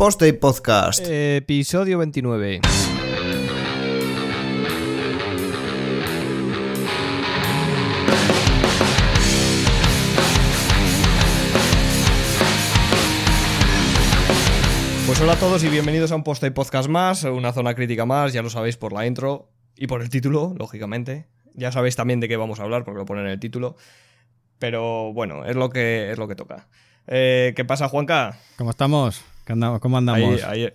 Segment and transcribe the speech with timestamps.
[0.00, 1.04] Post y Podcast.
[1.06, 2.60] Episodio 29.
[15.06, 18.06] Pues hola a todos y bienvenidos a un Post y Podcast más, una zona crítica
[18.06, 21.26] más, ya lo sabéis por la intro y por el título, lógicamente.
[21.52, 23.76] Ya sabéis también de qué vamos a hablar porque lo ponen en el título.
[24.58, 26.68] Pero bueno, es lo que, es lo que toca.
[27.06, 28.38] Eh, ¿Qué pasa, Juanca?
[28.56, 29.22] ¿Cómo estamos?
[29.46, 30.42] ¿Cómo andamos?
[30.44, 30.70] Ahí,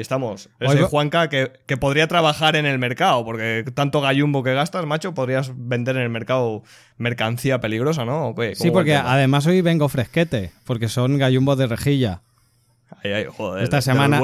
[0.00, 0.48] estamos.
[0.60, 5.14] Es el Juanca que, podría trabajar en el mercado, porque tanto gallumbo que gastas, macho,
[5.14, 6.62] podrías vender en el mercado
[6.96, 8.34] mercancía peligrosa, ¿no?
[8.54, 12.22] Sí, porque además hoy vengo fresquete, porque son gallumbos de rejilla
[13.60, 14.20] esta, semana,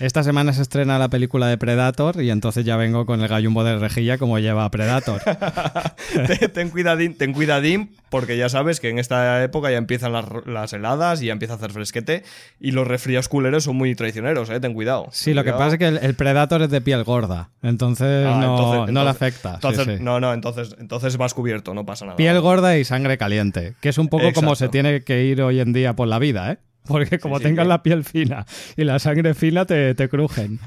[0.00, 3.64] esta semana se estrena la película de Predator y entonces ya vengo con el gallumbo
[3.64, 5.20] de rejilla como lleva Predator.
[6.54, 11.22] ten, cuidadín, ten cuidadín, porque ya sabes que en esta época ya empiezan las, heladas
[11.22, 12.24] y ya empieza a hacer fresquete
[12.58, 14.58] y los resfríos culeros son muy traicioneros, ¿eh?
[14.58, 15.08] ten cuidado.
[15.12, 19.04] Sí, lo que pasa es que el, Predator es de piel gorda, entonces, ah, no,
[19.04, 19.60] le afecta.
[20.00, 22.16] No, no, entonces, entonces vas cubierto, no pasa nada.
[22.16, 25.60] Piel gorda y sangre caliente, que es un poco como se tiene que ir hoy
[25.60, 26.58] en día por la vida, ¿eh?
[26.88, 30.58] Porque como tengas la piel fina y la sangre fina, te, crujen.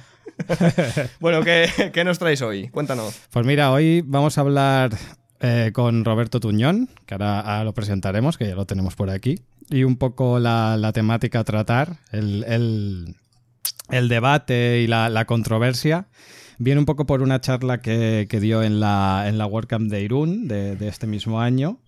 [1.19, 2.69] bueno, ¿qué, nos traes hoy?
[2.69, 3.19] Cuéntanos.
[3.31, 4.91] Pues mira, hoy vamos a hablar
[5.39, 9.83] eh, con Roberto Tuñón, que ahora, lo presentaremos, que ya lo tenemos por aquí, y
[9.83, 13.15] un poco la, temática a tratar, el,
[13.89, 16.07] debate y la, controversia.
[16.59, 20.47] Viene un poco por una charla que, dio en la, en la WordCamp de Irún
[20.47, 21.79] de, de este mismo año,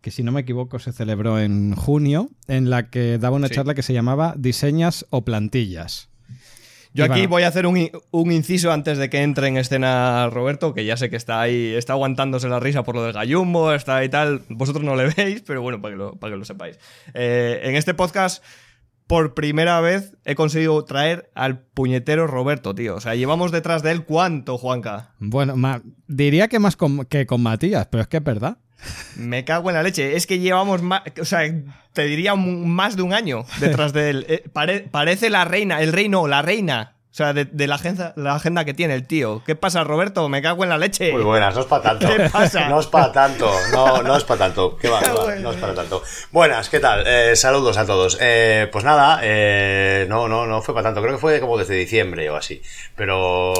[0.00, 3.74] que si no me equivoco se celebró en junio, en la que daba una charla
[3.74, 6.10] que se llamaba Diseñas o plantillas.
[6.92, 7.76] Yo aquí voy a hacer un,
[8.32, 11.92] inciso antes de que entre en escena Roberto, que ya sé que está ahí, está
[11.92, 14.42] aguantándose la risa por lo del gallumbo, está ahí tal.
[14.48, 16.78] Vosotros no le veis, pero bueno, para que lo, para que lo sepáis.
[17.14, 18.42] Eh, en este podcast,
[19.06, 22.96] por primera vez, he conseguido traer al puñetero Roberto, tío.
[22.96, 25.14] O sea, llevamos detrás de él cuánto, Juanca.
[25.20, 25.54] Bueno,
[26.08, 26.76] diría que más
[27.08, 28.58] que con Matías, pero es que es verdad.
[29.16, 30.16] Me cago en la leche.
[30.16, 31.42] Es que llevamos más, o sea,
[31.92, 34.26] te diría más de un año detrás de él.
[34.70, 38.64] Eh, parece la reina, el reino, la reina o sea, de, la, agenda, la agenda
[38.64, 39.42] que tiene el tío.
[39.44, 40.28] ¿Qué pasa, Roberto?
[40.28, 41.12] Me cago en la leche.
[41.12, 42.06] Muy buenas, no es para tanto.
[42.06, 42.68] ¿Qué pasa?
[42.68, 44.76] No es para tanto, no, no es para tanto.
[44.76, 45.00] ¿Qué va?
[45.40, 46.04] No es para tanto.
[46.30, 47.04] Buenas, ¿qué tal?
[47.04, 48.16] Eh, saludos a todos.
[48.20, 51.02] Eh, pues nada, eh, no, no, no fue para tanto.
[51.02, 52.62] Creo que fue como desde diciembre o así.
[52.94, 53.54] Pero,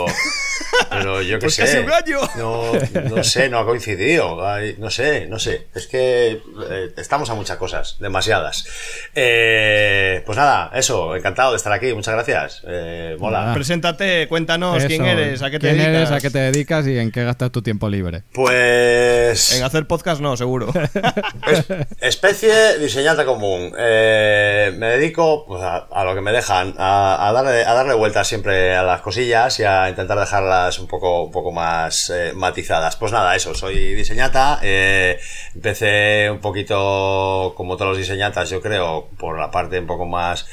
[0.91, 1.81] pero yo qué pues sé.
[1.81, 2.21] un año.
[2.37, 2.73] No,
[3.11, 4.39] no sé, no ha coincidido.
[4.79, 5.69] no sé, no sé.
[5.75, 6.41] Es que
[6.97, 8.65] estamos a muchas cosas, demasiadas.
[9.15, 11.93] pues nada, eso, encantado de estar aquí.
[11.93, 12.63] Muchas gracias.
[13.19, 13.53] mola.
[13.55, 15.89] Preséntate, cuéntanos quién eres, a qué te dedicas.
[15.89, 18.23] eres, a qué te dedicas y en qué gastas tu tiempo libre.
[18.33, 19.57] Pues.
[19.57, 20.73] En hacer podcast no, seguro.
[22.01, 23.73] especie diseñante común.
[23.79, 28.77] Eh, me dedico pues, a, lo que me dejan, a, darle, a darle vueltas siempre
[28.77, 30.19] a las cosillas y a intentar
[30.79, 32.97] un poco, un poco más eh, matizadas.
[32.97, 34.59] Pues nada, eso, soy diseñata.
[34.63, 35.19] Eh,
[35.55, 40.47] empecé un poquito como todos los diseñatas, yo creo, por la parte un poco más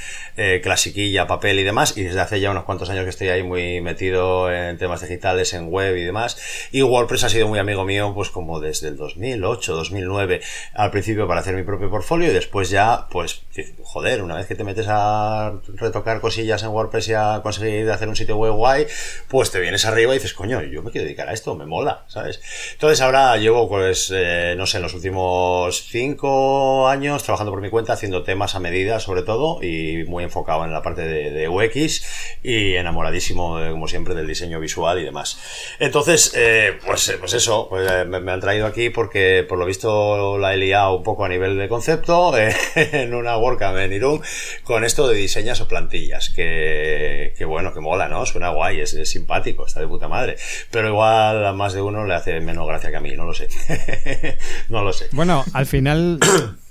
[0.61, 3.81] clasiquilla, papel y demás, y desde hace ya unos cuantos años que estoy ahí muy
[3.81, 6.37] metido en temas digitales, en web y demás.
[6.71, 10.41] Y WordPress ha sido muy amigo mío, pues como desde el 2008, 2009,
[10.75, 13.41] al principio para hacer mi propio portfolio y después ya, pues,
[13.83, 18.07] joder, una vez que te metes a retocar cosillas en WordPress y a conseguir hacer
[18.07, 18.87] un sitio web guay,
[19.27, 22.05] pues te vienes arriba y dices, coño, yo me quiero dedicar a esto, me mola,
[22.07, 22.41] ¿sabes?
[22.73, 27.69] Entonces ahora llevo, pues, eh, no sé, en los últimos cinco años trabajando por mi
[27.69, 31.47] cuenta, haciendo temas a medida sobre todo y muy enfocado en la parte de, de
[31.47, 35.39] UX y enamoradísimo, como siempre, del diseño visual y demás.
[35.79, 40.37] Entonces, eh, pues, pues eso, pues, eh, me, han traído aquí porque por lo visto
[40.37, 44.21] la he liado un poco a nivel de concepto eh, en una WordCamp en Irún
[44.63, 48.25] con esto de diseñas o plantillas, que, que bueno, que mola, ¿no?
[48.25, 50.37] Suena guay, es, simpático, está de puta madre.
[50.71, 53.33] Pero igual a más de uno le hace menos gracia que a mí, no lo
[53.33, 53.47] sé.
[54.69, 55.07] no lo sé.
[55.11, 56.19] Bueno, al final...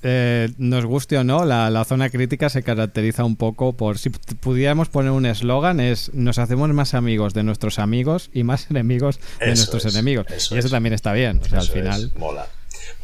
[0.08, 4.88] Eh, nos guste o no, la, zona crítica se caracteriza un poco por, si pudiéramos
[4.88, 9.48] poner un eslogan, es nos hacemos más amigos de nuestros amigos y más enemigos de
[9.48, 10.26] nuestros enemigos.
[10.52, 12.12] y eso también está bien, o sea, al final...
[12.18, 12.46] mola.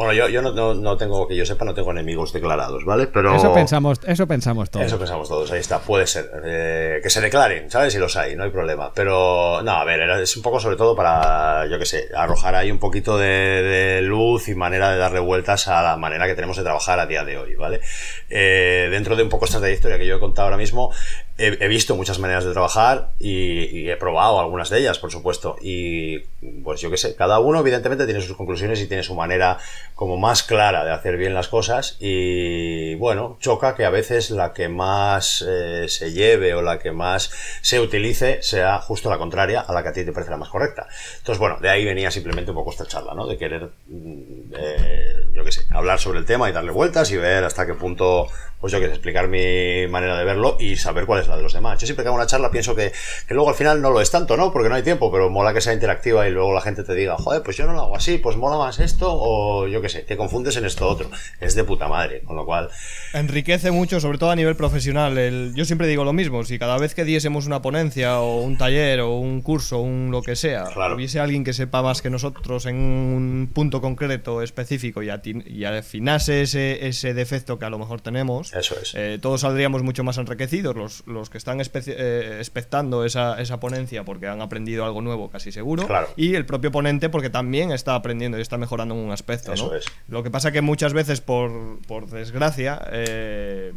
[0.05, 3.07] Bueno, yo, yo no, no, tengo, que yo sepa, no tengo enemigos declarados, ¿vale?
[3.07, 3.37] Pero...
[3.37, 4.85] Eso pensamos, eso pensamos todos.
[4.85, 6.29] Eso pensamos todos, ahí está, puede ser.
[6.45, 7.93] Eh, que se declaren, ¿sabes?
[7.93, 8.93] Si los hay, no hay problema.
[8.95, 12.73] Pero, no, a ver, es un poco sobre todo para, yo qué sé, arrojar ahí
[12.73, 16.65] un poquito de, luz y manera de darle vueltas a la manera que tenemos de
[16.65, 17.81] trabajar a día de hoy, ¿vale?
[18.29, 20.91] Eh, dentro de un poco esta trayectoria que yo he contado ahora mismo,
[21.39, 25.57] he, visto muchas maneras de trabajar y, he probado algunas de ellas, por supuesto.
[25.61, 26.21] Y
[26.63, 29.59] pues yo qué sé, cada uno evidentemente tiene sus conclusiones y tiene su manera
[29.94, 34.53] como más clara de hacer bien las cosas y bueno, choca que a veces la
[34.53, 37.31] que más eh, se lleve o la que más
[37.61, 40.49] se utilice sea justo la contraria a la que a ti te parece la más
[40.49, 40.87] correcta.
[41.19, 43.27] Entonces, bueno, de ahí venía simplemente un poco esta charla, ¿no?
[43.27, 47.17] De querer, mm, eh, yo qué sé, hablar sobre el tema y darle vueltas y
[47.17, 48.29] ver hasta qué punto
[48.62, 51.53] pues yo que explicar mi manera de verlo y saber cuál es la de los
[51.53, 51.81] demás.
[51.81, 52.93] Yo siempre que hago una charla pienso que,
[53.26, 54.53] que, luego al final no lo es tanto, ¿no?
[54.53, 57.17] Porque no hay tiempo, pero mola que sea interactiva y luego la gente te diga,
[57.17, 60.03] joder, pues yo no lo hago así, pues mola más esto, o yo qué sé,
[60.03, 61.11] te confundes en esto otro.
[61.41, 62.70] Es de puta madre, con lo cual...
[63.12, 65.19] Enriquece mucho, sobre todo a nivel profesional.
[65.19, 68.56] El, yo siempre digo lo mismo, si cada vez que diésemos una ponencia o un
[68.58, 72.67] taller o un curso, un lo que sea, hubiese alguien que sepa más que nosotros
[72.67, 75.11] en un punto concreto, específico y,
[75.47, 78.95] y afinase ese, ese defecto que a lo mejor tenemos, eso es.
[78.95, 84.05] Eh, todos saldríamos mucho más enriquecidos, los, los que están eh, expectando esa, esa, ponencia
[84.05, 85.87] porque han aprendido algo nuevo, casi seguro.
[86.17, 89.53] Y el propio ponente porque también está aprendiendo y está mejorando en un aspecto.
[89.53, 89.87] Eso es.
[90.09, 93.73] Lo que pasa que muchas veces, por, por desgracia, eh,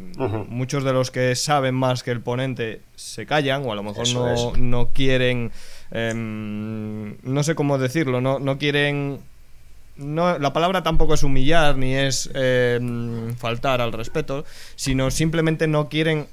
[0.47, 4.07] muchos de los que saben más que el ponente se callan o a lo mejor
[4.09, 5.51] no, no, quieren.
[5.91, 9.19] Em, no sé cómo decirlo, no, no quieren
[9.97, 12.79] no, la palabra tampoco es humillar ni es eh,
[13.37, 14.45] faltar al respeto,
[14.75, 16.27] sino simplemente no quieren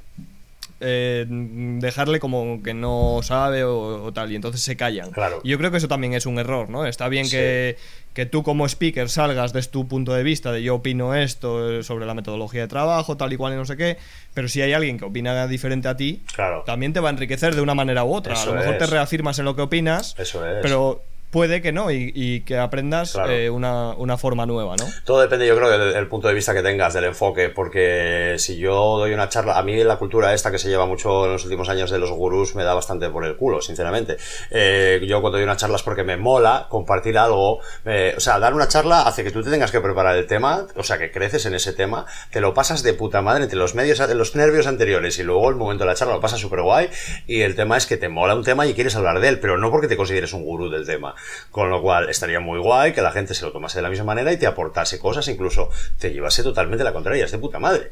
[0.84, 5.12] eh, dejarle como que no sabe o, tal, y entonces se callan.
[5.12, 5.40] Claro.
[5.44, 6.86] yo creo que eso también es un error, ¿no?
[6.86, 7.76] Está bien que,
[8.14, 12.04] que, tú como speaker salgas desde tu punto de vista de yo opino esto sobre
[12.04, 13.96] la metodología de trabajo, tal y cual y no sé qué,
[14.34, 16.20] pero si hay alguien que opina diferente a ti,
[16.66, 18.34] también te va a enriquecer de una manera u otra.
[18.34, 20.58] a lo mejor te reafirmas en lo que opinas, eso es.
[20.62, 24.84] pero puede que no y, que aprendas eh, una, una, forma nueva, ¿no?
[25.04, 28.98] Todo depende, yo creo, del, punto de vista que tengas, del enfoque, porque si yo
[28.98, 31.70] doy una charla, a mí la cultura esta que se lleva mucho en los últimos
[31.70, 34.18] años de los gurús me da bastante por el culo, sinceramente.
[34.50, 38.38] Eh, yo cuando doy una charla es porque me mola compartir algo, eh, o sea,
[38.38, 41.10] dar una charla hace que tú te tengas que preparar el tema, o sea, que
[41.10, 44.66] creces en ese tema, te lo pasas de puta madre entre los medios, los nervios
[44.66, 46.90] anteriores y luego el momento de la charla lo pasas súper guay
[47.26, 49.56] y el tema es que te mola un tema y quieres hablar de él, pero
[49.56, 51.14] no porque te consideres un gurú del tema.
[51.50, 54.04] Con lo cual estaría muy guay que la gente se lo tomase de la misma
[54.04, 57.90] manera y te aportase cosas, incluso te llevase totalmente la contraria, es de puta madre.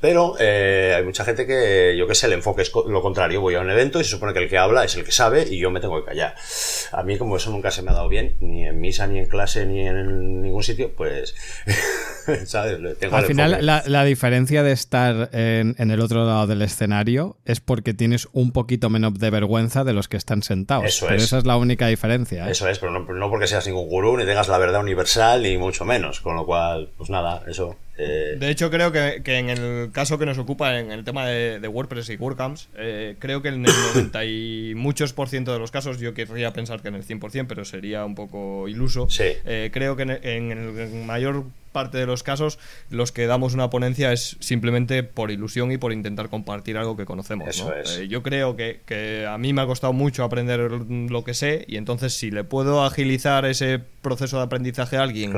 [0.00, 3.40] Pero eh, hay mucha gente que, yo que sé, el enfoque es lo contrario.
[3.40, 5.46] Voy a un evento y se supone que el que habla es el que sabe
[5.48, 6.34] y yo me tengo que callar.
[6.92, 9.26] A mí, como eso nunca se me ha dado bien, ni en misa, ni en
[9.26, 11.34] clase, ni en ningún sitio, pues.
[12.46, 12.78] ¿sabes?
[13.10, 18.28] Al final, la, diferencia de estar en, el otro lado del escenario es porque tienes
[18.32, 20.86] un poquito menos de vergüenza de los que están sentados.
[20.86, 21.24] Eso pero es.
[21.24, 22.48] esa es la única diferencia.
[22.48, 22.52] ¿eh?
[22.52, 25.58] Eso es, pero no, no porque seas ningún gurú ni tengas la verdad universal ni
[25.58, 26.20] mucho menos.
[26.20, 27.76] Con lo cual, pues nada, eso.
[27.98, 31.66] Eh, de hecho, creo que, en el caso que nos ocupa en el tema de,
[31.66, 35.72] WordPress y WordCamps, eh, creo que en el 90 y muchos por ciento de los
[35.72, 39.08] casos, yo querría pensar que en el 100%, pero sería un poco iluso.
[39.18, 41.44] Eh, creo que en, el mayor
[41.78, 42.58] parte de los casos
[42.90, 47.04] los que damos una ponencia es simplemente por ilusión y por intentar compartir algo que
[47.04, 47.62] conocemos.
[48.08, 51.76] yo creo que, que, a mí me ha costado mucho aprender lo que sé y
[51.76, 55.34] entonces si le puedo agilizar ese proceso de aprendizaje a alguien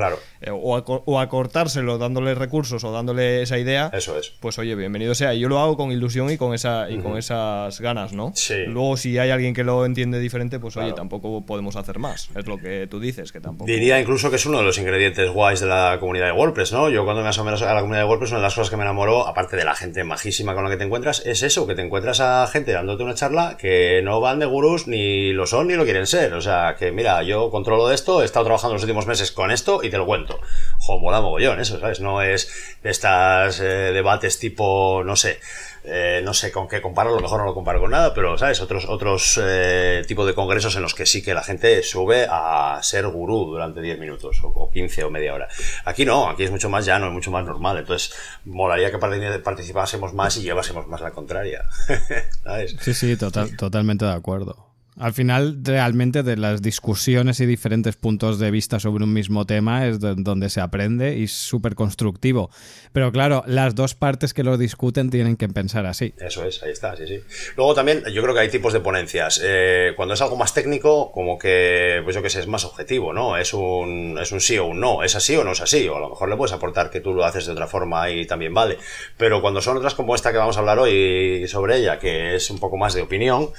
[0.51, 4.33] o, o, acortárselo dándole recursos o dándole esa idea, Eso es.
[4.39, 5.33] pues oye, bienvenido sea.
[5.33, 8.33] Yo lo hago con ilusión y con esa y con esas ganas, ¿no?
[8.67, 12.29] Luego, si hay alguien que lo entiende diferente, pues oye, tampoco podemos hacer más.
[12.35, 13.69] Es lo que tú dices, que tampoco.
[13.69, 16.89] Diría incluso que es uno de los ingredientes guays de la comunidad de WordPress, ¿no?
[16.89, 18.83] Yo cuando me asomo a la comunidad de WordPress, una de las cosas que me
[18.83, 21.81] enamoró, aparte de la gente majísima con la que te encuentras, es eso, que te
[21.81, 25.75] encuentras a gente dándote una charla que no van de gurús, ni lo son, ni
[25.75, 26.33] lo quieren ser.
[26.33, 29.49] O sea, que mira, yo controlo de esto, he estado trabajando los últimos meses con
[29.49, 30.41] esto y te lo cuento.
[30.79, 32.01] Jo, mola mogollón, eso, ¿sabes?
[32.01, 32.51] No es
[32.83, 35.39] de estas eh, debates tipo, no sé,
[35.85, 38.37] eh, no sé con qué comparo, a lo mejor no lo comparo con nada, pero,
[38.37, 38.59] ¿sabes?
[38.59, 42.77] Otros, otros eh, tipos de congresos en los que sí que la gente sube a
[42.83, 45.47] ser gurú durante 10 minutos o, 15 o media hora.
[45.85, 50.13] Aquí no, aquí es mucho más llano, es mucho más normal, entonces molaría que participásemos
[50.13, 51.63] más y llevásemos más la contraria.
[52.43, 52.75] ¿sabes?
[52.81, 54.70] Sí, sí, total, totalmente de acuerdo.
[54.99, 59.87] Al final, realmente, de las discusiones y diferentes puntos de vista sobre un mismo tema
[59.87, 62.51] es donde se aprende y es súper constructivo.
[62.91, 66.13] Pero claro, las dos partes que lo discuten tienen que pensar así.
[66.19, 67.21] Eso es, ahí está, sí, sí.
[67.55, 69.41] Luego también, yo creo que hay tipos de ponencias.
[69.41, 73.13] Eh, cuando es algo más técnico, como que, pues yo que sé, es más objetivo,
[73.13, 73.37] ¿no?
[73.37, 75.87] Es un, es un sí o un no, es así o no es así.
[75.87, 78.27] O a lo mejor le puedes aportar que tú lo haces de otra forma y
[78.27, 78.77] también vale.
[79.15, 82.49] Pero cuando son otras como esta que vamos a hablar hoy sobre ella, que es
[82.49, 83.51] un poco más de opinión,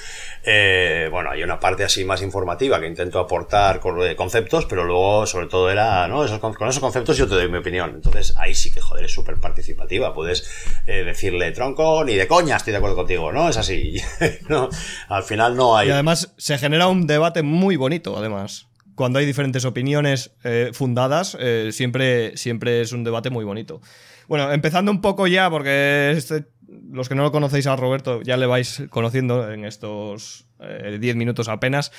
[0.45, 3.81] eh, bueno, hay una parte así más informativa que intento aportar
[4.17, 6.25] conceptos, pero luego, sobre todo, era, ¿no?
[6.41, 7.93] Con esos conceptos yo te doy mi opinión.
[7.95, 10.15] Entonces, ahí sí que, joder, es súper participativa.
[10.15, 10.49] Puedes
[10.87, 13.49] eh, decirle, tronco, ni de coña estoy de acuerdo contigo, ¿no?
[13.49, 14.01] Es así.
[14.49, 14.69] no,
[15.09, 15.89] al final no hay.
[15.89, 18.67] Y además se genera un debate muy bonito, además.
[18.95, 23.81] cuando hay diferentes opiniones eh, fundadas, eh, siempre, siempre es un debate muy bonito.
[24.29, 26.47] Bueno, empezando un poco ya, porque este,
[26.91, 31.15] los que no lo conocéis a Roberto ya le vais conociendo en estos 10 eh,
[31.15, 31.93] minutos apenas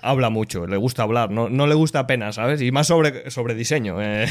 [0.00, 2.62] habla mucho, le gusta hablar, no, no le gusta apenas, ¿sabes?
[2.62, 4.00] Y más sobre, sobre diseño.
[4.00, 4.26] Eh.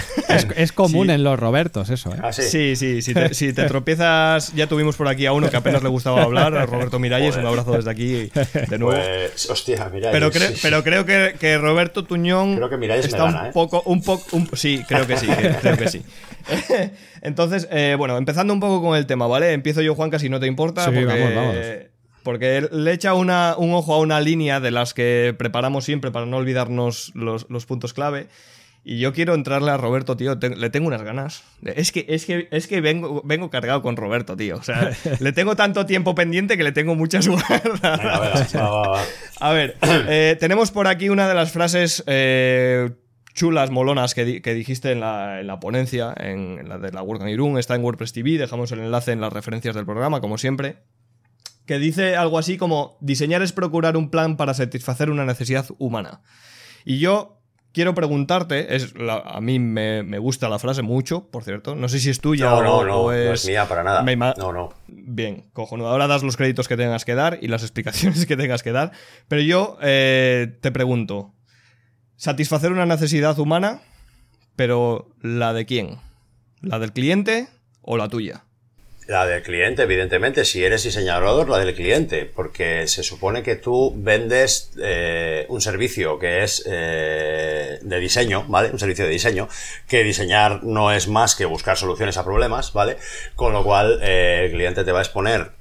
[0.55, 2.19] Es, común en los Robertos eso, ¿eh?
[2.21, 5.89] Ah, sí, sí, si, te, tropiezas, ya tuvimos por aquí a uno que apenas le
[5.89, 8.31] gustaba hablar, a Roberto Miralles, un abrazo desde aquí
[8.69, 9.01] de nuevo.
[9.01, 10.11] Pues, hostia, Miralles.
[10.11, 13.51] Pero, pero creo que, que, Roberto Tuñón creo que está un ¿eh?
[13.53, 15.27] poco, un poco, sí, creo que sí,
[15.61, 16.01] creo que sí.
[17.27, 17.67] Entonces,
[17.97, 19.53] bueno, empezando un poco con el tema, ¿vale?
[19.53, 20.85] Empiezo yo, Juanca, si no te importa.
[20.85, 21.55] Sí, vamos, vamos
[22.27, 26.35] porque le echa un ojo a una línea de las que preparamos siempre para no
[26.35, 28.27] olvidarnos los, puntos clave.
[28.83, 30.35] Y yo quiero entrarle a Roberto, tío.
[30.35, 31.45] le tengo unas ganas.
[31.63, 34.57] Es que, es que, es que vengo, vengo cargado con Roberto, tío.
[34.57, 34.91] O sea,
[35.21, 38.53] le tengo tanto tiempo pendiente que le tengo muchas ganas.
[39.39, 42.89] a ver, eh, tenemos por aquí una de las frases eh,
[43.37, 47.57] chulas, molonas que, dijiste en la, ponencia, en, la de la Work Irún.
[47.57, 48.31] Está en WordPress TV.
[48.31, 50.83] Dejamos el enlace en las referencias del programa, como siempre
[51.65, 56.21] que dice algo así como diseñar es procurar un plan para satisfacer una necesidad humana.
[56.85, 57.41] Y yo
[57.73, 58.93] quiero preguntarte, es
[59.25, 62.63] a mí me, gusta la frase mucho, por cierto, no sé si es tuya no,
[62.63, 63.25] no, no, es...
[63.27, 64.33] no es mía para nada.
[64.37, 64.69] no, no.
[64.87, 65.89] Bien, cojonudo.
[65.89, 68.93] Ahora das los créditos que tengas que dar y las explicaciones que tengas que dar,
[69.27, 71.33] pero yo eh, te pregunto,
[72.17, 73.81] satisfacer una necesidad humana,
[74.55, 75.99] pero ¿la de quién?
[76.61, 77.47] ¿La del cliente
[77.81, 78.43] o la tuya?
[79.07, 83.93] La del cliente, evidentemente, si eres diseñador, la del cliente, porque se supone que tú
[83.95, 88.69] vendes eh, un servicio que es eh, de diseño, ¿vale?
[88.69, 89.47] Un servicio de diseño,
[89.87, 92.97] que diseñar no es más que buscar soluciones a problemas, ¿vale?
[93.35, 95.51] Con lo cual eh, el cliente te va a exponer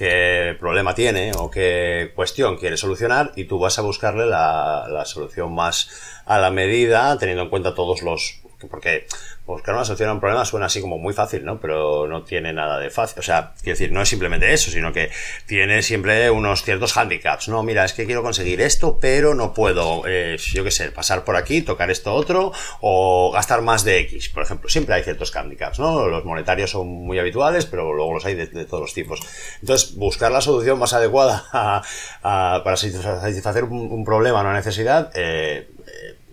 [0.00, 5.04] qué problema tiene o qué cuestión quiere solucionar y tú vas a buscarle la, la
[5.04, 5.90] solución más
[6.24, 8.39] a la medida, teniendo en cuenta todos los...
[8.68, 9.06] porque
[9.46, 11.60] buscar una solución a un problema suena así como muy fácil, ¿no?
[11.60, 13.18] Pero no tiene nada de fácil.
[13.18, 15.10] O sea, quiero decir, no es simplemente eso, sino que
[15.46, 17.48] tiene siempre unos ciertos handicaps.
[17.48, 21.24] No, mira, es que quiero conseguir esto, pero no puedo, eh, yo qué sé, pasar
[21.24, 24.68] por aquí, tocar esto otro, o gastar más de X, por ejemplo.
[24.68, 26.06] Siempre hay ciertos handicaps, ¿no?
[26.08, 29.20] Los monetarios son muy habituales, pero luego los hay de, todos los tipos.
[29.60, 31.44] Entonces, buscar la solución más adecuada
[32.22, 35.68] para satisfacer un, un problema, una necesidad, eh,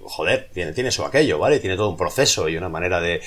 [0.08, 1.60] joder, tiene, tiene eso aquello, ¿vale?
[1.60, 3.22] Tiene todo un proceso y una manera de,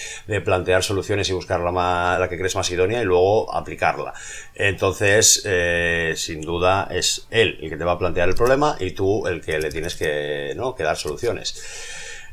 [0.44, 4.14] plantear soluciones y buscar la, la que crees más idónea y luego aplicarla.
[4.54, 8.92] Entonces, eh, sin duda, es él el que te va a plantear el problema y
[8.92, 11.54] tú el que le tienes que dar soluciones.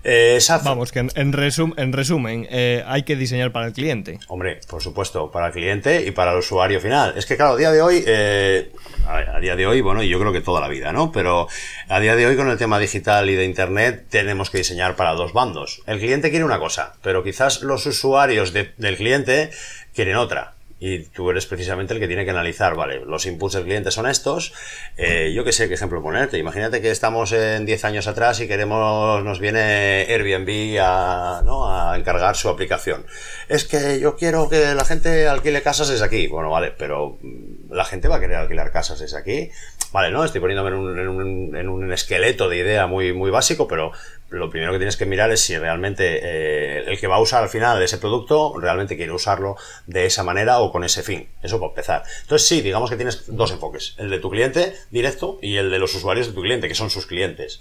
[0.04, 1.34] Eh, Vamos, que en, en,
[1.78, 4.20] en resumen, eh, hay que diseñar para el cliente.
[4.28, 7.14] Hombre, por supuesto, para el cliente y para el usuario final.
[7.18, 8.72] Es que, claro, a día de hoy, eh,
[9.08, 11.12] a, día de hoy, bueno, y yo creo que toda la vida, ¿no?
[11.12, 11.48] Pero
[11.88, 15.14] a día de hoy, con el tema digital y de Internet, tenemos que diseñar para
[15.14, 15.82] dos bandos.
[15.86, 19.52] El cliente quiere una cosa, pero quizás los usuarios del cliente
[19.94, 23.64] quieren otra y tú eres precisamente el que tiene que analizar, vale, los inputs del
[23.64, 24.54] cliente son estos,
[24.96, 28.48] eh, yo qué sé qué ejemplo ponerte, imagínate que estamos en 10 años atrás y
[28.48, 31.72] queremos, nos viene Airbnb a, ¿no?
[31.72, 33.06] a encargar su aplicación.
[33.50, 37.18] Es que yo quiero que la gente alquile casas desde aquí, bueno, vale, pero
[37.70, 39.50] la gente va a querer alquilar casas desde aquí,
[39.92, 40.24] vale, ¿no?
[40.24, 43.92] Estoy poniéndome en un, en un, en un esqueleto de idea muy, muy básico, pero
[44.30, 47.44] lo primero que tienes que mirar es si realmente eh, el que va a usar
[47.44, 49.56] al final ese producto realmente quiere usarlo
[49.86, 51.28] de esa manera o con ese fin.
[51.42, 52.04] Eso para empezar.
[52.22, 53.96] Entonces sí, digamos que tienes dos enfoques.
[53.98, 56.90] El de tu cliente directo y el de los usuarios de tu cliente, que son
[56.90, 57.60] sus clientes.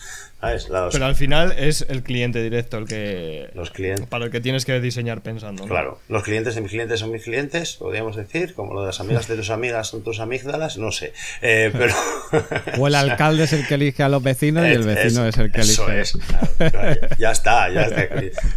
[0.93, 3.51] Pero al final es el cliente directo el que...
[3.55, 4.07] Los clientes.
[4.07, 5.65] Para el que tienes que diseñar pensando.
[5.65, 5.99] Claro.
[6.09, 9.27] Los clientes de mis clientes son mis clientes, podríamos decir, como lo de las amigas
[9.29, 11.13] de tus amigas son tus amígdalas, no sé.
[11.43, 11.95] Eh, pero...
[12.79, 15.51] o el alcalde es el que elige a los vecinos y el vecino es, el
[15.51, 15.73] que elige...
[15.73, 16.19] Eso es.
[17.19, 18.09] ya está, ya está,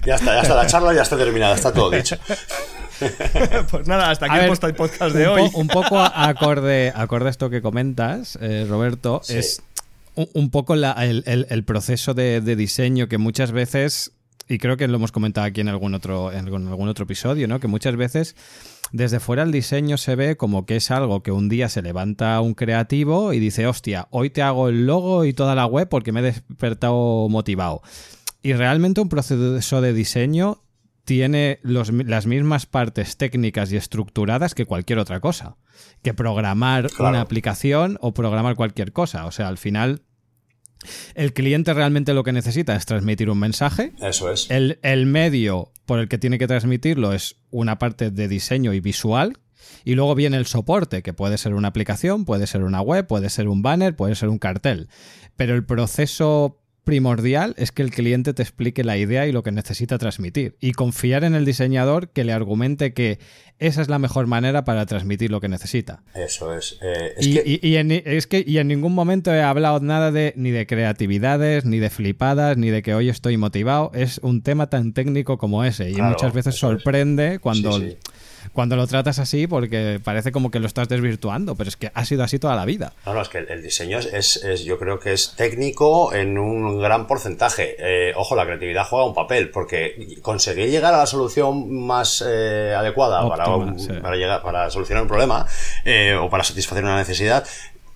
[0.06, 2.18] ya está, ya está la charla, ya está terminada, está todo dicho.
[3.72, 5.50] pues nada, hasta aquí el podcast de hoy.
[5.54, 9.62] un poco acorde, acorde a esto que comentas, eh, Roberto, es
[10.16, 14.12] un, poco el, proceso de, diseño que muchas veces,
[14.50, 17.60] y creo que lo hemos comentado aquí en algún otro, en algún otro episodio, ¿no?
[17.60, 18.36] Que muchas veces
[18.92, 22.42] desde fuera el diseño se ve como que es algo que un día se levanta
[22.42, 26.12] un creativo y dice, hostia, hoy te hago el logo y toda la web porque
[26.12, 27.84] me he despertado motivado.
[28.42, 30.64] Y realmente un proceso de diseño
[31.04, 35.58] tiene las mismas partes técnicas y estructuradas que cualquier otra cosa.
[36.02, 39.26] Que programar una aplicación o programar cualquier cosa.
[39.26, 40.04] O sea, al final
[41.16, 43.94] el cliente realmente lo que necesita es transmitir un mensaje.
[44.02, 44.50] Eso es.
[44.50, 48.80] El, el, medio por el que tiene que transmitirlo es una parte de diseño y
[48.80, 49.38] visual.
[49.84, 53.30] Y luego viene el soporte, que puede ser una aplicación, puede ser una web, puede
[53.30, 54.90] ser un banner, puede ser un cartel.
[55.36, 56.59] Pero el proceso
[56.90, 60.56] primordial es que el cliente te explique la idea y lo que necesita transmitir.
[60.60, 63.20] Y confiar en el diseñador que le argumente que
[63.60, 66.02] esa es la mejor manera para transmitir lo que necesita.
[66.16, 66.80] Eso es.
[66.82, 70.66] Eh, y, en, es que y en ningún momento he hablado nada de ni de
[70.66, 73.92] creatividades, ni de flipadas, ni de que hoy estoy motivado.
[73.94, 75.92] Es un tema tan técnico como ese.
[75.92, 77.80] Y muchas veces sorprende cuando
[78.54, 82.06] cuando lo tratas así porque parece como que lo estás desvirtuando, pero es que ha
[82.06, 82.94] sido así toda la vida.
[83.06, 87.08] No, no, es que el diseño es, yo creo que es técnico en un gran
[87.08, 87.76] porcentaje.
[87.80, 92.74] Eh, ojo, la creatividad juega un papel, porque conseguir llegar a la solución más eh,
[92.78, 95.46] adecuada para, llegar, para solucionar un problema
[95.86, 97.46] eh, o para satisfacer una necesidad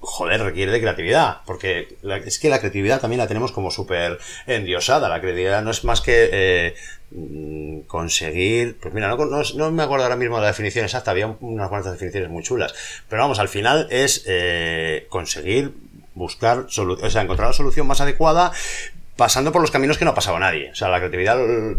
[0.04, 5.08] joder, requiere de creatividad, porque es que la creatividad también la tenemos como súper endiosada.
[5.08, 6.76] La creatividad no es más que eh,
[7.12, 11.70] mm, conseguir, pues mira, no, me acuerdo ahora mismo de la definición exacta, había unas
[11.70, 12.76] cuantas definiciones muy chulas,
[13.08, 15.74] pero vamos, al final es eh, conseguir
[16.16, 18.52] buscar, o sea, encontrar la solución más adecuada
[19.16, 20.72] pasando por los caminos que no ha pasado nadie.
[20.72, 21.38] O sea, la creatividad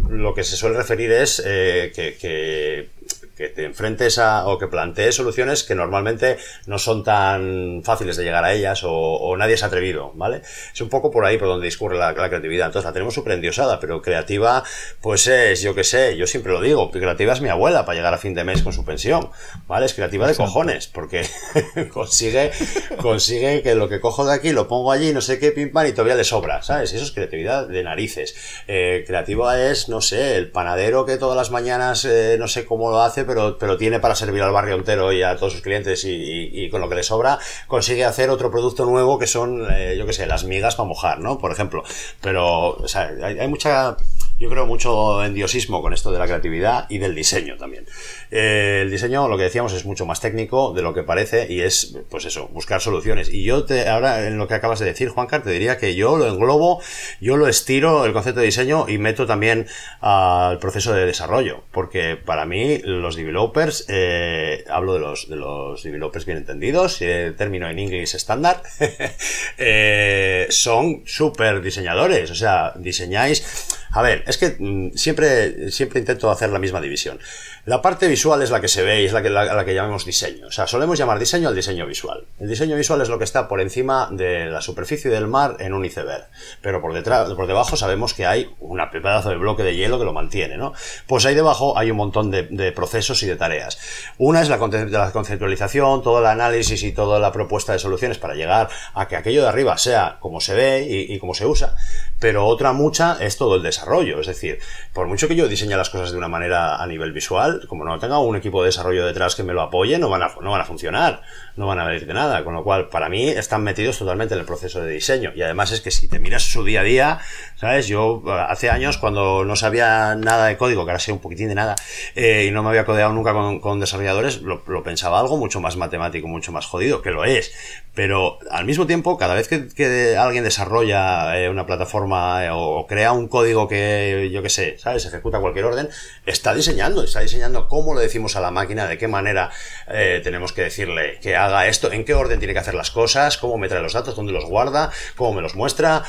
[0.09, 2.88] lo que se suele referir es eh, que que
[3.35, 8.45] te enfrentes a o que plantees soluciones que normalmente no son tan fáciles de llegar
[8.45, 10.43] a ellas o, nadie se ha atrevido, ¿vale?
[10.73, 12.67] Es un poco por ahí por donde discurre la, creatividad.
[12.67, 14.62] Entonces la tenemos súper endiosada, pero creativa,
[15.00, 18.14] pues es, yo qué sé, yo siempre lo digo, creativa es mi abuela para llegar
[18.14, 19.31] a fin de mes con su pensión,
[19.67, 19.87] ¿vale?
[19.87, 21.26] Es creativa de cojones, porque
[21.93, 22.53] consigue,
[23.00, 25.87] consigue que lo que cojo de aquí lo pongo allí, no sé qué, pim pam,
[25.87, 26.93] y todavía le sobra, ¿sabes?
[26.93, 28.35] Eso es creatividad de narices.
[28.69, 32.91] Eh, creativa es, no sé, el panadero que todas las mañanas, eh, no sé cómo
[32.91, 36.04] lo hace, pero, pero tiene para servir al barrio entero y a todos sus clientes
[36.04, 40.07] y, con lo que le sobra consigue hacer otro producto nuevo que son, eh, yo
[40.07, 41.38] que sé, las migas para mojar, ¿no?
[41.38, 41.83] Por ejemplo.
[42.21, 43.97] Pero, o sea, hay, mucha,
[44.38, 47.87] yo creo, mucho endiosismo con esto de la creatividad y del diseño también.
[48.31, 51.61] Eh, el diseño, lo que decíamos, es mucho más técnico de lo que parece y
[51.61, 53.29] es, pues eso, buscar soluciones.
[53.29, 56.17] Y yo te, ahora en lo que acabas de decir, Juancar, te diría que yo
[56.17, 56.83] lo englobo,
[57.21, 59.67] yo lo estiro el concepto de diseño y meto también
[60.00, 65.83] al proceso de desarrollo, porque para mí los developers, eh, hablo de los, de los
[65.83, 68.62] developers bien entendidos, el término en inglés estándar,
[69.59, 76.28] eh, son súper diseñadores, o sea, diseñáis, a ver, es que mm, siempre, siempre intento
[76.28, 77.20] hacer la misma división.
[77.64, 80.04] La parte visual es la que se ve y es la que, la, que llamamos
[80.04, 80.48] diseño.
[80.48, 82.26] O sea, solemos llamar diseño al diseño visual.
[82.40, 85.72] El diseño visual es lo que está por encima de la superficie del mar en
[85.74, 86.26] un iceberg.
[86.61, 90.04] Pero por detrás, por debajo sabemos que hay un pedazo de bloque de hielo que
[90.04, 90.72] lo mantiene, ¿no?
[91.07, 93.78] Pues ahí debajo hay un montón de, procesos y de tareas.
[94.18, 98.35] Una es la, la conceptualización, todo el análisis y toda la propuesta de soluciones para
[98.35, 101.76] llegar a que aquello de arriba sea como se ve y, y como se usa.
[102.20, 104.20] Pero otra mucha es todo el desarrollo.
[104.20, 104.59] Es decir,
[104.92, 107.98] por mucho que yo diseñe las cosas de una manera a nivel visual, como no
[107.98, 110.61] tenga un equipo de desarrollo detrás que me lo apoye, no van a, no van
[110.61, 111.22] a funcionar,
[111.57, 112.44] no van a venir de nada.
[112.44, 115.33] Con lo cual, para mí, están metidos totalmente en el proceso de diseño.
[115.35, 117.18] Y además es que si te miras su día a día,
[117.57, 117.88] ¿sabes?
[117.88, 121.55] Yo hace años, cuando no sabía nada de código, que ahora sé un poquitín de
[121.55, 121.77] nada,
[122.14, 126.29] eh, y no me había codeado nunca con, desarrolladores, lo, pensaba algo mucho más matemático,
[126.29, 127.53] mucho más jodido, que lo es.
[127.94, 133.12] Pero al mismo tiempo, cada vez que, alguien desarrolla eh, una plataforma eh, o crea
[133.12, 135.07] un código que, yo qué sé, ¿sabes?
[135.07, 135.88] Ejecuta cualquier orden,
[136.26, 139.50] está diseñando, está diseñando cómo le decimos a la máquina, de qué manera
[139.87, 143.38] eh, tenemos que decirle que haga esto, en qué orden tiene que hacer las cosas,
[143.38, 146.02] cómo me trae los datos, dónde los guarda, cómo me los muestra,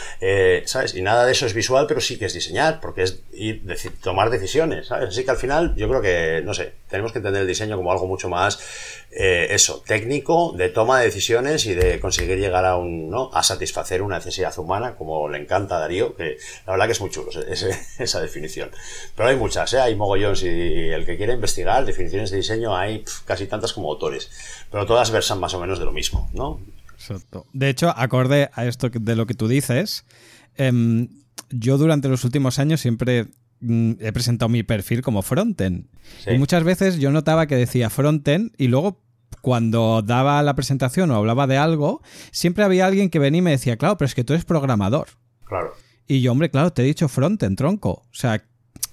[0.65, 0.95] ¿sabes?
[0.95, 3.61] Y nada de eso es visual, pero sí que es diseñar, porque es ir,
[4.01, 5.09] tomar decisiones, ¿sabes?
[5.09, 7.91] Así que al final yo creo que, no sé, tenemos que entender el diseño como
[7.91, 8.59] algo mucho más,
[9.17, 13.29] eh, eso, técnico, de toma de decisiones y de conseguir llegar a un, ¿no?
[13.33, 16.35] A satisfacer una necesidad humana, como le encanta a Darío, que
[16.67, 17.29] la verdad que es muy chulo
[17.99, 18.71] esa definición.
[19.15, 19.79] Pero hay muchas, ¿eh?
[19.79, 20.47] Hay mogollones y
[20.89, 24.29] el que quiere investigar definiciones de diseño hay casi tantas como autores,
[24.69, 26.59] pero todas versan más o menos de lo mismo, ¿no?
[26.93, 27.45] Exacto.
[27.53, 30.03] De hecho, acorde a esto de lo que tú dices,
[30.57, 31.07] em,
[31.49, 33.27] yo durante los últimos años siempre
[33.61, 35.85] mm, he presentado mi perfil como frontend.
[36.27, 39.04] Y muchas veces yo notaba que decía frontend y luego
[39.45, 43.51] cuando daba la presentación o hablaba de algo, siempre había alguien que venía y me
[43.51, 45.09] decía, claro, pero es que tú eres programador.
[45.43, 45.71] Claro.
[46.07, 47.91] Y yo, hombre, claro, te he dicho frontend, tronco.
[47.91, 48.43] O sea,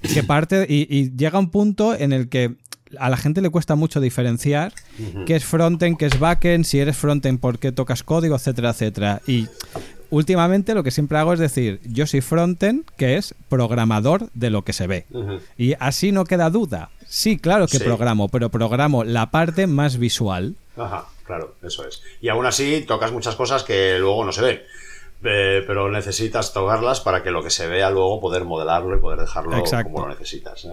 [0.03, 2.57] que parte y, llega un punto en el que
[2.99, 4.75] a la gente le cuesta mucho diferenciar
[5.25, 9.23] qué es frontend, qué es backend, si eres frontend, por qué tocas código, etcétera, etcétera.
[9.27, 9.49] Y
[10.11, 14.65] últimamente lo que siempre hago es decir, yo soy frontend, que es programador de lo
[14.65, 15.07] que se ve.
[15.57, 16.91] Y así no queda duda.
[17.13, 20.55] Sí, claro que programo, pero programo la parte más visual.
[20.79, 22.03] Ajá, claro, eso es.
[22.23, 24.63] Y aún así tocas muchas cosas que luego no se ven.
[25.23, 29.21] Eh, pero necesitas tocarlas para que lo que se vea luego poder modelarlo y poder
[29.21, 30.67] dejarlo como lo necesitas.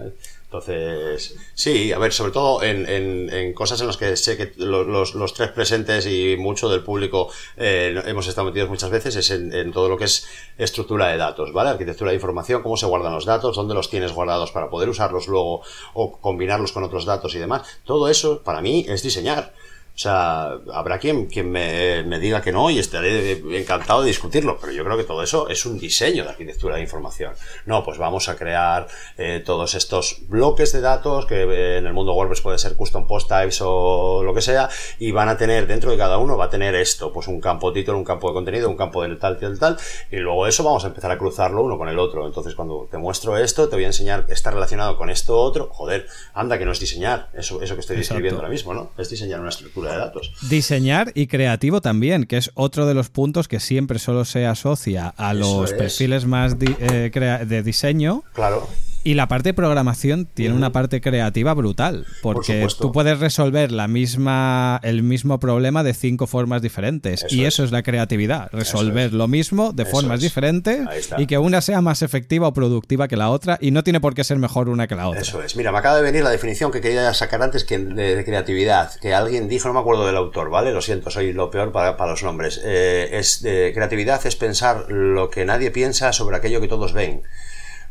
[0.50, 5.50] Entonces, sí, a ver, sobre todo en, cosas en las que sé que los, tres
[5.52, 9.96] presentes y mucho del público eh, hemos estado metidos muchas veces es en, todo lo
[9.96, 10.26] que es
[10.58, 11.70] estructura de datos, ¿vale?
[11.70, 15.28] Arquitectura de información, cómo se guardan los datos, dónde los tienes guardados para poder usarlos
[15.28, 15.62] luego
[15.94, 17.62] o combinarlos con otros datos y demás.
[17.84, 19.54] Todo eso, para mí, es diseñar.
[20.00, 24.72] O sea, habrá quien, quien me, diga que no y estaré encantado de discutirlo, pero
[24.72, 27.34] yo creo que todo eso es un diseño de arquitectura de información.
[27.66, 31.92] No, pues vamos a crear eh, todos estos bloques de datos que eh, en el
[31.92, 35.66] mundo WordPress puede ser custom post types o lo que sea y van a tener
[35.66, 38.32] dentro de cada uno va a tener esto, pues un campo título, un campo de
[38.32, 39.76] contenido, un campo del tal, tal, tal
[40.10, 42.26] y luego eso vamos a empezar a cruzarlo uno con el otro.
[42.26, 45.68] Entonces cuando te muestro esto, te voy a enseñar que está relacionado con esto otro.
[45.70, 48.92] Joder, anda que no es diseñar, eso, eso que estoy describiendo ahora mismo, ¿no?
[48.96, 50.32] Es diseñar una estructura de datos.
[50.48, 55.08] Diseñar y creativo también, que es otro de los puntos que siempre solo se asocia
[55.16, 57.10] a los perfiles más eh,
[57.46, 58.22] de diseño.
[58.34, 58.68] Claro.
[59.02, 63.88] Y la parte de programación tiene una parte creativa brutal, porque tú puedes resolver la
[63.88, 67.24] misma, el mismo problema de cinco formas diferentes.
[67.30, 67.70] y eso es.
[67.70, 70.80] la creatividad, resolver lo mismo de formas diferentes
[71.16, 74.14] y que una sea más efectiva o productiva que la otra y no tiene por
[74.14, 75.22] qué ser mejor una que la otra.
[75.22, 75.56] Eso es.
[75.56, 79.14] Mira, me acaba de venir la definición que quería sacar antes que de, creatividad, que
[79.14, 80.72] alguien dijo, no me acuerdo del autor, ¿vale?
[80.72, 82.60] Lo siento, soy lo peor para, los nombres.
[82.64, 87.22] Eh, es de, creatividad es pensar lo que nadie piensa sobre aquello que todos ven.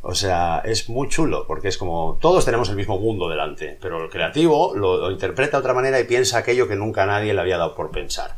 [0.01, 4.01] O sea, es muy chulo, porque es como todos tenemos el mismo mundo delante, pero
[4.01, 7.57] el creativo lo, interpreta de otra manera y piensa aquello que nunca nadie le había
[7.57, 8.35] dado por pensar.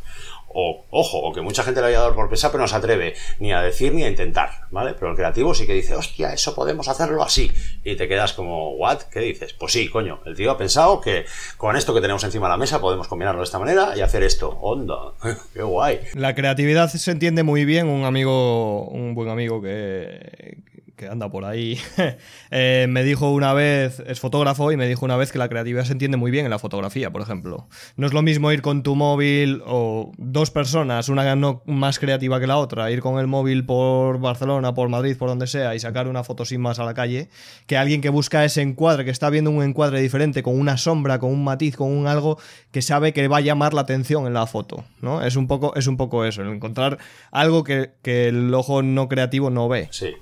[0.53, 3.13] O, ojo, o que mucha gente le había dado por pensar, pero no se atreve
[3.39, 4.95] ni a decir ni a intentar, ¿vale?
[4.95, 7.49] Pero el creativo sí que dice, hostia, eso podemos hacerlo así.
[7.85, 9.03] Y te quedas como, ¿what?
[9.03, 9.53] ¿Qué dices?
[9.53, 12.57] Pues sí, coño, el tío ha pensado que con esto que tenemos encima de la
[12.57, 14.49] mesa podemos combinarlo de esta manera y hacer esto.
[14.61, 15.13] Onda,
[15.53, 16.01] qué guay.
[16.15, 20.57] La creatividad se entiende muy bien, un amigo, un buen amigo que,
[21.01, 21.79] que anda por ahí,
[22.51, 25.83] eh, me dijo una vez, es fotógrafo, y me dijo una vez que la creatividad
[25.83, 27.67] se entiende muy bien en la fotografía, por ejemplo.
[27.95, 31.35] No es lo mismo ir con tu móvil o dos personas, una
[31.65, 35.47] más creativa que la otra, ir con el móvil por Barcelona, por Madrid, por donde
[35.47, 37.29] sea, y sacar una foto sin más a la calle,
[37.65, 41.17] que alguien que busca ese encuadre, que está viendo un encuadre diferente, con una sombra,
[41.17, 42.37] con un matiz, con un algo
[42.69, 45.23] que sabe que va a llamar la atención en la foto, ¿no?
[45.23, 46.99] Es un poco, es un poco eso, el encontrar
[47.31, 49.87] algo que, que el ojo no creativo no ve.
[49.89, 50.13] Sí.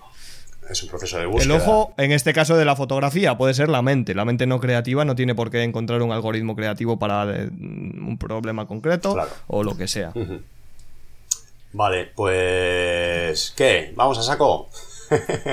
[0.70, 1.56] Es un proceso de búsqueda.
[1.56, 4.14] El ojo, en este caso de la fotografía, puede ser la mente.
[4.14, 8.18] La mente no creativa no tiene por qué encontrar un algoritmo creativo para eh, un
[8.20, 9.16] problema concreto
[9.48, 10.14] o lo que sea.
[11.74, 13.54] Vale, pues.
[13.56, 13.94] ¿Qué?
[13.96, 14.70] ¿Vamos a saco?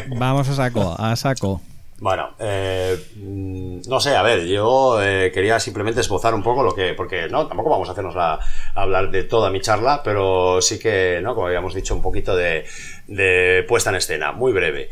[0.09, 1.61] Vamos a saco, a saco.
[1.99, 6.75] Bueno, eh, mm, no sé, a ver, yo eh, quería simplemente esbozar un poco lo
[6.75, 8.39] que, porque no, tampoco vamos a hacernos a
[8.75, 11.35] hablar de toda mi charla, pero sí que, ¿no?
[11.35, 12.67] Como habíamos dicho, un poquito de,
[13.07, 14.91] de puesta en escena, muy breve.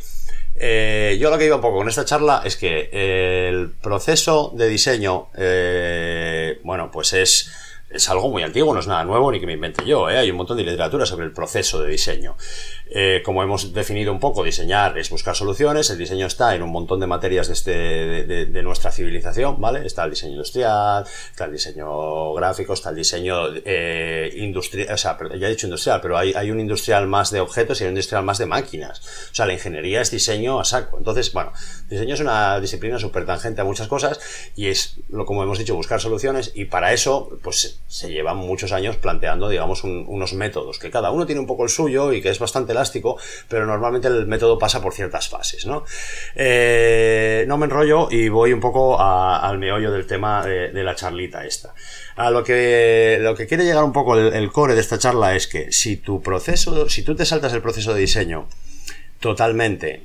[0.56, 2.88] Eh, yo lo que iba un poco con esta charla es que
[3.48, 5.28] el proceso de diseño,
[6.62, 7.50] bueno, pues es
[7.94, 10.10] es algo muy antiguo, no es nada nuevo ni que me invente yo.
[10.10, 10.18] ¿eh?
[10.18, 12.36] Hay un montón de literatura sobre el proceso de diseño.
[12.90, 15.88] Eh, como hemos definido un poco, diseñar es buscar soluciones.
[15.90, 19.86] El diseño está en un montón de materias de, este, de, nuestra civilización, ¿vale?
[19.86, 25.18] Está el diseño industrial, está el diseño gráfico, está el diseño eh, industrial, o sea,
[25.38, 28.24] ya he dicho industrial, pero hay, hay un industrial más de objetos y un industrial
[28.24, 29.00] más de máquinas.
[29.30, 30.98] O sea, la ingeniería es diseño a saco.
[30.98, 31.52] Entonces, bueno,
[31.88, 34.18] diseño es una disciplina súper tangente a muchas cosas
[34.56, 38.72] y es, lo como hemos dicho, buscar soluciones y para eso, pues se llevan muchos
[38.72, 42.28] años planteando, digamos, unos métodos, que cada uno tiene un poco el suyo y que
[42.28, 43.16] es bastante elástico,
[43.48, 45.84] pero normalmente el método pasa por ciertas fases, ¿no?
[46.34, 51.46] Eh, no me enrollo y voy un poco al meollo del tema de, la charlita
[51.46, 51.72] esta.
[52.16, 55.46] A lo que, lo que quiere llegar un poco el, core de esta charla es
[55.46, 58.48] que si tu proceso, si tú te saltas el proceso de diseño
[59.20, 60.02] totalmente,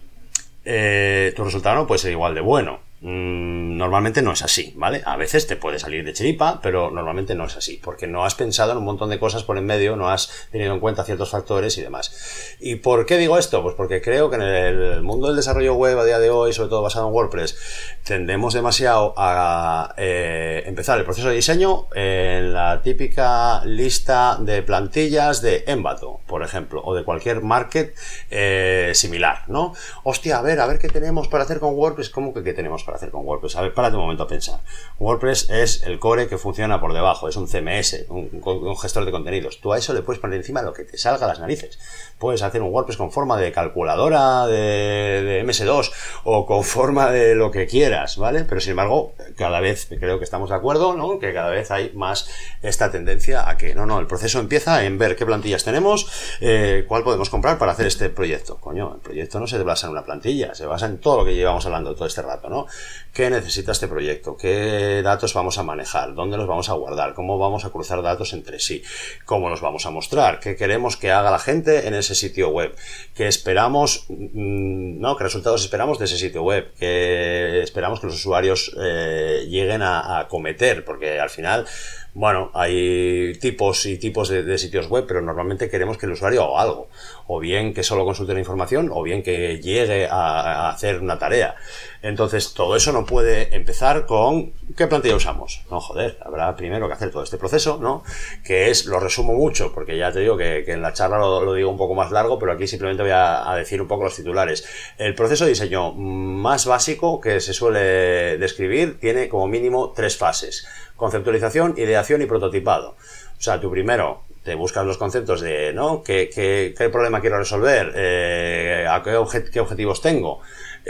[0.63, 2.88] eh, tu resultado no puede ser igual de bueno.
[3.01, 5.01] Mm, normalmente no es así, ¿vale?
[5.05, 8.35] A veces te puede salir de chiripa, pero normalmente no es así, porque no has
[8.35, 11.29] pensado en un montón de cosas por en medio, no has tenido en cuenta ciertos
[11.29, 12.57] factores y demás.
[12.59, 13.63] ¿Y por qué digo esto?
[13.63, 16.69] Pues porque creo que en el mundo del desarrollo web a día de hoy, sobre
[16.69, 17.57] todo basado en WordPress,
[18.03, 25.41] tendemos demasiado a eh, empezar el proceso de diseño en la típica lista de plantillas
[25.41, 27.95] de Envato, por ejemplo, o de cualquier market
[28.29, 29.73] eh, similar, ¿no?
[30.03, 32.83] Hostia, a ver, a ver qué tenemos para hacer con WordPress, ¿cómo que qué tenemos
[32.89, 33.56] para hacer con WordPress?
[33.56, 34.62] A ver, párate un momento a pensar.
[34.99, 39.62] WordPress es el core que funciona por debajo, es un CMS, un, gestor de contenidos.
[39.62, 41.78] Tú a eso le puedes poner encima lo que te salga a las narices.
[42.19, 45.91] Puedes hacer un WordPress con forma de calculadora de, MS2
[46.25, 48.43] o con forma de lo que quieras, ¿vale?
[48.43, 51.17] Pero sin embargo, cada vez creo que estamos de acuerdo, ¿no?
[51.17, 52.29] Que cada vez hay más
[52.62, 56.08] esta tendencia a que no, no, el proceso empieza en ver qué plantillas tenemos,
[56.41, 58.58] Eh, ¿Cuál podemos comprar para hacer este proyecto?
[58.58, 61.36] Coño, el proyecto no se basa en una plantilla, se basa en todo lo que
[61.36, 62.67] llevamos hablando todo este rato, ¿no?
[63.13, 64.38] ¿Qué necesita este proyecto?
[64.38, 66.13] ¿Qué datos vamos a manejar?
[66.13, 67.13] ¿Dónde los vamos a guardar?
[67.13, 68.84] ¿Cómo vamos a cruzar datos entre sí?
[69.25, 70.39] ¿Cómo los vamos a mostrar?
[70.39, 72.76] ¿Qué queremos que haga la gente en ese sitio web?
[73.15, 75.15] ¿Qué esperamos, mm, no?
[75.17, 76.72] ¿Qué resultados esperamos de ese sitio web?
[76.78, 80.86] ¿Qué esperamos que los usuarios eh, lleguen a, a cometer?
[80.86, 81.65] Porque al final
[82.13, 86.63] bueno, hay tipos y tipos de, sitios web, pero normalmente queremos que el usuario haga
[86.63, 86.89] algo.
[87.28, 91.56] O bien que solo consulte la información, o bien que llegue a, hacer una tarea.
[92.01, 95.65] Entonces, todo eso no puede empezar con ¿qué plantilla usamos?
[95.69, 98.03] No, joder, habrá primero que hacer todo este proceso, ¿no?
[98.43, 101.69] Que es, lo resumo mucho, porque ya te digo que, en la charla lo, digo
[101.69, 104.65] un poco más largo, pero aquí simplemente voy a, decir un poco los titulares.
[104.97, 110.65] El proceso de diseño más básico que se suele describir tiene como mínimo tres fases
[110.99, 112.89] conceptualización, ideación y prototipado.
[113.38, 116.03] O sea, tú primero te buscas los conceptos de, ¿no?
[116.03, 117.93] ¿Qué, qué, problema quiero resolver?
[117.95, 119.17] Eh, ¿A qué,
[119.51, 120.41] qué, objetivos tengo?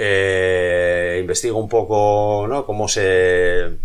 [0.02, 2.66] Eh, investigo un poco, ¿no?
[2.66, 3.78] Cómo se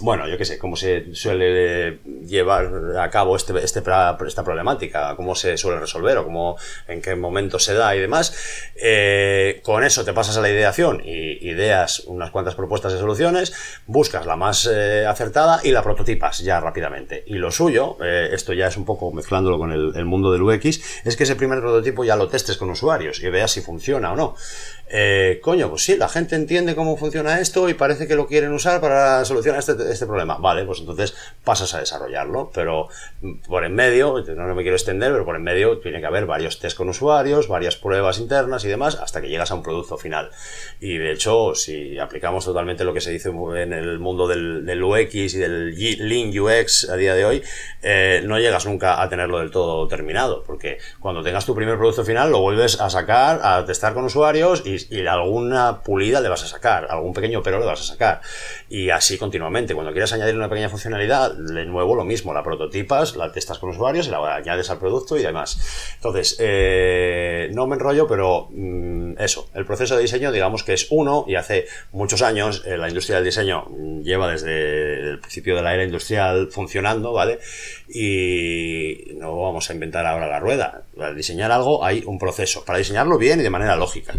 [0.00, 3.82] bueno, yo qué sé, cómo se suele llevar a cabo este, este,
[4.26, 6.56] esta problemática, cómo se suele resolver o cómo,
[6.88, 8.72] en qué momento se da y demás.
[8.74, 13.52] Eh, con eso te pasas a la ideación y ideas unas cuantas propuestas de soluciones,
[13.86, 17.22] buscas la más eh, acertada y la prototipas ya rápidamente.
[17.26, 20.42] Y lo suyo, eh, esto ya es un poco mezclándolo con el, el, mundo del
[20.42, 24.12] UX, es que ese primer prototipo ya lo testes con usuarios y veas si funciona
[24.12, 24.36] o no.
[24.94, 28.52] Eh, coño, pues sí, la gente entiende cómo funciona esto y parece que lo quieren
[28.52, 30.36] usar para solucionar este, este problema.
[30.36, 32.88] Vale, pues entonces pasas a desarrollarlo, pero
[33.48, 36.58] por en medio, no me quiero extender, pero por en medio tiene que haber varios
[36.58, 40.30] test con usuarios, varias pruebas internas y demás, hasta que llegas a un producto final.
[40.78, 45.14] Y de hecho, si aplicamos totalmente lo que se dice en el mundo del, UX
[45.14, 47.42] y del Lean UX a día de hoy,
[47.82, 52.04] eh, no llegas nunca a tenerlo del todo terminado, porque cuando tengas tu primer producto
[52.04, 56.42] final lo vuelves a sacar, a testar con usuarios y y, alguna pulida le vas
[56.44, 58.20] a sacar, algún pequeño pero le vas a sacar.
[58.68, 59.74] Y así continuamente.
[59.74, 63.70] Cuando quieras añadir una pequeña funcionalidad, de nuevo lo mismo, la prototipas, la testas con
[63.70, 65.94] usuarios y la añades al producto y demás.
[65.96, 70.86] Entonces, eh, no me enrollo, pero mm, eso, el proceso de diseño digamos que es
[70.90, 73.66] uno y hace muchos años eh, la industria del diseño
[74.02, 77.38] lleva desde el principio de la era industrial funcionando, ¿vale?
[77.88, 80.82] Y no vamos a inventar ahora la rueda.
[80.96, 82.64] Para diseñar algo hay un proceso.
[82.64, 84.14] Para diseñarlo bien y de manera lógica.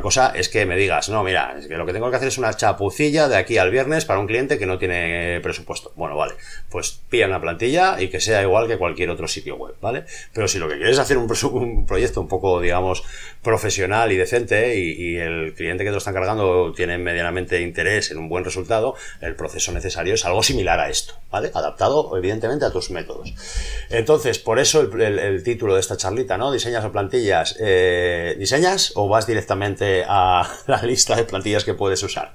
[0.00, 2.54] Cosa es que me digas, no, mira, que lo que tengo que hacer es una
[2.54, 5.92] chapucilla de aquí al viernes para un cliente que no tiene presupuesto.
[5.96, 6.34] Bueno, vale,
[6.68, 10.04] pues pilla una plantilla y que sea igual que cualquier otro sitio web, ¿vale?
[10.32, 13.02] Pero si lo que quieres es hacer un, proyecto un poco, digamos,
[13.42, 18.18] profesional y decente y, el cliente que te lo está encargando tiene medianamente interés en
[18.18, 21.50] un buen resultado, el proceso necesario es algo similar a esto, ¿vale?
[21.52, 23.34] Adaptado, evidentemente, a tus métodos.
[23.90, 26.52] Entonces, por eso el, título de esta charlita, ¿no?
[26.52, 27.56] Diseñas o plantillas.
[27.60, 32.32] Eh, ¿Diseñas o vas directamente a la lista de plantillas que puedes usar.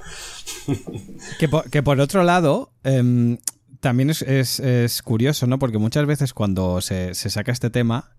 [1.40, 3.38] que, por, otro lado, em,
[3.80, 5.60] también es, curioso, ¿no?
[5.60, 8.12] Porque muchas veces cuando se, saca este tema,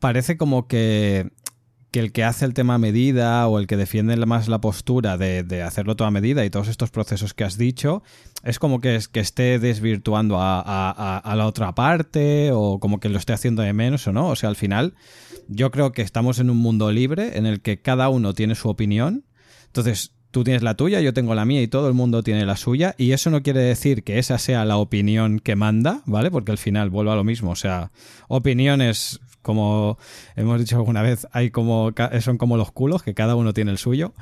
[0.00, 1.30] parece como que,
[1.98, 5.62] el que hace el tema a medida o el que defiende más la postura de,
[5.62, 8.02] hacerlo toda medida y todos estos procesos que has dicho,
[8.42, 10.60] es como que, que esté desvirtuando a,
[11.18, 14.28] a, la otra parte o como que lo esté haciendo de menos o no.
[14.28, 14.94] O sea, al final
[15.48, 18.68] yo creo que estamos en un mundo libre en el que cada uno tiene su
[18.68, 19.24] opinión.
[19.66, 22.56] Entonces, tú tienes la tuya, yo tengo la mía y todo el mundo tiene la
[22.56, 22.94] suya.
[22.98, 26.30] Y eso no quiere decir que esa sea la opinión que manda, ¿vale?
[26.30, 27.52] Porque al final vuelvo a lo mismo.
[27.52, 27.92] O sea,
[28.28, 29.98] opiniones, como
[30.36, 33.78] hemos dicho alguna vez, hay como, son como los culos, que cada uno tiene el
[33.78, 34.14] suyo.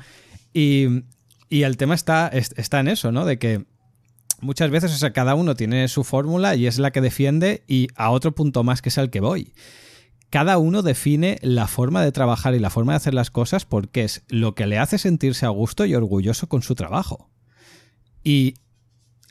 [0.53, 1.03] Y,
[1.49, 3.25] y el tema está, está en eso, ¿no?
[3.25, 3.65] De que
[4.41, 7.87] muchas veces, o sea, cada uno tiene su fórmula y es la que defiende y
[7.95, 9.53] a otro punto más que es al que voy
[10.31, 14.05] cada uno define la forma de trabajar y la forma de hacer las cosas porque
[14.05, 17.29] es lo que le hace sentirse a gusto y orgulloso con su trabajo.
[18.23, 18.55] Y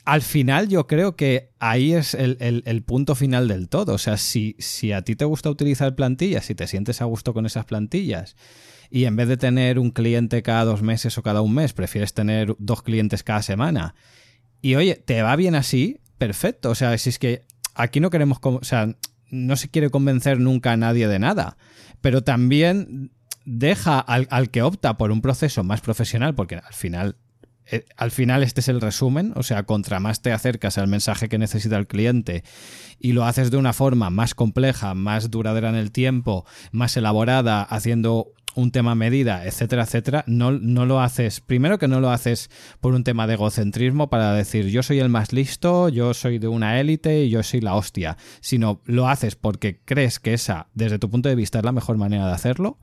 [0.05, 3.93] al final yo creo que ahí es el, punto final del todo.
[3.93, 7.33] O sea, si, si, a ti te gusta utilizar plantillas, si te sientes a gusto
[7.33, 8.35] con esas plantillas,
[8.89, 12.13] y en vez de tener un cliente cada dos meses o cada un mes, prefieres
[12.13, 13.95] tener dos clientes cada semana,
[14.61, 16.69] y oye, te va bien así, perfecto.
[16.69, 18.39] O sea, si es que aquí no queremos...
[18.41, 18.95] O sea,
[19.31, 21.57] no se quiere convencer nunca a nadie de nada,
[22.01, 23.11] pero también
[23.45, 27.15] deja al, que opta por un proceso más profesional, porque al final,
[27.71, 31.29] eh, al final este es el resumen, o sea, contra más te acercas al mensaje
[31.29, 32.43] que necesita el cliente
[32.99, 37.63] y lo haces de una forma más compleja, más duradera en el tiempo, más elaborada,
[37.63, 42.49] haciendo un tema medida, etcétera, etcétera, no, no lo haces, primero que no lo haces
[42.81, 46.49] por un tema de egocentrismo para decir yo soy el más listo, yo soy de
[46.49, 50.99] una élite y yo soy la hostia, sino lo haces porque crees que esa, desde
[50.99, 52.79] tu punto de vista, es la mejor manera de hacerlo.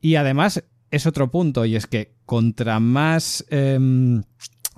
[0.00, 3.44] Y además es otro punto, y es que contra más...
[3.50, 4.22] Em,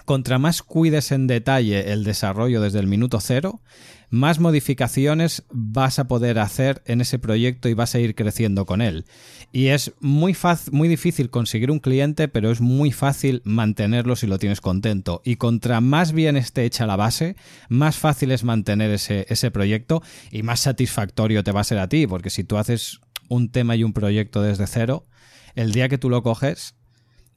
[0.05, 3.63] contra más cuides en detalle el desarrollo desde el minuto cero,
[4.11, 8.83] más modificaciones vas a poder hacer en ese proyecto y vas a ir creciendo con
[8.83, 9.07] él.
[9.51, 10.37] Y es muy,
[10.73, 15.23] muy difícil conseguir un cliente, pero es muy fácil mantenerlo si lo tienes contento.
[15.25, 17.35] Y contra más bien esté hecha la base,
[17.69, 21.89] más fácil es mantener ese, ese proyecto y más satisfactorio te va a ser a
[21.89, 25.07] ti, porque si tú haces un tema y un proyecto desde cero,
[25.55, 26.75] el día que tú lo coges,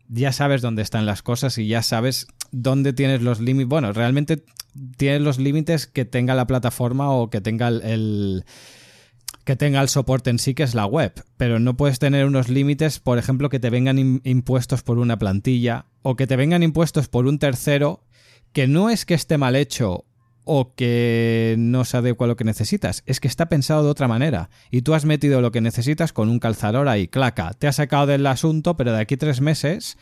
[0.09, 3.69] ya sabes dónde están las cosas y ya sabes dónde tienes los límites.
[3.69, 4.43] Bueno, realmente
[4.97, 8.45] tienes los límites que tenga la plataforma o que tenga el,
[9.43, 11.13] que tenga el soporte en sí, que es la web.
[11.37, 15.85] Pero no puedes tener unos límites, por ejemplo, que te vengan impuestos por una plantilla
[16.01, 18.03] o que te vengan impuestos por un tercero,
[18.53, 20.05] que no es que esté mal hecho
[20.47, 24.07] o que no se adecua a lo que necesitas, es que está pensado de otra
[24.07, 27.75] manera y tú has metido lo que necesitas con un calzador ahí, claca, te has
[27.75, 29.97] sacado del asunto, pero de aquí tres meses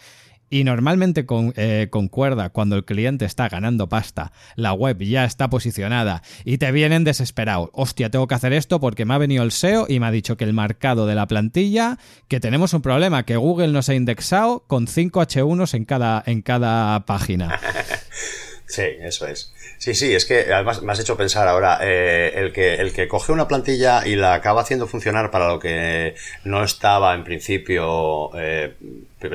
[0.49, 5.49] y normalmente con, eh, concuerda cuando el cliente está ganando pasta, la web ya está
[5.49, 7.69] posicionada y te vienen desesperados.
[7.73, 10.37] Hostia, tengo que hacer esto porque me ha venido el SEO y me ha dicho
[10.37, 14.63] que el marcado de la plantilla, que tenemos un problema, que Google nos ha indexado
[14.67, 17.59] con 5 H1s en cada, en cada página.
[18.67, 19.53] Sí, eso es.
[19.77, 23.07] Sí, sí, es que además me has hecho pensar ahora, eh, el, que, el que
[23.07, 28.31] coge una plantilla y la acaba haciendo funcionar para lo que no estaba en principio
[28.35, 28.73] eh,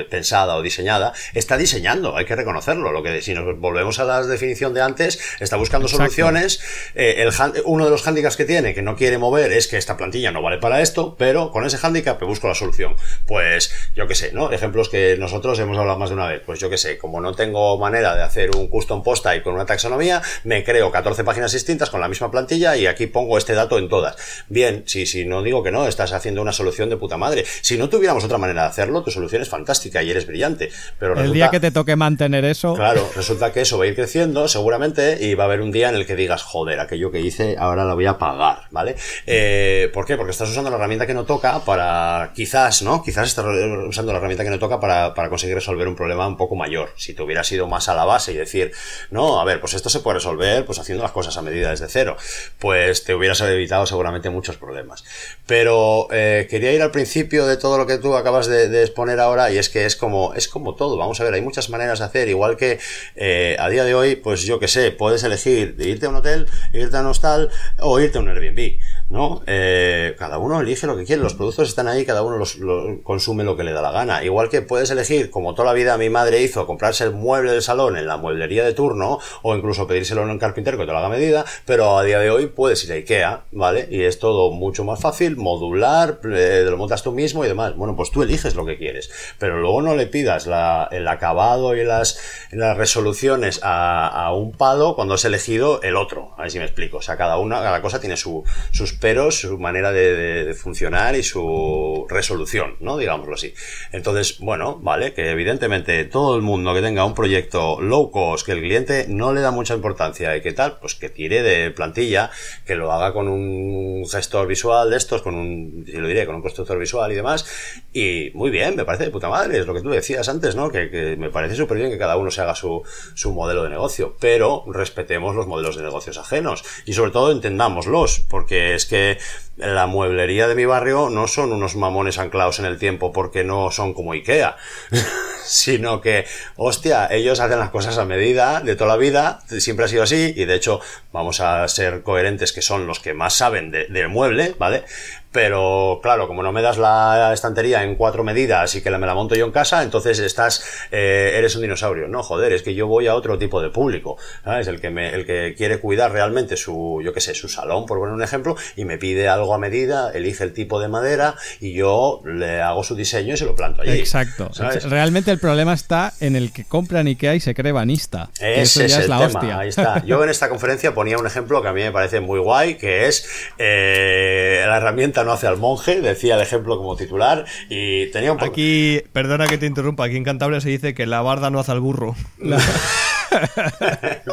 [0.08, 2.92] pensada o diseñada, está diseñando, hay que reconocerlo.
[2.92, 6.60] Lo que si nos volvemos a la definición de antes, está buscando soluciones.
[6.94, 7.32] Eh, el,
[7.64, 10.42] uno de los hándicaps que tiene, que no quiere mover, es que esta plantilla no
[10.42, 12.94] vale para esto, pero con ese hándicap busco la solución.
[13.26, 14.52] Pues yo qué sé, ¿no?
[14.52, 16.42] Ejemplos que nosotros hemos hablado más de una vez.
[16.44, 19.54] Pues yo qué sé, como no tengo manera de hacer un custom post type con
[19.54, 23.54] una taxonomía, me creo 14 páginas distintas con la misma plantilla y aquí pongo este
[23.54, 24.16] dato en todas.
[24.48, 27.44] Bien, si, si no digo que no, estás haciendo una solución de puta madre.
[27.62, 30.70] Si no tuviéramos otra manera de hacerlo, tu solución es fantástica y eres brillante.
[30.98, 32.74] Pero el día que te toque mantener eso.
[32.74, 35.88] Claro, resulta que eso va a ir creciendo seguramente y va a haber un día
[35.88, 38.96] en el que digas, joder, aquello que hice ahora lo voy a pagar, ¿vale?
[39.26, 40.16] Eh, ¿Por qué?
[40.16, 43.02] Porque estás usando la herramienta que no toca para, quizás, ¿no?
[43.02, 43.44] Quizás estás
[43.88, 46.92] usando la herramienta que no toca para, para conseguir resolver un problema un poco mayor.
[46.96, 48.72] Si te hubieras ido más a la base y decir,
[49.10, 51.88] no, a ver, pues esto se puede resolver pues haciendo las cosas a medida desde
[51.88, 52.16] cero,
[52.58, 55.04] pues te hubieras evitado seguramente muchos problemas.
[55.46, 59.50] Pero eh, quería ir al principio de todo lo que tú acabas de exponer ahora
[59.50, 60.96] y es que es como, es como todo.
[60.96, 62.28] Vamos a ver, hay muchas maneras de hacer.
[62.28, 62.78] Igual que
[63.16, 66.16] eh, a día de hoy, pues yo que sé, puedes elegir de irte a un
[66.16, 68.78] hotel, irte a un hostal o irte a un Airbnb.
[69.10, 69.42] ¿No?
[69.46, 72.56] Eh, cada uno elige lo que quiere, los productos están ahí, cada uno los,
[73.02, 74.24] consume lo que le da la gana.
[74.24, 77.62] Igual que puedes elegir, como toda la vida mi madre hizo, comprarse el mueble del
[77.62, 80.98] salón en la mueblería de turno, o incluso pedírselo en un carpintero que te lo
[80.98, 83.88] haga medida, pero a día de hoy puedes ir a Ikea, ¿vale?
[83.90, 87.74] Y es todo mucho más fácil, modular, eh, lo montas tú mismo y demás.
[87.74, 91.84] Bueno, pues tú eliges lo que quieres, pero luego no le pidas el acabado y
[91.84, 92.20] las,
[92.52, 96.32] las resoluciones a, un palo cuando has elegido el otro.
[96.36, 96.98] A ver si me explico.
[96.98, 101.22] O sea, cada una, cada cosa tiene su, sus pero su manera de, funcionar y
[101.22, 102.98] su resolución, ¿no?
[102.98, 103.54] Digámoslo así.
[103.92, 108.52] Entonces, bueno, vale, que evidentemente todo el mundo que tenga un proyecto low cost, que
[108.52, 112.30] el cliente no le da mucha importancia y que tal, pues que tire de plantilla,
[112.66, 116.42] que lo haga con un gestor visual de estos, con un, lo diré, con un
[116.42, 117.46] constructor visual y demás.
[117.92, 120.70] Y muy bien, me parece de puta madre, es lo que tú decías antes, ¿no?
[120.70, 122.82] Que, que me parece súper bien que cada uno se haga su,
[123.14, 128.26] su modelo de negocio, pero respetemos los modelos de negocios ajenos y sobre todo entendámoslos,
[128.28, 129.18] porque es que
[129.56, 133.70] la mueblería de mi barrio no son unos mamones anclados en el tiempo porque no
[133.70, 134.56] son como Ikea,
[135.44, 136.26] sino que,
[136.56, 140.34] hostia, ellos hacen las cosas a medida de toda la vida, siempre ha sido así,
[140.36, 140.80] y de hecho
[141.12, 144.84] vamos a ser coherentes que son los que más saben del mueble, ¿vale?
[145.32, 149.14] Pero claro, como no me das la estantería en cuatro medidas y que me la
[149.14, 152.08] monto yo en casa, entonces estás, eh, eres un dinosaurio.
[152.08, 154.16] No, joder, es que yo voy a otro tipo de público,
[154.58, 157.86] es El que me, el que quiere cuidar realmente su, yo qué sé, su salón,
[157.86, 161.36] por poner un ejemplo, y me pide algo a medida, elige el tipo de madera
[161.60, 163.98] y yo le hago su diseño y se lo planto allí.
[163.98, 164.50] Exacto.
[164.88, 168.30] Realmente el problema está en el que compran Ikea y se cree banista.
[168.40, 169.58] Ese es, la hostia.
[169.58, 170.04] Ahí está.
[170.04, 173.06] Yo en esta conferencia ponía un ejemplo que a mí me parece muy guay, que
[173.06, 178.32] es eh, la herramienta no hace al monje, decía el ejemplo como titular, y tenía
[178.32, 181.60] un Aquí, perdona que te interrumpa, aquí en Cantabria se dice que la barda no
[181.60, 182.14] hace al burro.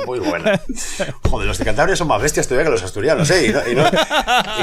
[0.05, 0.59] Muy buena.
[1.30, 3.53] Joder, los de Cantabria son más bestias todavía que los asturianos, ¿eh?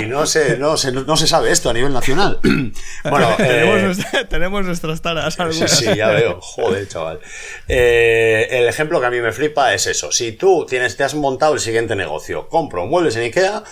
[0.00, 2.40] Y no, se, no, se, sabe esto a nivel nacional.
[3.04, 5.70] Bueno, tenemos, eh, tenemos, nuestras taras algunas.
[5.70, 6.40] Sí, sí, ya veo.
[6.40, 7.20] Joder, chaval.
[7.68, 10.10] Eh, el ejemplo que a mí me flipa es eso.
[10.10, 13.62] Si tú tienes, te has montado el siguiente negocio, compro muebles en Ikea,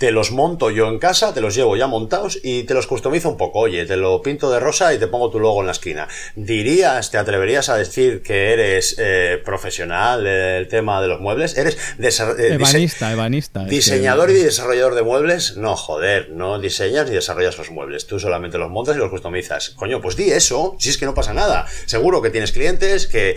[0.00, 3.28] te los monto yo en casa, te los llevo ya montados y te los customizo
[3.28, 3.58] un poco.
[3.58, 6.08] Oye, te lo pinto de rosa y te pongo tu logo en la esquina.
[6.34, 11.54] ¿Dirías, te atreverías a decir que eres eh, profesional del tema de los muebles?
[11.54, 13.64] ¿Eres eh, ebanista, ebanista.
[13.64, 15.58] ¿Diseñador y desarrollador de muebles?
[15.58, 18.06] No, joder, no diseñas ni desarrollas los muebles.
[18.06, 19.68] Tú solamente los montas y los customizas.
[19.76, 21.66] Coño, pues di eso, si es que no pasa nada.
[21.84, 23.36] Seguro que tienes clientes que,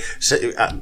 [0.57, 0.77] ah,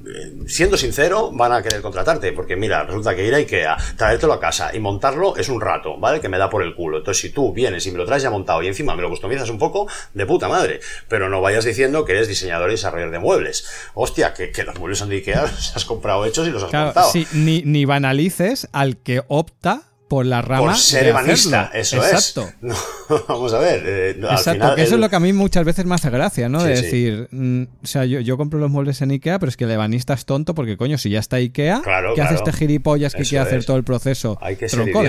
[0.46, 2.34] siendo sincero, van a querer contratarte.
[2.34, 5.60] Porque mira, resulta que ir a Ikea, traértelo a casa y montarlo es un
[6.00, 6.20] ¿vale?
[6.20, 6.98] Que me da por el culo.
[6.98, 9.50] Entonces, si tú vienes y me lo traes ya montado y encima me lo customizas
[9.50, 10.80] un poco, de puta madre.
[11.08, 13.68] Pero no vayas diciendo que eres diseñador y desarrollador de muebles.
[13.94, 17.12] Hostia, que, los muebles son de Ikea, los has comprado hechos y los has montado.
[17.34, 20.74] ni, ni banalices al que opta por la rama.
[20.74, 22.50] Por ser ebanista, eso Exacto.
[22.62, 23.28] es.
[23.30, 23.82] vamos a ver.
[23.86, 26.62] Eh, Exacto, que eso es lo que a mí muchas veces me hace gracia, ¿no?
[26.62, 29.72] de decir, mm, o sea, yo, compro los muebles en Ikea, pero es que el
[29.72, 31.82] ebanista es tonto porque, coño, si ya está Ikea,
[32.14, 34.38] ¿qué hace este gilipollas que quiere hacer todo el proceso?
[34.42, 35.02] Hay que ser Tronco,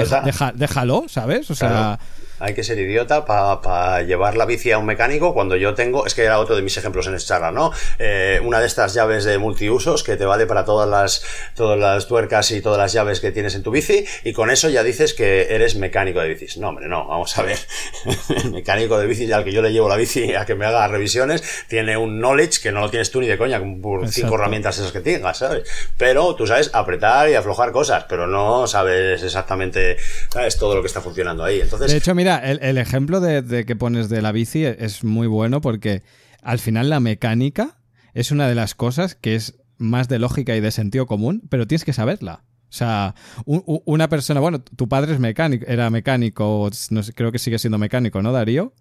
[0.54, 1.50] déjalo, ¿sabes?
[1.50, 1.98] O sea
[2.42, 6.14] hay que ser idiota para llevar la bici a un mecánico cuando yo tengo, es
[6.14, 7.72] que era otro de mis ejemplos en esta charla, ¿no?
[7.98, 11.22] Eh, una de estas llaves de multiusos que te vale para todas las,
[11.54, 14.68] todas las tuercas y todas las llaves que tienes en tu bici y con eso
[14.68, 16.56] ya dices que eres mecánico de bicis.
[16.58, 17.58] No, hombre, no, vamos a ver.
[18.44, 20.88] El mecánico de bicis al que yo le llevo la bici a que me haga
[20.88, 24.78] revisiones tiene un knowledge que no lo tienes tú ni de coña por cinco herramientas
[24.78, 25.68] esas que tengas, ¿sabes?
[25.96, 29.96] Pero tú sabes apretar y aflojar cosas, pero no sabes exactamente,
[30.28, 30.56] ¿sabes?
[30.56, 31.60] Todo lo que está funcionando ahí.
[31.60, 35.60] Entonces, de hecho, mira, el, ejemplo de, que pones de la bici es muy bueno
[35.60, 36.02] porque
[36.42, 37.78] al final la mecánica
[38.14, 41.66] es una de las cosas que es más de lógica y de sentido común, pero
[41.66, 42.44] tienes que saberla.
[42.68, 43.14] O sea,
[43.44, 46.70] una persona, bueno, tu padre es mecánico, era mecánico,
[47.14, 48.72] creo que sigue siendo mecánico, ¿no, Darío?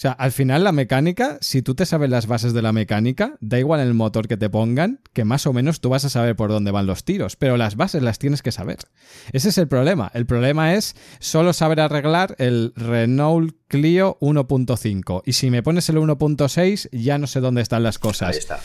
[0.00, 3.36] O sea, al final la mecánica, si tú te sabes las bases de la mecánica,
[3.40, 6.36] da igual el motor que te pongan, que más o menos tú vas a saber
[6.36, 8.78] por dónde van los tiros, pero las bases las tienes que saber.
[9.32, 10.10] Ese es el problema.
[10.14, 15.20] El problema es solo saber arreglar el Renault Clio 1.5.
[15.26, 18.30] Y si me pones el 1.6, ya no sé dónde están las cosas.
[18.30, 18.58] Ahí está.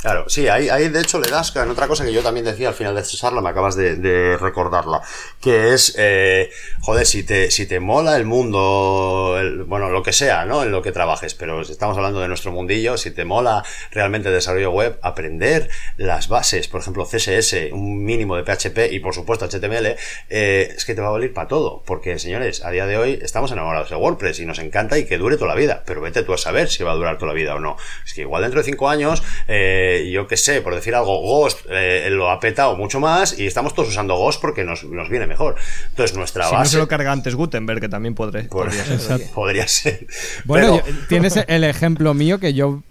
[0.00, 2.68] Claro, sí, ahí, ahí de hecho le das en otra cosa que yo también decía
[2.68, 5.02] al final de esta charla, me acabas de, recordarla,
[5.42, 9.36] que es, eh, joder, si te, si te mola el mundo,
[9.66, 10.62] bueno, lo que sea, ¿no?
[10.62, 14.34] En lo que trabajes, pero estamos hablando de nuestro mundillo, si te mola realmente el
[14.34, 19.46] desarrollo web, aprender las bases, por ejemplo, CSS, un mínimo de PHP y por supuesto
[19.46, 19.96] HTML,
[20.30, 23.18] eh, es que te va a valer para todo, porque señores, a día de hoy
[23.20, 26.22] estamos enamorados de WordPress y nos encanta y que dure toda la vida, pero vete
[26.22, 27.76] tú a saber si va a durar toda la vida o no.
[28.06, 31.66] Es que igual dentro de cinco años, eh, yo qué sé, por decir algo, Ghost
[31.70, 35.56] eh, lo ha petado mucho más y estamos todos usando Ghost porque nos, viene mejor.
[35.90, 36.56] Entonces nuestra base...
[36.56, 38.42] Si no se lo carga antes Gutenberg, que también podría,
[38.98, 39.30] ser.
[39.34, 40.06] Podría ser.
[40.44, 42.82] Bueno, tienes el ejemplo mío que yo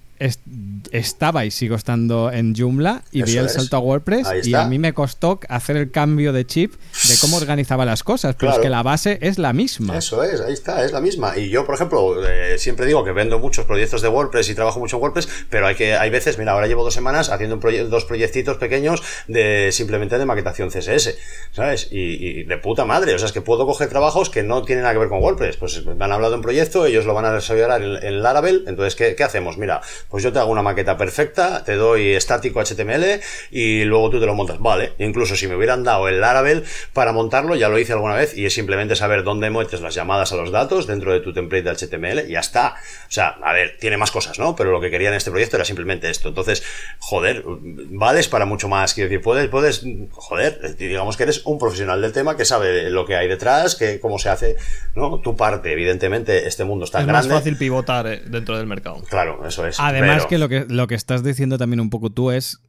[0.92, 4.80] estaba y sigo estando en Joomla y vi el salto a WordPress y a mí
[4.80, 8.70] me costó hacer el cambio de chip de cómo organizaba las cosas, pero es que
[8.70, 9.98] la base es la misma.
[9.98, 11.38] Eso es, ahí está, es la misma.
[11.38, 14.80] Y yo, por ejemplo, eh, siempre digo que vendo muchos proyectos de WordPress y trabajo
[14.80, 17.90] mucho en WordPress, pero hay que hay veces, mira, ahora llevo dos semanas haciendo un
[17.90, 21.18] dos proyectitos pequeños de simplemente de maquetación CSS,
[21.52, 21.88] ¿sabes?
[21.92, 24.94] Y, de puta madre, o sea, es que puedo coger trabajos que no tienen nada
[24.94, 25.58] que ver con WordPress.
[25.58, 28.64] Pues me han hablado de un proyecto, ellos lo van a desarrollar en, en Laravel,
[28.68, 29.58] entonces, ¿qué, ¿qué hacemos?
[29.58, 33.20] Mira, pues yo te hago una maqueta perfecta, te doy estático HTML
[33.51, 34.59] y luego tú te lo montas.
[34.59, 36.63] Vale, incluso si me hubieran dado el Laravel
[36.93, 40.32] para montarlo, ya lo hice alguna vez y es simplemente saber dónde metes las llamadas
[40.32, 42.76] a los datos dentro de tu template de HTML y ya está.
[43.07, 44.55] O sea, a ver, tiene más cosas, ¿no?
[44.55, 46.30] Pero lo que quería en este proyecto era simplemente esto.
[46.30, 46.63] Entonces,
[46.99, 48.93] joder, vales para mucho más.
[48.93, 53.05] Quiero decir, puedes, puedes, joder, digamos que eres un profesional del tema que sabe lo
[53.05, 54.55] que hay detrás, que cómo se hace,
[54.95, 55.20] ¿no?
[55.20, 57.20] Tu parte, evidentemente, este mundo está grande.
[57.20, 59.01] Es más fácil pivotar eh, dentro del mercado.
[59.09, 59.80] Claro, eso es.
[59.80, 62.60] Además que lo que lo que estás diciendo también un poco tú es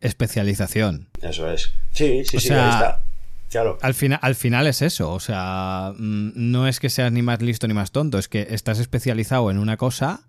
[0.00, 1.08] especialización.
[1.22, 1.72] Eso es.
[1.92, 3.02] Sí, sí, sí, ahí está.
[3.50, 3.78] Claro.
[3.80, 7.40] Al, final, al final es eso, o sea, mm, no es que seas ni más
[7.40, 10.28] listo ni más tonto, es que estás especializado en una cosa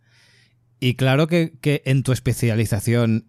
[0.79, 3.25] y claro que, que en tu especialización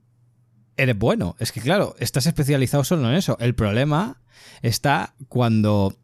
[0.76, 1.36] eres bueno.
[1.40, 3.36] Es que claro, estás especializado solo en eso.
[3.40, 4.20] El problema
[4.62, 5.98] está cuando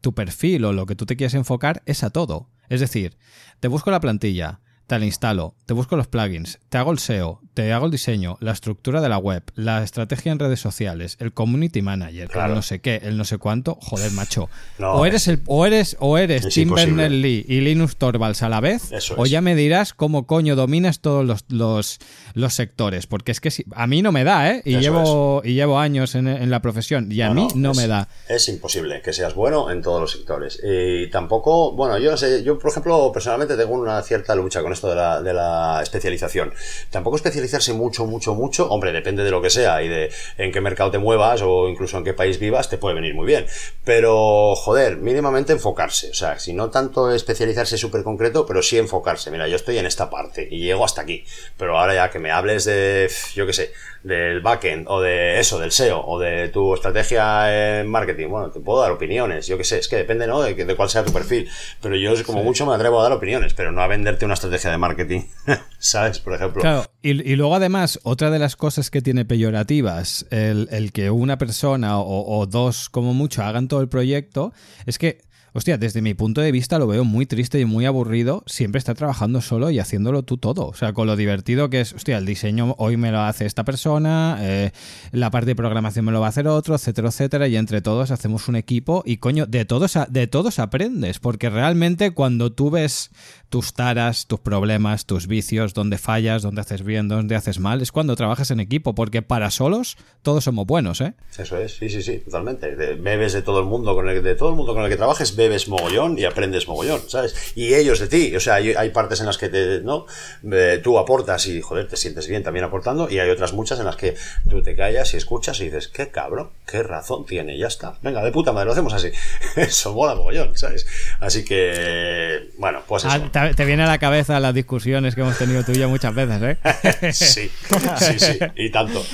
[0.00, 2.48] tu perfil o lo que tú te quieres enfocar es a todo.
[2.68, 3.16] Es decir,
[3.60, 7.42] te busco la plantilla, te la instalo, te busco los plugins, te hago el SEO,
[7.58, 11.32] te hago el diseño, la estructura de la web, la estrategia en redes sociales, el
[11.32, 14.48] community manager, el no sé qué, el no sé cuánto, joder, macho.
[14.78, 18.92] o eres el, o eres, o eres Tim Berners-Lee y Linus Torvalds a la vez,
[19.16, 21.98] o ya me dirás cómo coño dominas todos los, los,
[22.34, 24.62] los sectores, porque es que si, a mí no me da, ¿eh?
[24.64, 28.06] Y llevo y llevo años en, la profesión y a mí no, me da.
[28.28, 32.44] Es imposible que seas bueno en todos los sectores y tampoco, bueno, yo no sé,
[32.44, 36.52] yo por ejemplo personalmente tengo una cierta lucha con esto de la, de la especialización.
[36.90, 37.16] Tampoco
[37.48, 40.90] especializarse mucho, mucho, mucho, hombre, depende de lo que sea y de en qué mercado
[40.90, 43.46] te muevas o incluso en qué país vivas, te puede venir muy bien.
[43.84, 46.10] Pero, joder, mínimamente enfocarse.
[46.10, 49.30] O sea, si no tanto especializarse súper concreto, pero sí enfocarse.
[49.30, 51.24] Mira, yo estoy en esta parte y llego hasta aquí.
[51.56, 53.72] Pero ahora ya que me hables de, yo qué sé,
[54.02, 58.60] del backend o de eso, del SEO o de tu estrategia en marketing, bueno, te
[58.60, 60.42] puedo dar opiniones, yo qué sé, es que depende, ¿no?
[60.42, 61.48] De, de cuál sea tu perfil.
[61.80, 64.70] Pero yo como mucho me atrevo a dar opiniones, pero no a venderte una estrategia
[64.70, 65.22] de marketing,
[65.78, 66.18] ¿sabes?
[66.18, 66.60] Por ejemplo.
[66.60, 72.00] Claro, y, luego además, otra de las cosas que tiene peyorativas, el, que una persona
[72.00, 74.52] o, o dos como mucho hagan todo el proyecto,
[74.84, 78.42] es que Hostia, desde mi punto de vista lo veo muy triste y muy aburrido
[78.46, 80.66] siempre estar trabajando solo y haciéndolo tú todo.
[80.66, 83.64] O sea, con lo divertido que es, hostia, el diseño hoy me lo hace esta
[83.64, 84.72] persona, eh,
[85.12, 88.10] la parte de programación me lo va a hacer otro, etcétera, etcétera, y entre todos
[88.10, 93.10] hacemos un equipo y coño, de todos, de todos aprendes, porque realmente cuando tú ves
[93.48, 97.92] tus taras, tus problemas, tus vicios, dónde fallas, dónde haces bien, dónde haces mal, es
[97.92, 101.14] cuando trabajas en equipo, porque para solos todos somos buenos, ¿eh?
[101.36, 102.74] Eso es, sí, sí, sí, totalmente.
[102.74, 105.34] bebes de todo el mundo con el de todo el mundo con el que trabajes,
[105.68, 107.52] mogollón y aprendes mogollón, ¿sabes?
[107.54, 110.06] Y ellos de ti, o sea, hay, partes en las que te, ¿no?
[110.50, 113.86] Eh, tú aportas y joder, te sientes bien también aportando, y hay otras muchas en
[113.86, 114.16] las que
[114.48, 117.94] tú te callas y escuchas y dices, qué cabrón, qué razón tiene, ya está.
[118.02, 119.10] Venga, de puta madre, lo hacemos así.
[119.56, 120.86] Eso mola mogollón, ¿sabes?
[121.20, 125.36] Así que, bueno, pues ah, eso te viene a la cabeza las discusiones que hemos
[125.38, 127.12] tenido tú y yo muchas veces, ¿eh?
[127.12, 127.50] sí,
[127.98, 129.04] sí, sí, y tanto.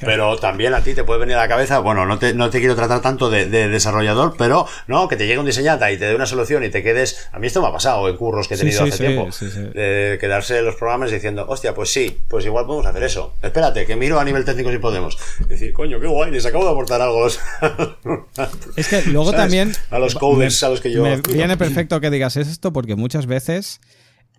[0.00, 2.58] pero también a ti te puede venir a la cabeza, bueno, no te, no te
[2.60, 6.14] quiero tratar tanto de, desarrollador, pero no, que te llegue un diseñata y te dé
[6.14, 7.28] una solución y te quedes.
[7.32, 9.28] A mí esto me ha pasado en curros que he tenido hace tiempo.
[9.74, 13.34] De quedarse en los programas diciendo, hostia, pues sí, pues igual podemos hacer eso.
[13.42, 15.18] Espérate, que miro a nivel técnico si podemos.
[15.48, 17.26] Decir, coño, qué guay, les acabo de aportar algo.
[18.76, 19.72] es que luego también.
[19.90, 21.02] A los coders a los que yo.
[21.02, 23.80] Me viene perfecto que digas esto porque muchas veces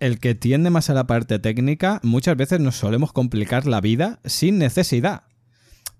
[0.00, 4.18] el que tiende más a la parte técnica, muchas veces nos solemos complicar la vida
[4.24, 5.24] sin necesidad.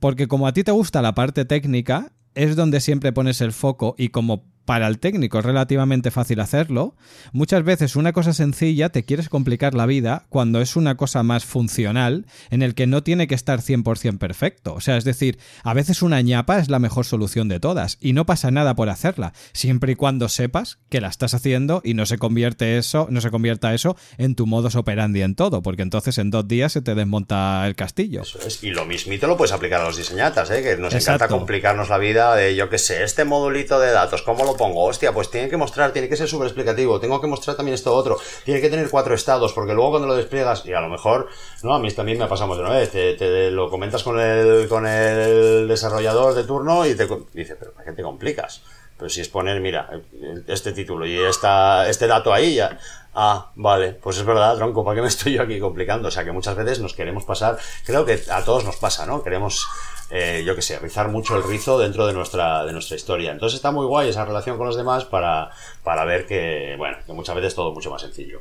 [0.00, 3.94] Porque como a ti te gusta la parte técnica, es donde siempre pones el foco
[3.98, 6.94] y como para el técnico es relativamente fácil hacerlo,
[7.32, 11.44] muchas veces una cosa sencilla te quieres complicar la vida cuando es una cosa más
[11.44, 14.74] funcional en el que no tiene que estar 100% perfecto.
[14.74, 18.12] O sea, es decir, a veces una ñapa es la mejor solución de todas y
[18.12, 22.06] no pasa nada por hacerla, siempre y cuando sepas que la estás haciendo y no
[22.06, 26.18] se convierte eso, no se convierta eso en tu modus operandi en todo, porque entonces
[26.18, 28.22] en dos días se te desmonta el castillo.
[28.22, 28.62] Eso es.
[28.62, 30.62] Y lo mismito lo puedes aplicar a los diseñatas, ¿eh?
[30.62, 34.44] que nos encanta complicarnos la vida de, yo qué sé, este modulito de datos, ¿cómo
[34.44, 34.84] lo pongo?
[34.84, 37.94] Hostia, pues tiene que mostrar, tiene que ser súper explicativo, tengo que mostrar también esto
[37.94, 41.28] otro, tiene que tener cuatro estados, porque luego cuando lo despliegas, y a lo mejor,
[41.62, 44.68] no, a mí también me ha pasado de una vez, te, lo comentas con el,
[44.68, 48.62] con el desarrollador de turno y te dice, pero ¿para qué te complicas?
[49.00, 49.88] Pero si es poner, mira,
[50.46, 52.78] este título y esta, este dato ahí, ya.
[53.14, 56.08] Ah, vale, pues es verdad, tronco, ¿para qué me estoy yo aquí complicando?
[56.08, 59.22] O sea que muchas veces nos queremos pasar, creo que a todos nos pasa, ¿no?
[59.22, 59.66] Queremos
[60.10, 63.30] eh, yo que sé, rizar mucho el rizo dentro de nuestra, de nuestra historia.
[63.30, 65.50] Entonces está muy guay esa relación con los demás para,
[65.84, 68.40] para ver que, bueno, que muchas veces todo mucho más sencillo.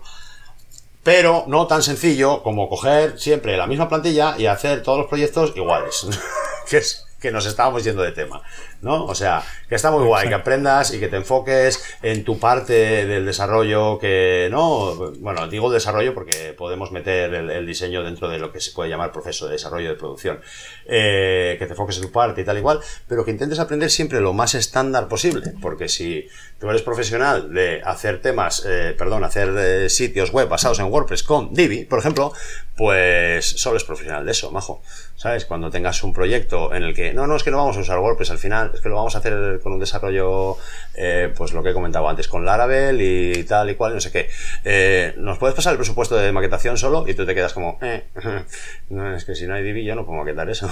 [1.03, 5.53] Pero no tan sencillo como coger siempre la misma plantilla y hacer todos los proyectos
[5.55, 6.07] iguales.
[6.69, 8.41] que es que nos estábamos yendo de tema,
[8.81, 9.05] ¿no?
[9.05, 13.05] O sea, que está muy guay, que aprendas y que te enfoques en tu parte
[13.05, 14.95] del desarrollo que, ¿no?
[15.19, 19.11] Bueno, digo desarrollo porque podemos meter el, diseño dentro de lo que se puede llamar
[19.11, 20.39] proceso de desarrollo de producción.
[20.85, 24.21] Eh, que te enfoques en tu parte y tal igual, pero que intentes aprender siempre
[24.21, 26.27] lo más estándar posible, porque si
[26.59, 31.23] tú eres profesional de hacer temas, eh, perdón, hacer eh, sitios web basados en WordPress
[31.23, 32.33] con Divi, por ejemplo,
[32.79, 34.81] pues solo es profesional de eso, majo.
[35.17, 35.43] ¿Sabes?
[35.43, 37.99] Cuando tengas un proyecto en el que, no, no, es que no vamos a usar
[37.99, 40.55] WordPress al final, es que lo vamos a hacer con un desarrollo,
[40.95, 44.13] eh, pues lo que he comentado antes, con Laravel y tal y cual, no sé
[44.13, 44.29] qué.
[44.63, 47.03] Eh, ¿Nos puedes pasar el presupuesto de maquetación solo?
[47.05, 48.05] Y tú te quedas como, eh,
[48.89, 50.69] no, es que si no hay Divi yo no puedo maquetar eso.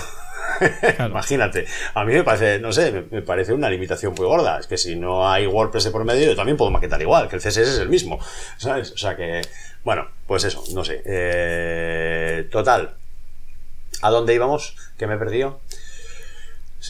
[1.05, 1.65] Imagínate.
[1.93, 4.59] A mí me parece, no sé, me, parece una limitación muy gorda.
[4.59, 7.35] Es que si no hay WordPress de por medio, yo también puedo maquetar igual, que
[7.35, 8.19] el CSS es el mismo.
[8.57, 8.91] ¿Sabes?
[8.91, 9.41] O sea que,
[9.83, 11.01] bueno, pues eso, no sé.
[11.05, 12.95] Eh, total,
[14.01, 14.75] ¿A dónde íbamos?
[14.97, 15.59] Que me he perdido.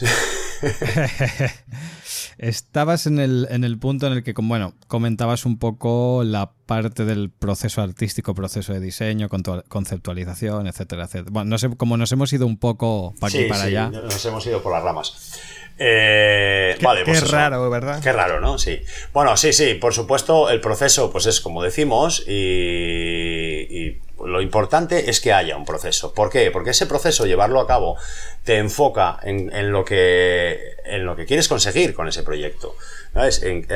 [2.38, 7.04] Estabas en el, en el punto en el que, bueno, comentabas un poco la parte
[7.04, 9.28] del proceso artístico, proceso de diseño,
[9.68, 11.30] conceptualización, etcétera, etcétera.
[11.32, 13.90] Bueno, no sé, como nos hemos ido un poco para aquí para allá.
[13.90, 15.40] Nos hemos ido por las ramas.
[15.78, 18.02] Eh, qué, vale, pues raro, ¿verdad?
[18.02, 18.58] Qué raro, ¿no?
[18.58, 18.82] Sí.
[19.12, 25.20] Bueno, sí, sí, por supuesto, el proceso, pues es como decimos, y lo importante es
[25.20, 26.12] que haya un proceso.
[26.12, 26.50] ¿Por qué?
[26.50, 27.96] Porque ese proceso, llevarlo a cabo,
[28.44, 32.74] te enfoca en, lo, que, en lo que quieres conseguir con ese proyecto.
[33.18, 33.42] ¿Sabes?
[33.42, 33.66] Eh,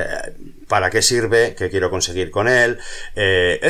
[0.69, 1.57] ¿Para qué sirve?
[1.59, 2.79] ¿Qué quiero conseguir con él?
[3.17, 3.61] Eh,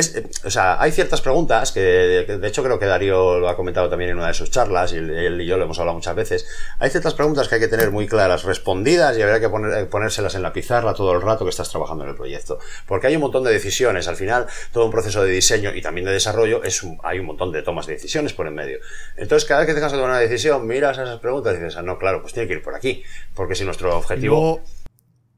[0.45, 4.11] o sea, hay ciertas preguntas que, de hecho, creo que Darío lo ha comentado también
[4.11, 6.45] en una de sus charlas y él y yo lo hemos hablado muchas veces.
[6.77, 10.35] Hay ciertas preguntas que hay que tener muy claras, respondidas y habría que poner, ponérselas
[10.35, 12.59] en la pizarra todo el rato que estás trabajando en el proyecto.
[12.85, 14.07] Porque hay un montón de decisiones.
[14.07, 17.51] Al final, todo un proceso de diseño y también de desarrollo es hay un montón
[17.51, 18.77] de tomas de decisiones por en medio.
[19.17, 21.81] Entonces, cada vez que tengas que tomar una decisión, miras esas preguntas y dices, ah,
[21.81, 23.03] no, claro, pues tiene que ir por aquí.
[23.33, 24.61] Porque si nuestro objetivo.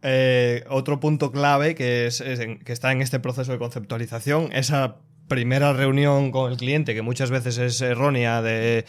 [0.08, 4.98] Eh, otro punto clave que, es, que está en este proceso de conceptualización, esa
[5.28, 8.86] primera reunión con el cliente, que muchas veces es errónea, de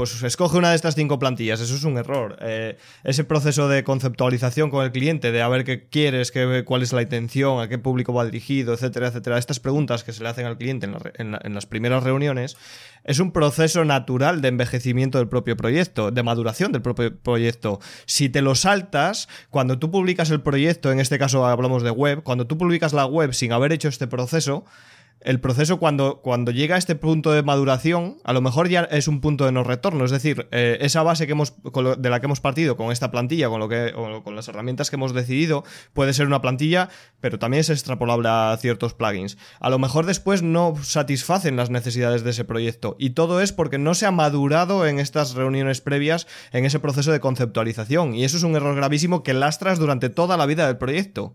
[0.00, 2.38] pues escoge una de estas cinco plantillas, eso es un error.
[2.40, 6.80] Eh, ese proceso de conceptualización con el cliente, de a ver qué quieres, qué, cuál
[6.80, 10.30] es la intención, a qué público va dirigido, etcétera, etcétera, estas preguntas que se le
[10.30, 10.88] hacen al cliente
[11.18, 12.56] en, las primeras reuniones,
[13.04, 17.78] es un proceso natural de envejecimiento del propio proyecto, de maduración del propio proyecto.
[18.06, 22.22] Si te lo saltas, cuando tú publicas el proyecto, en este caso hablamos de web,
[22.22, 24.64] cuando tú publicas la web sin haber hecho este proceso,
[25.20, 29.06] el proceso cuando, cuando llega a este punto de maduración, a lo mejor ya es
[29.06, 30.04] un punto de no retorno.
[30.04, 31.54] Es decir, eh, esa base que hemos,
[31.98, 33.92] de la que hemos partido con esta plantilla, con, lo que,
[34.24, 35.62] con las herramientas que hemos decidido,
[35.92, 36.88] puede ser una plantilla,
[37.20, 39.36] pero también es extrapolable a ciertos plugins.
[39.60, 42.96] A lo mejor después no satisfacen las necesidades de ese proyecto.
[42.98, 47.12] Y todo es porque no se ha madurado en estas reuniones previas, en ese proceso
[47.12, 48.14] de conceptualización.
[48.14, 51.34] Y eso es un error gravísimo que lastras durante toda la vida del proyecto.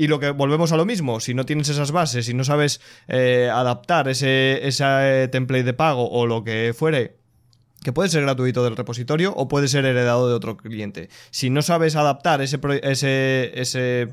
[0.00, 2.80] Y lo que volvemos a lo mismo, si no tienes esas bases, si no sabes
[3.08, 7.16] eh, adaptar ese, ese template de pago o lo que fuere,
[7.82, 11.08] que puede ser gratuito del repositorio o puede ser heredado de otro cliente.
[11.30, 14.08] Si no sabes adaptar ese, ese, ese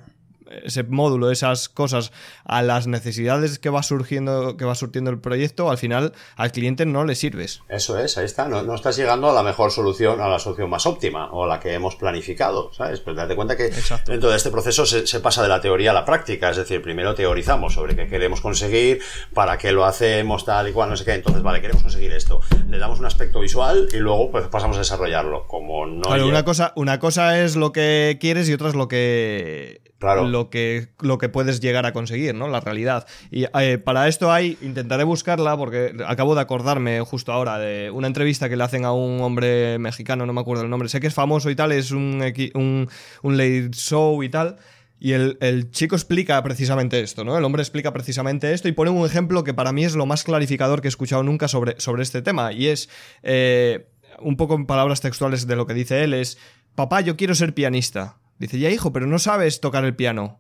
[0.63, 2.11] ese módulo, esas cosas
[2.43, 6.85] a las necesidades que va surgiendo, que va surtiendo el proyecto, al final al cliente
[6.85, 7.61] no le sirves.
[7.69, 8.47] Eso es, ahí está.
[8.47, 11.59] No, estás llegando a la mejor solución, a la solución más óptima o a la
[11.59, 12.99] que hemos planificado, ¿sabes?
[12.99, 13.71] Pero date cuenta que
[14.07, 17.15] dentro de este proceso se, pasa de la teoría a la práctica, es decir, primero
[17.15, 19.01] teorizamos sobre qué queremos conseguir,
[19.33, 21.13] para qué lo hacemos, tal y cual, no sé qué.
[21.13, 22.41] Entonces, vale, queremos conseguir esto.
[22.69, 25.47] Le damos un aspecto visual y luego pues pasamos a desarrollarlo.
[25.47, 26.09] Como no.
[26.25, 30.89] una cosa, una cosa es lo que quieres y otra es lo que lo, que,
[30.99, 32.47] lo que puedes llegar a conseguir, ¿no?
[32.47, 33.07] La realidad.
[33.31, 38.07] Y eh, para esto hay, intentaré buscarla porque acabo de acordarme justo ahora de una
[38.07, 41.07] entrevista que le hacen a un hombre mexicano, no me acuerdo el nombre, sé que
[41.07, 42.21] es famoso y tal, es un,
[42.53, 44.57] un, late show y tal.
[44.99, 47.37] Y el, chico explica precisamente esto, ¿no?
[47.37, 50.23] El hombre explica precisamente esto y pone un ejemplo que para mí es lo más
[50.23, 52.53] clarificador que he escuchado nunca sobre, sobre este tema.
[52.53, 52.89] Y es,
[53.21, 53.87] eh,
[54.19, 56.37] un poco en palabras textuales de lo que dice él, es,
[56.75, 58.17] papá, yo quiero ser pianista.
[58.37, 60.39] Dice, ya hijo, pero no sabes tocar el piano.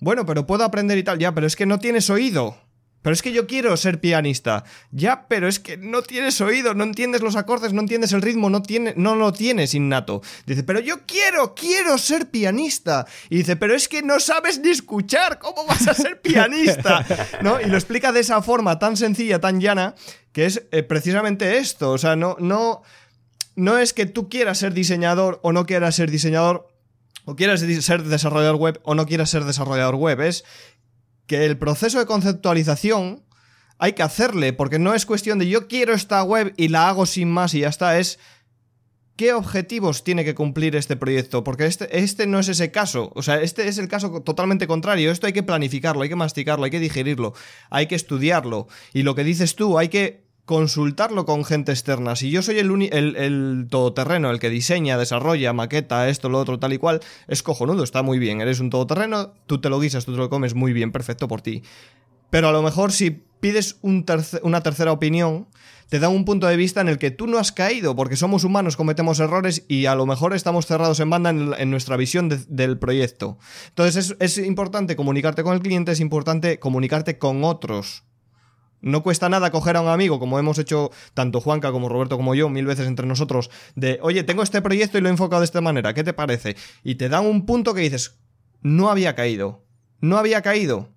[0.00, 2.56] Bueno, pero puedo aprender y tal, ya, pero es que no tienes oído.
[3.02, 4.64] Pero es que yo quiero ser pianista.
[4.92, 8.48] Ya, pero es que no tienes oído, no entiendes los acordes, no entiendes el ritmo,
[8.48, 10.22] no, tiene, no lo tienes innato.
[10.46, 13.06] Dice, pero yo quiero, quiero ser pianista.
[13.28, 17.04] Y dice, pero es que no sabes ni escuchar, ¿cómo vas a ser pianista?
[17.42, 17.60] ¿No?
[17.60, 19.96] Y lo explica de esa forma tan sencilla, tan llana,
[20.32, 21.90] que es eh, precisamente esto.
[21.90, 22.82] O sea, no, no,
[23.56, 26.68] no es que tú quieras ser diseñador o no quieras ser diseñador,
[27.24, 30.20] o quieras ser desarrollador web o no quieras ser desarrollador web.
[30.20, 30.44] Es
[31.26, 33.24] que el proceso de conceptualización
[33.78, 37.06] hay que hacerle, porque no es cuestión de yo quiero esta web y la hago
[37.06, 38.18] sin más y ya está, es
[39.16, 43.22] qué objetivos tiene que cumplir este proyecto, porque este, este no es ese caso, o
[43.22, 46.70] sea, este es el caso totalmente contrario, esto hay que planificarlo, hay que masticarlo, hay
[46.70, 47.34] que digerirlo,
[47.70, 52.16] hay que estudiarlo, y lo que dices tú, hay que consultarlo con gente externa.
[52.16, 56.72] Si yo soy el, el, todoterreno, el que diseña, desarrolla, maqueta, esto, lo otro, tal
[56.72, 58.40] y cual, es cojonudo, está muy bien.
[58.40, 61.42] Eres un todoterreno, tú te lo guisas, tú te lo comes muy bien, perfecto por
[61.42, 61.62] ti.
[62.30, 64.04] Pero a lo mejor si pides un
[64.42, 65.46] una tercera opinión,
[65.88, 68.44] te da un punto de vista en el que tú no has caído, porque somos
[68.44, 72.78] humanos, cometemos errores y a lo mejor estamos cerrados en banda en, nuestra visión del
[72.78, 73.36] proyecto.
[73.68, 78.04] Entonces es, es importante comunicarte con el cliente, es importante comunicarte con otros
[78.82, 82.34] no cuesta nada coger a un amigo, como hemos hecho tanto Juanca como Roberto como
[82.34, 85.46] yo mil veces entre nosotros, de, oye, tengo este proyecto y lo he enfocado de
[85.46, 86.56] esta manera, ¿qué te parece?
[86.82, 88.18] Y te dan un punto que dices,
[88.60, 89.64] no había caído,
[90.00, 90.90] no había caído.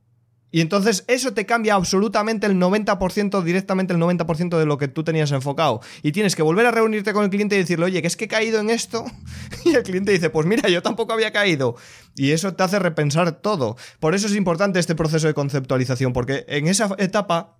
[0.55, 5.03] Y entonces eso te cambia absolutamente el 90%, directamente el 90% de lo que tú
[5.03, 5.81] tenías enfocado.
[6.01, 8.23] Y tienes que volver a reunirte con el cliente y decirle, oye, que es que
[8.23, 9.03] he caído en esto.
[9.65, 11.75] Y el cliente dice, pues mira, yo tampoco había caído.
[12.15, 13.75] Y eso te hace repensar todo.
[13.99, 17.57] Por eso es importante este proceso de conceptualización, porque en esa etapa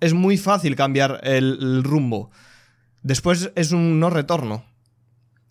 [0.00, 2.30] es muy fácil cambiar el, rumbo.
[3.02, 4.64] Después es un no retorno.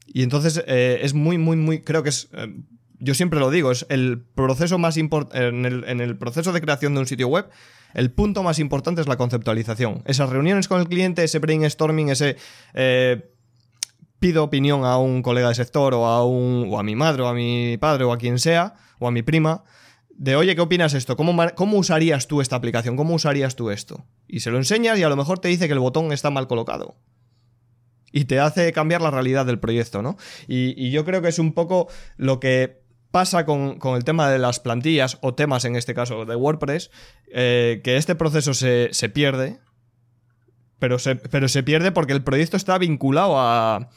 [0.08, 2.54] Y entonces eh, es muy, muy, muy, creo que es eh,
[3.00, 7.02] yo siempre lo digo, es el proceso más importante, en el, proceso de creación de
[7.02, 7.50] un sitio web,
[7.94, 10.02] el punto más importante es la conceptualización.
[10.06, 12.38] Esas reuniones con el cliente, ese brainstorming, ese...
[12.74, 13.32] Eh,
[14.18, 17.28] pido opinión a un colega de sector o a, un, o a mi madre o
[17.28, 19.64] a mi padre o a quien sea, o a mi prima,
[20.16, 21.16] de, oye, ¿qué opinas esto?
[21.16, 22.96] ¿Cómo, ¿Cómo, usarías tú esta aplicación?
[22.96, 24.06] ¿Cómo usarías tú esto?
[24.28, 26.48] Y se lo enseñas y a lo mejor te dice que el botón está mal
[26.48, 26.96] colocado.
[28.12, 30.18] Y te hace cambiar la realidad del proyecto, ¿no?
[30.48, 32.86] y yo creo que es un poco lo que
[33.16, 36.92] pasa con, el tema de las plantillas, o temas en este caso de WordPress,
[37.32, 39.62] eh, que este proceso se, pierde,
[40.80, 43.88] pero se, pero se, pierde porque el proyecto está vinculado a,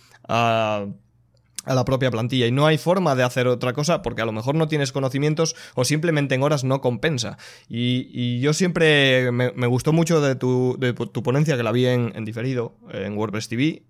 [1.75, 4.55] la propia plantilla y no hay forma de hacer otra cosa porque a lo mejor
[4.55, 7.39] no tienes conocimientos o simplemente en horas no compensa.
[7.69, 12.13] Y, yo siempre me, gustó mucho de tu, de tu, ponencia que la vi en,
[12.15, 13.83] en diferido en WordPress TV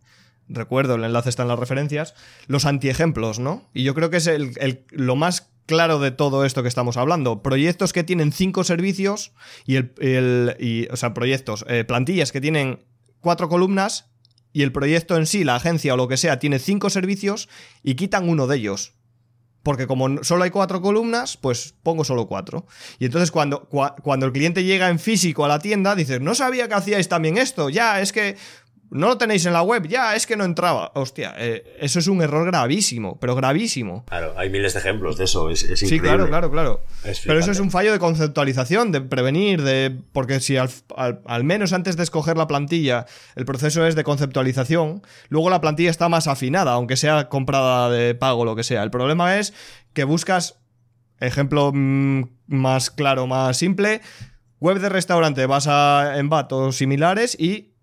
[0.49, 2.15] recuerdo, el enlace está en las referencias,
[2.47, 3.69] los antiejemplos, ¿no?
[3.75, 7.43] Y yo creo que es el, lo más claro de todo esto que estamos hablando.
[7.43, 9.33] Proyectos que tienen cinco servicios
[9.67, 12.85] y el, o sea, proyectos, eh, plantillas que tienen
[13.21, 14.11] cuatro columnas
[14.53, 17.49] y el proyecto en sí, la agencia o lo que sea, tiene cinco servicios
[17.83, 18.95] y quitan uno de ellos.
[19.63, 22.67] Porque como solo hay cuatro columnas, pues pongo solo cuatro.
[22.99, 23.69] Y entonces cuando,
[24.03, 27.37] cuando el cliente llega en físico a la tienda, dices, no sabía que hacíais también
[27.37, 27.69] esto.
[27.69, 28.37] Ya, es que
[28.91, 30.93] no lo tenéis en la web, ya, es que no entraba.
[30.95, 34.05] Hostia, eh, eso es un error gravísimo, pero gravísimo.
[34.07, 36.83] Claro, hay miles de ejemplos de eso, es, es Sí, claro, claro, claro.
[37.27, 41.73] pero eso es un fallo de conceptualización, de prevenir, de porque si al, al, menos
[41.73, 46.27] antes de escoger la plantilla el proceso es de conceptualización, luego la plantilla está más
[46.27, 48.83] afinada, aunque sea comprada de pago o lo que sea.
[48.83, 49.53] El problema es
[49.93, 50.61] que buscas,
[51.21, 54.01] ejemplo mm, más claro, más simple,
[54.61, 57.75] web de restaurante, vas a Envat o similares y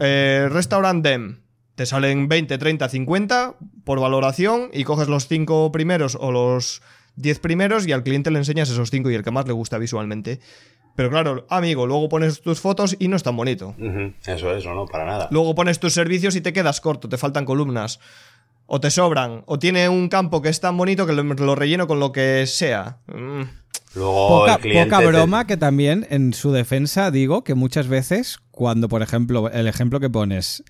[0.00, 1.40] eh, restaurant Dem.
[1.74, 6.82] Te salen 20, 30, 50 por valoración y coges los 5 primeros o los
[7.16, 9.76] 10 primeros y al cliente le enseñas esos 5 y el que más le gusta
[9.76, 10.40] visualmente.
[10.94, 13.74] Pero claro, amigo, luego pones tus fotos y no es tan bonito.
[14.26, 15.28] Eso es, no, para nada.
[15.30, 18.00] Luego pones tus servicios y te quedas corto, te faltan columnas.
[18.66, 19.42] O te sobran.
[19.46, 22.98] O tiene un campo que es tan bonito que lo, relleno con lo que sea.
[23.06, 23.42] Mm.
[23.94, 29.50] Luego poca, broma que también en su defensa digo que muchas veces cuando, por ejemplo,
[29.50, 30.64] el ejemplo que pones,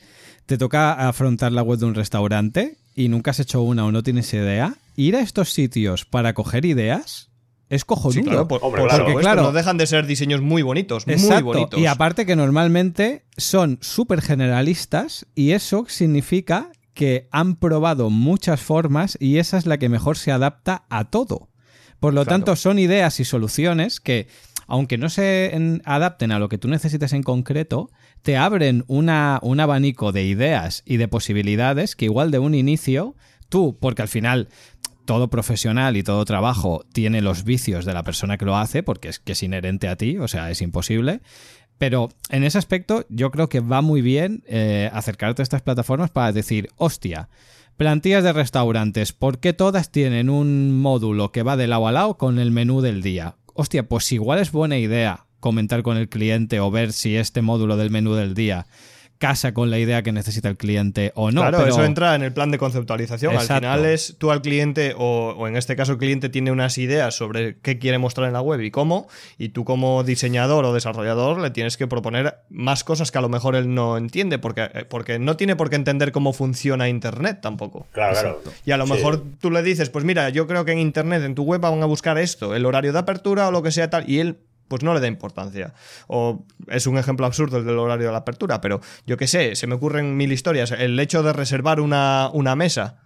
[0.46, 4.02] te toca afrontar la web de un restaurante y nunca has hecho una o no
[4.02, 7.30] tienes idea, ir a estos sitios para coger ideas
[7.68, 8.46] es cojonudo.
[8.46, 11.80] claro, porque claro, no dejan de ser diseños muy bonitos, muy bonitos.
[11.80, 19.18] Y aparte que normalmente son súper generalistas y eso significa que han probado muchas formas
[19.20, 21.50] y esa es la que mejor se adapta a todo.
[22.00, 24.28] Por lo tanto, son ideas y soluciones que,
[24.66, 27.90] aunque no se adapten a lo que tú necesites en concreto,
[28.22, 33.14] te abren una, un abanico de ideas y de posibilidades que igual de un inicio,
[33.48, 34.48] tú, porque al final
[35.04, 39.08] todo profesional y todo trabajo tiene los vicios de la persona que lo hace, porque
[39.08, 41.20] es que es inherente a ti, o sea, es imposible.
[41.78, 46.10] Pero en ese aspecto yo creo que va muy bien eh, acercarte a estas plataformas
[46.10, 47.28] para decir, hostia,
[47.76, 49.12] Plantillas de restaurantes.
[49.12, 52.80] ¿Por qué todas tienen un módulo que va de lado a lado con el menú
[52.80, 53.36] del día?
[53.52, 57.76] Hostia, pues igual es buena idea comentar con el cliente o ver si este módulo
[57.76, 58.66] del menú del día
[59.18, 61.40] casa con la idea que necesita el cliente o no.
[61.40, 63.36] Claro, eso entra en el plan de conceptualización.
[63.36, 67.14] Al final es tú al cliente, o, en este caso el cliente tiene unas ideas
[67.14, 69.08] sobre qué quiere mostrar en la web y cómo,
[69.38, 73.28] y tú como diseñador o desarrollador le tienes que proponer más cosas que a lo
[73.28, 77.40] mejor él no entiende, porque, eh, porque no tiene por qué entender cómo funciona Internet
[77.40, 77.86] tampoco.
[77.92, 78.42] Claro, claro.
[78.64, 81.34] Y a lo mejor tú le dices, pues mira, yo creo que en Internet, en
[81.34, 84.08] tu web van a buscar esto, el horario de apertura o lo que sea tal,
[84.08, 84.38] y él
[84.68, 85.74] pues no le da importancia.
[86.06, 89.54] O es un ejemplo absurdo el del horario de la apertura, pero yo qué sé,
[89.56, 90.70] se me ocurren mil historias.
[90.72, 92.98] El hecho de reservar una, una mesa.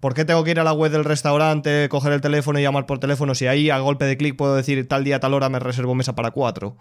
[0.00, 2.86] ¿Por qué tengo que ir a la web del restaurante, coger el teléfono y llamar
[2.86, 5.58] por teléfono si ahí a golpe de clic puedo decir tal día, tal hora me
[5.58, 6.76] reservo mesa para cuatro?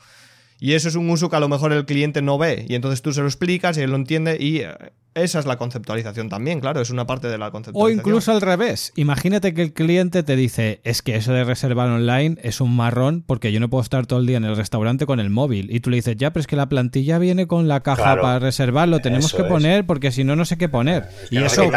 [0.60, 3.02] Y eso es un uso que a lo mejor el cliente no ve y entonces
[3.02, 4.76] tú se lo explicas y él lo entiende y eh,
[5.24, 8.00] esa es la conceptualización también, claro, es una parte de la conceptualización.
[8.00, 8.92] O incluso al revés.
[8.96, 13.24] Imagínate que el cliente te dice, es que eso de reservar online es un marrón
[13.26, 15.74] porque yo no puedo estar todo el día en el restaurante con el móvil.
[15.74, 18.40] Y tú le dices, ya, pero es que la plantilla viene con la caja para
[18.40, 21.10] reservar, lo tenemos que poner porque si no, no sé qué poner.
[21.30, 21.70] y eso,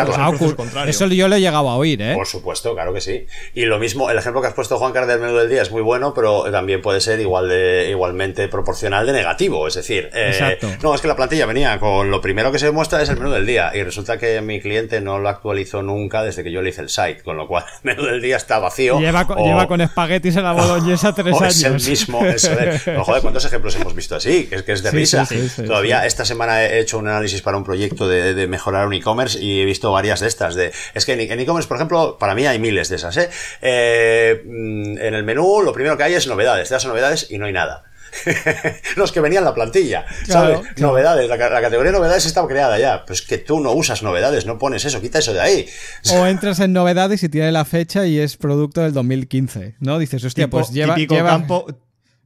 [0.86, 2.14] eso yo lo he llegado a oír, ¿eh?
[2.14, 3.26] Por supuesto, claro que sí.
[3.54, 5.70] Y lo mismo, el ejemplo que has puesto, Juan Carlos, del menú del día es
[5.70, 9.66] muy bueno, pero también puede ser igual de, igualmente proporcional de negativo.
[9.66, 13.02] Es decir, eh, no, es que la plantilla venía con lo primero que se muestra
[13.02, 16.42] es el menú del día y resulta que mi cliente no lo actualizó nunca desde
[16.42, 18.98] que yo le hice el site, con lo cual el menú del día está vacío.
[18.98, 21.56] Lleva, lleva con espaguetis en la boloñesa tres años.
[21.56, 22.50] Es el mismo, eso
[23.04, 24.46] joder, ¿cuántos ejemplos hemos visto así?
[24.46, 25.26] Que es que es de risa.
[25.56, 29.60] Todavía esta semana he hecho un análisis para un proyecto de, mejorar un e-commerce y
[29.60, 30.54] he visto varias de estas.
[30.54, 33.16] De, es que en e-commerce, por ejemplo, para mí hay miles de esas.
[33.16, 33.30] ¿eh?
[33.62, 34.42] ¿eh?
[34.44, 36.68] en el menú lo primero que hay es novedades.
[36.68, 37.89] Te das novedades y no hay nada.
[38.96, 40.04] los que venían en la plantilla.
[40.26, 40.60] ¿sabes?
[40.78, 41.28] Novedades.
[41.28, 43.04] La, categoría novedades está creada ya.
[43.04, 45.66] Pues que tú no usas novedades, no pones eso, quita eso de ahí.
[46.12, 49.98] O entras en novedades y tiene la fecha y es producto del 2015, ¿no?
[49.98, 50.94] Dices, hostia, pues lleva.
[50.94, 51.66] Típico campo.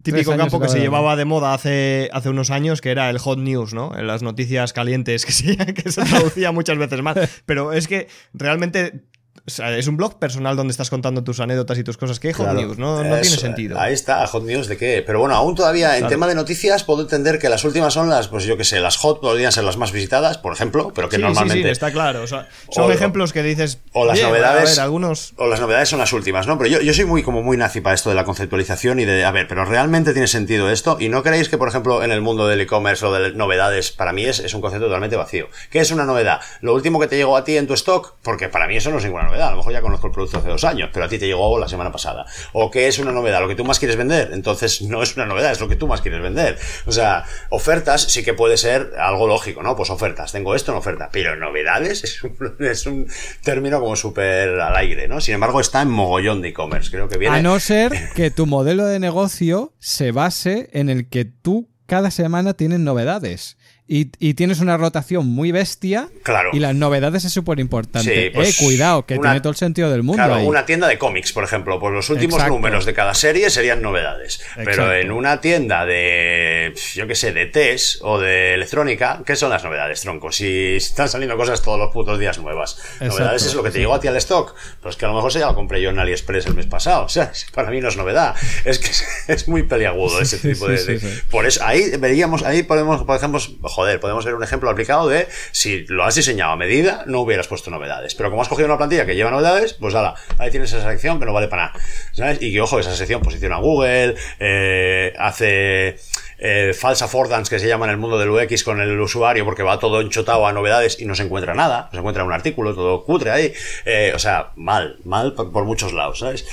[0.04, 3.38] Típico campo que se llevaba de moda hace, hace unos años, que era el hot
[3.38, 3.96] news, ¿no?
[3.96, 7.28] En las noticias calientes, que se, que se traducía muchas veces mal.
[7.46, 9.04] Pero es que realmente
[9.46, 12.18] es un blog personal donde estás contando tus anécdotas y tus cosas.
[12.18, 12.78] ¿Qué Hot News?
[12.78, 13.78] No, tiene sentido.
[13.78, 15.02] Ahí está, Hot News de qué.
[15.06, 18.28] Pero bueno, aún todavía en tema de noticias puedo entender que las últimas son las,
[18.28, 21.18] pues yo que sé, las hot podrían ser las más visitadas, por ejemplo, pero que
[21.18, 21.58] normalmente.
[21.58, 22.26] Sí, sí, está claro.
[22.26, 22.46] son
[22.90, 23.80] ejemplos que dices.
[23.92, 24.78] O las novedades.
[24.78, 25.34] algunos...
[25.36, 26.56] O las novedades son las últimas, ¿no?
[26.56, 29.26] Pero yo, yo soy muy, como muy nazi para esto de la conceptualización y de,
[29.26, 30.96] a ver, pero realmente tiene sentido esto.
[30.98, 34.14] Y no creéis que, por ejemplo, en el mundo del e-commerce o de novedades, para
[34.14, 35.48] mí es, es un concepto totalmente vacío.
[35.70, 36.40] ¿Qué es una novedad?
[36.62, 38.96] Lo último que te llegó a ti en tu stock, porque para mí eso no
[38.96, 39.33] es ninguna novedad.
[39.42, 41.58] A lo mejor ya conozco el producto hace dos años, pero a ti te llegó
[41.58, 42.26] la semana pasada.
[42.52, 44.30] O que es una novedad, lo que tú más quieres vender.
[44.32, 46.58] Entonces no es una novedad, es lo que tú más quieres vender.
[46.86, 49.76] O sea, ofertas sí que puede ser algo lógico, ¿no?
[49.76, 53.06] Pues ofertas, tengo esto en oferta, pero novedades es un, es un
[53.42, 55.20] término como súper al aire, ¿no?
[55.20, 57.36] Sin embargo, está en mogollón de e-commerce, creo que viene.
[57.36, 62.10] A no ser que tu modelo de negocio se base en el que tú cada
[62.10, 63.56] semana tienes novedades
[63.86, 66.08] y, tienes una rotación muy bestia.
[66.22, 66.50] Claro.
[66.54, 68.28] Y las novedades es súper importante.
[68.28, 70.24] eh, pues cuidado, que tiene todo el sentido del mundo.
[70.24, 73.82] Claro, una tienda de cómics, por ejemplo, pues los últimos números de cada serie serían
[73.82, 74.40] novedades.
[74.56, 79.50] Pero en una tienda de, yo qué sé, de test o de electrónica, ¿qué son
[79.50, 80.32] las novedades, tronco?
[80.32, 82.78] Si están saliendo cosas todos los putos días nuevas.
[83.00, 84.54] Novedades es lo que te llegó a ti al stock.
[84.80, 87.04] Pues que a lo mejor se ya lo compré yo en AliExpress el mes pasado.
[87.14, 88.34] O sea, para mí no es novedad.
[88.64, 88.90] Es que
[89.32, 93.40] es, muy peliagudo ese tipo de, Por eso, ahí veríamos, ahí podemos, por ejemplo,
[93.74, 97.48] joder, podemos ver un ejemplo aplicado de si lo has diseñado a medida, no hubieras
[97.48, 98.14] puesto novedades.
[98.14, 101.18] Pero como has cogido una plantilla que lleva novedades, pues ala, ahí tienes esa sección
[101.18, 101.80] que no vale para nada.
[102.12, 102.40] ¿Sabes?
[102.40, 105.96] Y que, ojo, esa sección posiciona Google, eh, hace
[106.38, 109.62] eh, falsa affordance que se llama en el mundo del UX con el usuario porque
[109.62, 112.74] va todo enchotado a novedades y no se encuentra nada, no se encuentra un artículo
[112.74, 113.52] todo cutre ahí,
[113.84, 116.46] eh, o sea, mal, mal por, muchos lados, ¿sabes?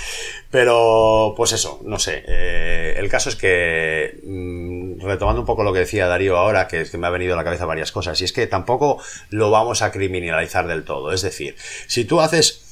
[0.50, 5.74] Pero, pues eso, no sé, eh, el caso es que, mm, retomando un poco lo
[5.74, 8.26] que decía Darío ahora, que, que me ha venido a la cabeza varias cosas, y
[8.26, 11.56] es que tampoco lo vamos a criminalizar del todo, es decir,
[11.88, 12.71] si tú haces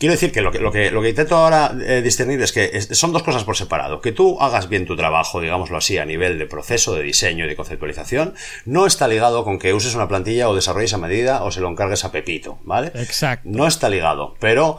[0.00, 2.80] Quiero decir que lo que, lo que, lo que intento ahora eh, discernir es que
[2.80, 4.00] son dos cosas por separado.
[4.00, 7.48] Que tú hagas bien tu trabajo, digámoslo así, a nivel de proceso, de diseño y
[7.48, 8.32] de conceptualización,
[8.64, 11.68] no está ligado con que uses una plantilla o desarrolles a medida o se lo
[11.68, 12.92] encargues a Pepito, ¿vale?
[12.94, 13.46] Exacto.
[13.46, 14.78] No está ligado, pero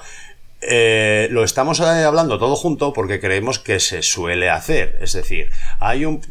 [0.61, 4.97] eh, lo estamos eh, hablando todo junto porque creemos que se suele hacer.
[5.01, 5.49] Es decir,
[5.79, 6.21] hay un,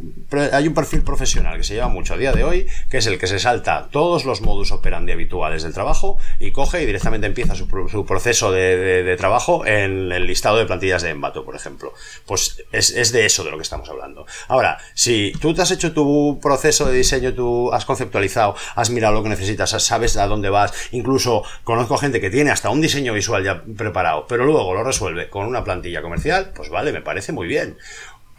[0.52, 3.18] hay un perfil profesional que se lleva mucho a día de hoy, que es el
[3.18, 7.56] que se salta todos los modus operandi habituales del trabajo y coge y directamente empieza
[7.56, 7.66] su,
[8.06, 11.92] proceso de, trabajo en el listado de plantillas de Envato, por ejemplo.
[12.26, 14.26] Pues es, es, de eso de lo que estamos hablando.
[14.46, 19.14] Ahora, si tú te has hecho tu proceso de diseño, tú has conceptualizado, has mirado
[19.14, 23.12] lo que necesitas, sabes a dónde vas, incluso conozco gente que tiene hasta un diseño
[23.12, 27.32] visual ya preparado pero luego lo resuelve con una plantilla comercial, pues vale, me parece
[27.32, 27.78] muy bien.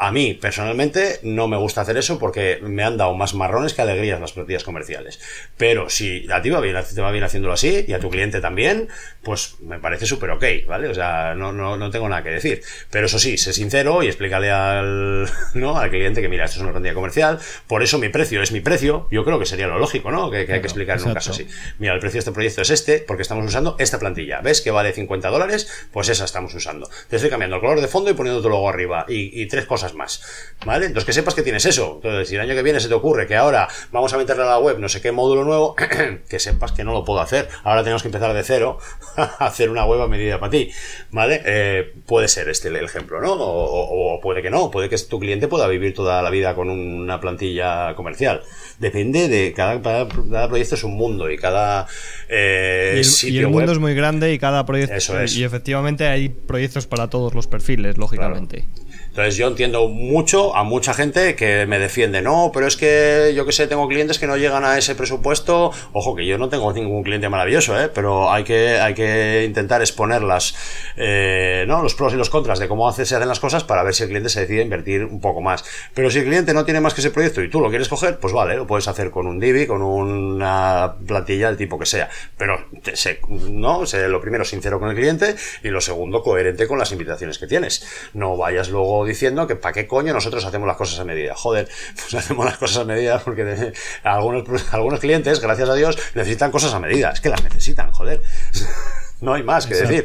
[0.03, 3.83] A mí, personalmente, no me gusta hacer eso porque me han dado más marrones que
[3.83, 5.19] alegrías las plantillas comerciales.
[5.57, 8.41] Pero si a ti va bien, te va bien haciéndolo así y a tu cliente
[8.41, 8.87] también,
[9.21, 10.87] pues me parece súper ok, ¿vale?
[10.87, 12.63] O sea, no, no, no tengo nada que decir.
[12.89, 15.77] Pero eso sí, sé sincero y explícale al, ¿no?
[15.77, 17.37] al cliente que mira, esto es una plantilla comercial,
[17.67, 19.07] por eso mi precio es mi precio.
[19.11, 20.31] Yo creo que sería lo lógico, ¿no?
[20.31, 21.47] Que, hay que explicar en un caso así.
[21.77, 24.41] Mira, el precio de este proyecto es este porque estamos usando esta plantilla.
[24.41, 25.87] ¿Ves que vale 50 dólares?
[25.91, 26.89] Pues esa estamos usando.
[27.07, 29.05] Te estoy cambiando el color de fondo y poniéndote luego arriba.
[29.07, 30.21] Y, y tres cosas cosas más.
[30.65, 30.85] ¿Vale?
[30.85, 31.93] Entonces que sepas que tienes eso.
[31.95, 34.47] Entonces, si el año que viene se te ocurre que ahora vamos a meterle a
[34.47, 35.75] la web no sé qué módulo nuevo,
[36.29, 37.49] que sepas que no lo puedo hacer.
[37.63, 38.77] Ahora tenemos que empezar de cero
[39.17, 40.71] a hacer una web a medida para ti.
[41.11, 41.41] ¿Vale?
[41.45, 43.33] Eh, puede ser este el ejemplo, ¿no?
[43.33, 44.71] O, puede que no.
[44.71, 48.41] Puede que tu cliente pueda vivir toda la vida con una plantilla comercial.
[48.79, 50.07] Depende de cada, cada,
[50.47, 51.87] proyecto es un mundo y cada
[52.29, 54.95] eh, y el, mundo es muy grande y cada proyecto.
[54.95, 55.35] Eso es.
[55.35, 58.65] Y efectivamente hay proyectos para todos los perfiles, lógicamente.
[59.11, 63.45] Entonces yo entiendo mucho a mucha gente que me defiende, no, pero es que yo
[63.45, 66.71] que sé, tengo clientes que no llegan a ese presupuesto, ojo que yo no tengo
[66.71, 67.89] ningún cliente maravilloso, ¿eh?
[67.93, 70.55] pero hay que, hay que intentar exponer las,
[70.95, 71.83] eh, ¿no?
[71.83, 74.09] los pros y los contras de cómo se hacen las cosas para ver si el
[74.09, 75.65] cliente se decide invertir un poco más.
[75.93, 78.17] Pero si el cliente no tiene más que ese proyecto y tú lo quieres coger,
[78.17, 82.09] pues vale, lo puedes hacer con un Divi, con una plantilla del tipo que sea.
[82.37, 86.79] Pero sé, no, sé lo primero sincero con el cliente y lo segundo coherente con
[86.79, 87.85] las invitaciones que tienes.
[88.13, 91.35] No vayas luego diciendo que para qué coño nosotros hacemos las cosas a medida.
[91.35, 93.73] Joder, pues hacemos las cosas a medida porque
[94.03, 97.11] algunos, algunos clientes, gracias a Dios, necesitan cosas a medida.
[97.11, 98.21] Es que las necesitan, joder.
[99.21, 100.03] no hay más que decir.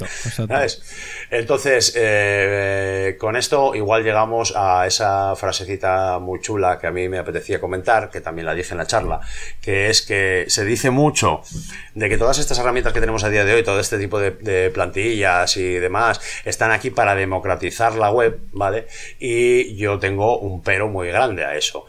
[1.31, 7.19] Entonces, eh, con esto igual llegamos a esa frasecita muy chula que a mí me
[7.19, 9.21] apetecía comentar, que también la dije en la charla,
[9.61, 11.41] que es que se dice mucho
[11.95, 14.71] de que todas estas herramientas que tenemos a día de hoy, todo este tipo de,
[14.73, 18.87] plantillas y demás, están aquí para democratizar la web, ¿vale?
[19.19, 21.87] Y yo tengo un pero muy grande a eso.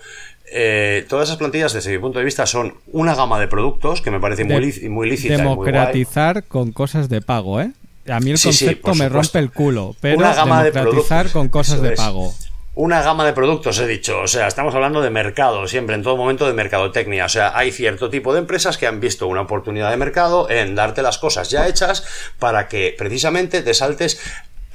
[0.49, 4.11] Eh, todas esas plantillas, desde mi punto de vista, son una gama de productos que
[4.11, 5.37] me parece muy, muy lícita.
[5.37, 7.71] Democratizar con cosas de pago, ¿eh?
[8.09, 11.91] A mí el concepto me rompe el culo, pero una gama democratizar con cosas de
[11.91, 12.33] pago.
[12.75, 14.21] Una gama de productos, he dicho.
[14.21, 17.25] O sea, estamos hablando de mercado, siempre, en todo momento de mercadotecnia.
[17.25, 20.75] O sea, hay cierto tipo de empresas que han visto una oportunidad de mercado en
[20.75, 22.05] darte las cosas ya hechas
[22.37, 24.19] para que precisamente te saltes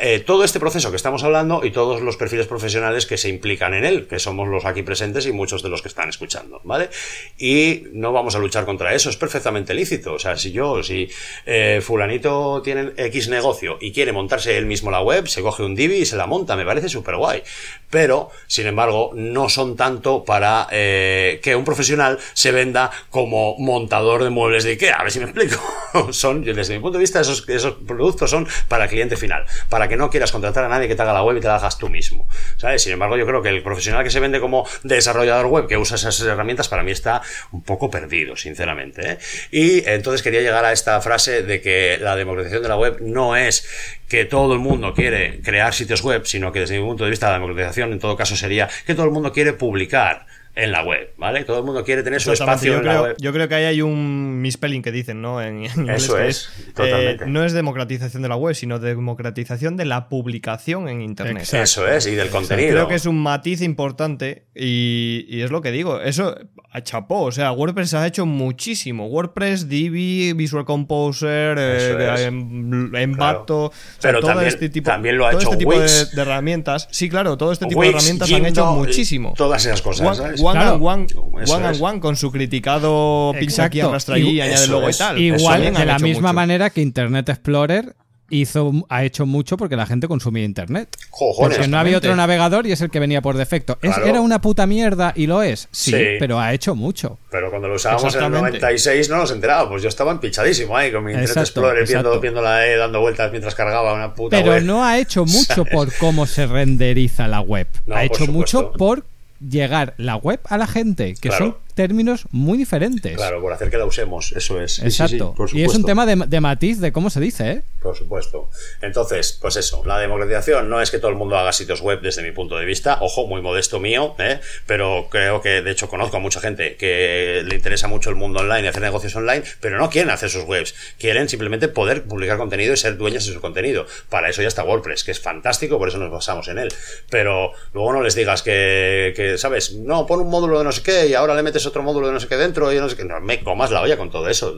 [0.05, 3.73] eh, todo este proceso que estamos hablando y todos los perfiles profesionales que se implican
[3.73, 6.91] en él, que somos los aquí presentes y muchos de los que están escuchando, ¿vale?
[7.39, 10.15] Y no vamos a luchar contra eso, es perfectamente lícito.
[10.15, 11.09] O sea, si yo, si
[11.47, 15.77] eh, fulanito tiene X negocio y quiere montarse él mismo la web, se coge un
[15.77, 17.45] Divi y se la monta, me parece súper guay.
[17.89, 24.25] Pero, sin embargo, no son tanto para eh, que un profesional se venda como montador
[24.25, 25.63] de muebles de Ikea, a ver si me explico.
[26.11, 29.91] son, desde mi punto de vista, esos, esos productos son para el cliente final, para
[29.93, 31.76] que no quieras contratar a nadie que te haga la web y te la hagas
[31.76, 32.26] tú mismo.
[32.57, 32.82] ¿Sabes?
[32.82, 35.97] Sin embargo, yo creo que el profesional que se vende como desarrollador web, que usa
[35.97, 37.20] esas herramientas, para mí está
[37.51, 39.03] un poco perdido, sinceramente.
[39.12, 39.18] ¿eh?
[39.51, 43.36] Y entonces quería llegar a esta frase de que la democratización de la web no
[43.36, 43.68] es
[44.09, 47.28] que todo el mundo quiere crear sitios web, sino que desde mi punto de vista
[47.28, 50.24] la democratización en todo caso sería que todo el mundo quiere publicar
[50.55, 51.45] en la web, ¿vale?
[51.45, 53.17] Todo el mundo quiere tener su espacio en la web.
[53.19, 55.41] Yo creo que ahí hay un misspelling que dicen, ¿no?
[55.41, 57.25] En, Eso es, totalmente.
[57.25, 61.49] Eh, no es democratización de la web, sino democratización de la publicación en Internet.
[61.53, 62.71] Eso es, y del contenido.
[62.71, 66.01] Creo que es un matiz importante y, es lo que digo.
[66.01, 66.37] Eso,
[66.71, 69.07] a chapó, o sea, WordPress ha hecho muchísimo.
[69.07, 73.73] WordPress, Divi, Visual Composer, eh, Envato,
[74.03, 76.89] Pero todo también, este tipo, también lo ha hecho este tipo de, herramientas.
[76.91, 79.33] Sí, claro, todo este tipo de herramientas han hecho muchísimo.
[79.35, 80.41] Todas esas cosas, ¿sabes?
[80.43, 84.90] One and One, one, and one con su criticado pincha aquí, arrastra allí, añade luego
[84.90, 85.18] y tal.
[85.18, 87.95] Igual, de la misma manera que Internet Explorer
[88.32, 90.97] hizo, ha hecho mucho porque la gente consumía internet.
[91.38, 93.78] porque no había otro navegador y es el que venía por defecto.
[93.82, 95.68] ¿Era una puta mierda y lo es?
[95.70, 97.18] Sí, pero ha hecho mucho.
[97.30, 99.82] Pero cuando lo usábamos en el 96 no nos enterábamos.
[99.82, 103.95] Yo estaba empichadísimo ahí con mi Internet Explorer viendo, viéndola eh, dando vueltas mientras cargaba
[103.95, 107.68] una puta Pero no ha hecho mucho por cómo se renderiza la web.
[107.93, 109.05] ha hecho mucho por
[109.49, 113.16] llegar la web a la gente, que son términos muy diferentes.
[113.16, 114.79] Claro, por hacer que la usemos, eso es.
[114.81, 115.35] Exacto.
[115.53, 117.62] y es un tema de, matiz de cómo se dice, ¿eh?
[117.83, 118.49] Por supuesto.
[118.81, 122.23] Entonces, pues eso, la democratización no es que todo el mundo haga sitios web desde
[122.23, 124.41] mi punto de vista, ojo, muy modesto mío, ¿eh?
[124.66, 128.41] pero creo que de hecho conozco a mucha gente que le interesa mucho el mundo
[128.41, 132.39] online y hacer negocios online, pero no quieren hacer sus webs, quieren simplemente poder publicar
[132.39, 133.87] contenido y ser dueños de su contenido.
[134.09, 136.68] Para eso ya está WordPress, que es fantástico, por eso nos basamos en él.
[137.11, 139.73] Pero luego no les digas que, que ¿sabes?
[139.73, 142.13] No, pon un módulo de no sé qué y ahora le metes otro módulo de
[142.13, 143.05] no sé qué dentro y no sé qué.
[143.05, 144.57] No, me comas la olla con todo eso.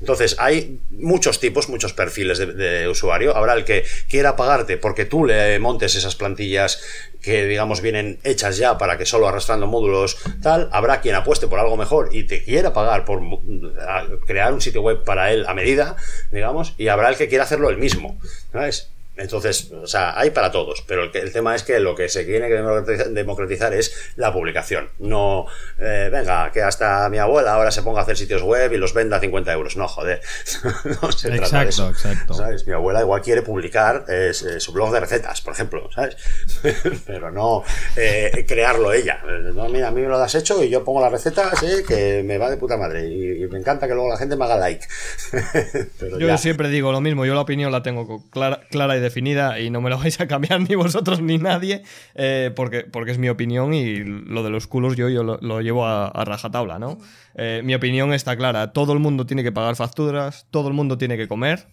[0.00, 3.36] Entonces, hay muchos tipos, muchos perfiles de, usuario.
[3.36, 6.82] Habrá el que quiera pagarte porque tú le montes esas plantillas
[7.20, 10.68] que, digamos, vienen hechas ya para que solo arrastrando módulos tal.
[10.72, 13.20] Habrá quien apueste por algo mejor y te quiera pagar por
[14.26, 15.96] crear un sitio web para él a medida,
[16.32, 16.74] digamos.
[16.78, 18.18] Y habrá el que quiera hacerlo él mismo.
[18.52, 18.90] ¿Sabes?
[19.18, 22.24] Entonces, o sea, hay para todos, pero el, el tema es que lo que se
[22.24, 22.54] tiene que
[23.10, 24.88] democratizar es la publicación.
[24.98, 25.46] No,
[25.78, 28.94] eh, venga, que hasta mi abuela ahora se ponga a hacer sitios web y los
[28.94, 29.76] venda a 50 euros.
[29.76, 30.20] No, joder.
[31.02, 31.88] no se exacto, trata de eso.
[31.88, 32.34] Exacto.
[32.34, 32.66] ¿sabes?
[32.66, 36.16] Mi abuela igual quiere publicar eh, su blog de recetas, por ejemplo, ¿sabes?
[37.06, 37.64] pero no
[37.96, 39.20] eh, crearlo ella.
[39.54, 42.38] No, mira, a mí me lo has hecho y yo pongo las recetas que me
[42.38, 43.08] va de puta madre.
[43.08, 44.86] Y, y, me encanta que luego la gente me haga like.
[45.98, 46.38] pero yo ya.
[46.38, 49.80] siempre digo lo mismo, yo la opinión la tengo clara, clara y definida y no
[49.80, 51.82] me lo vais a cambiar ni vosotros ni nadie,
[52.14, 55.60] eh, porque, porque es mi opinión y lo de los culos yo, yo lo, lo
[55.60, 56.98] llevo a, a, rajatabla, ¿no?
[57.34, 60.98] Eh, mi opinión está clara, todo el mundo tiene que pagar facturas, todo el mundo
[60.98, 61.66] tiene que comer.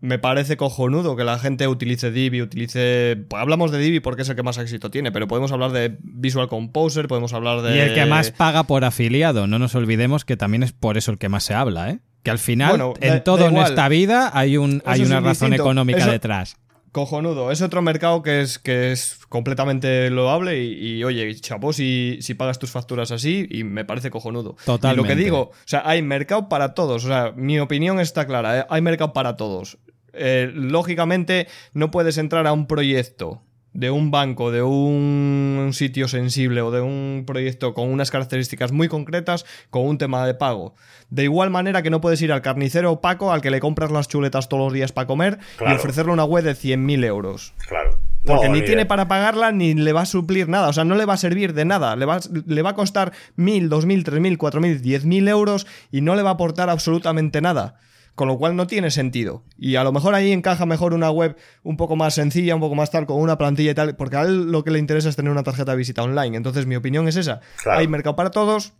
[0.00, 3.16] Me parece cojonudo que la gente utilice Divi, utilice...
[3.28, 5.98] Pues hablamos de Divi porque es el que más éxito tiene, pero podemos hablar de
[6.00, 7.76] Visual Composer, podemos hablar de...
[7.76, 11.10] Y el que más paga por afiliado, no nos olvidemos que también es por eso
[11.10, 11.98] el que más se habla, ¿eh?
[12.22, 15.20] Que al final, bueno, en da, todo da en esta vida hay, un, hay una
[15.20, 15.62] razón distinto.
[15.62, 16.56] económica eso, detrás.
[16.92, 17.52] Cojonudo.
[17.52, 22.34] Es otro mercado que es, que es completamente loable y, y oye, chapó si, si,
[22.34, 24.56] pagas tus facturas así y me parece cojonudo.
[24.64, 25.00] Totalmente.
[25.00, 27.04] Y lo que digo, o sea, hay mercado para todos.
[27.04, 28.60] O sea, mi opinión está clara.
[28.60, 28.66] ¿eh?
[28.70, 29.78] Hay mercado para todos.
[30.12, 33.42] Eh, lógicamente, no puedes entrar a un proyecto
[33.78, 38.88] de un banco, de un sitio sensible o de un proyecto con unas características muy
[38.88, 40.74] concretas con un tema de pago.
[41.10, 44.08] De igual manera que no puedes ir al carnicero opaco al que le compras las
[44.08, 45.74] chuletas todos los días para comer claro.
[45.74, 47.54] y ofrecerle una web de 100.000 euros.
[47.68, 48.00] Claro.
[48.24, 50.66] Porque no, ni, ni tiene para pagarla ni le va a suplir nada.
[50.66, 51.94] O sea, no le va a servir de nada.
[51.94, 56.22] Le va, le va a costar 1.000, 2.000, 3.000, 4.000, 10.000 euros y no le
[56.22, 57.78] va a aportar absolutamente nada
[58.18, 59.44] con lo cual no tiene sentido.
[59.56, 62.74] Y a lo mejor ahí encaja mejor una web un poco más sencilla, un poco
[62.74, 65.14] más tal, con una plantilla y tal, porque a él lo que le interesa es
[65.14, 66.36] tener una tarjeta de visita online.
[66.36, 67.38] Entonces mi opinión es esa.
[67.62, 67.78] Claro.
[67.78, 68.72] Hay mercado para todos.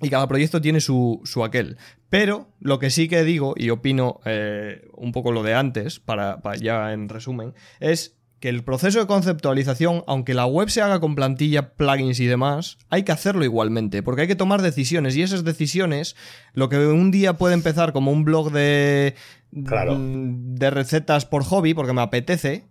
[0.00, 1.76] Y cada proyecto tiene su, su, aquel.
[2.08, 6.40] Pero lo que sí que digo, y opino eh, un poco lo de antes, para,
[6.40, 10.98] para ya en resumen, es que el proceso de conceptualización, aunque la web se haga
[10.98, 15.22] con plantilla, plugins y demás, hay que hacerlo igualmente, porque hay que tomar decisiones y
[15.22, 16.16] esas decisiones,
[16.54, 19.14] lo que un día puede empezar como un blog de,
[19.66, 19.96] claro.
[19.98, 22.66] de recetas por hobby, porque me apetece,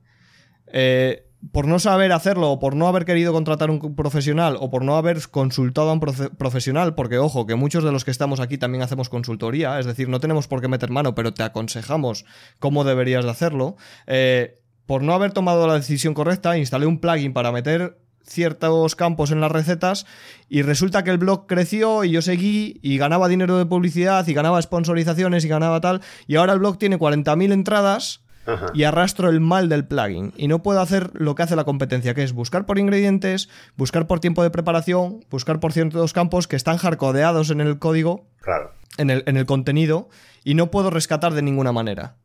[0.74, 4.84] eh, por no saber hacerlo, o por no haber querido contratar un profesional, o por
[4.84, 8.40] no haber consultado a un profe profesional, porque ojo, que muchos de los que estamos
[8.40, 12.26] aquí también hacemos consultoría, es decir, no tenemos por qué meter mano, pero te aconsejamos
[12.58, 13.78] cómo deberías de hacerlo.
[14.08, 14.59] Eh,
[14.90, 19.40] por no haber tomado la decisión correcta, instalé un plugin para meter ciertos campos en
[19.40, 20.08] las recetas
[20.50, 24.34] y resulta que el blog creció y yo seguí y ganaba dinero de publicidad y
[24.34, 28.66] ganaba sponsorizaciones y ganaba tal y ahora el blog tiene 40.000 entradas Ajá.
[28.74, 32.16] y arrastro el mal del plugin y no puedo hacer lo que hace la competencia
[32.16, 36.56] que es buscar por ingredientes, buscar por tiempo de preparación, buscar por ciertos campos que
[36.56, 38.72] están hardcodeados en el código, claro.
[38.98, 40.10] en, el, en el contenido
[40.44, 42.16] y no puedo rescatar de ninguna manera.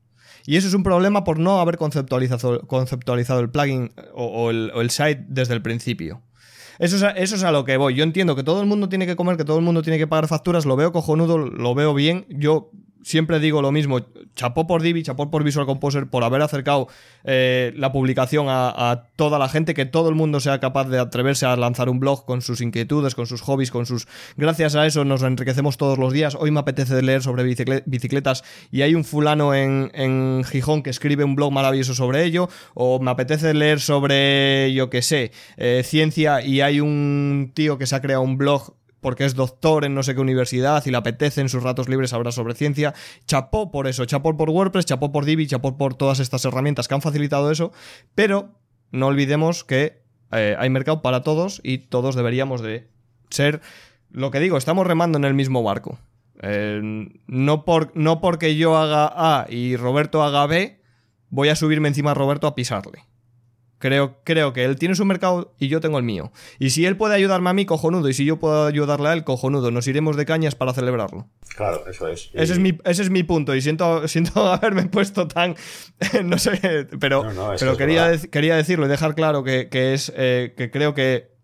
[0.47, 3.92] Y eso es un problema por no haber conceptualizado, conceptualizado el plugin
[4.51, 6.22] el, o el, site desde el principio.
[6.78, 7.95] Eso es, a, eso es a lo que voy.
[7.95, 10.07] Yo entiendo que todo el mundo tiene que comer, que todo el mundo tiene que
[10.07, 12.26] pagar facturas, lo veo cojonudo, lo veo bien.
[12.28, 12.70] Yo
[13.05, 14.00] siempre digo lo mismo,
[14.34, 16.88] chapó por Divi, chapó por Visual Composer por haber acercado
[17.24, 21.46] eh, la publicación a, toda la gente, que todo el mundo sea capaz de atreverse
[21.46, 24.09] a lanzar un blog con sus inquietudes, con sus hobbies, con sus...
[24.36, 26.34] Gracias a eso nos enriquecemos todos los días.
[26.34, 28.42] Hoy me apetece leer sobre bicicletas
[28.72, 32.98] y hay un fulano en, en Gijón que escribe un blog maravilloso sobre ello, o
[32.98, 37.94] me apetece leer sobre, yo qué sé, eh, ciencia y hay un tío que se
[37.94, 38.74] ha creado un blog
[39.05, 42.14] porque es doctor en no sé qué universidad y le apetece en sus ratos libres
[42.14, 42.94] hablar sobre ciencia.
[43.26, 46.94] Chapó por eso, chapó por WordPress, chapó por Divi, chapó por todas estas herramientas que
[46.94, 47.70] han facilitado eso,
[48.14, 48.55] pero
[48.92, 50.00] no olvidemos que
[50.32, 52.88] eh, hay mercado para todos y todos deberíamos de
[53.28, 53.61] ser,
[54.11, 55.98] lo que digo, estamos remando en el mismo barco.
[56.40, 56.80] Eh,
[57.26, 60.80] no, por, no porque yo haga A y Roberto haga B,
[61.28, 63.05] voy a subirme encima a Roberto a pisarle.
[63.85, 66.32] Creo, creo que él tiene su mercado y yo tengo el mío.
[66.59, 68.09] Y si él puede ayudarme a mí, cojonudo.
[68.09, 69.70] Y si yo puedo ayudarle a él, cojonudo.
[69.70, 71.28] Nos iremos de cañas para celebrarlo.
[71.55, 72.30] Claro, eso es.
[72.32, 72.41] Y...
[72.41, 73.55] Ese, es mi, ese es mi punto.
[73.55, 75.55] Y siento, siento haberme puesto tan.
[76.24, 76.87] no sé.
[76.99, 80.11] Pero, no, no, pero quería, de, quería decirlo y dejar claro que, que es.
[80.16, 81.35] Eh, que creo que.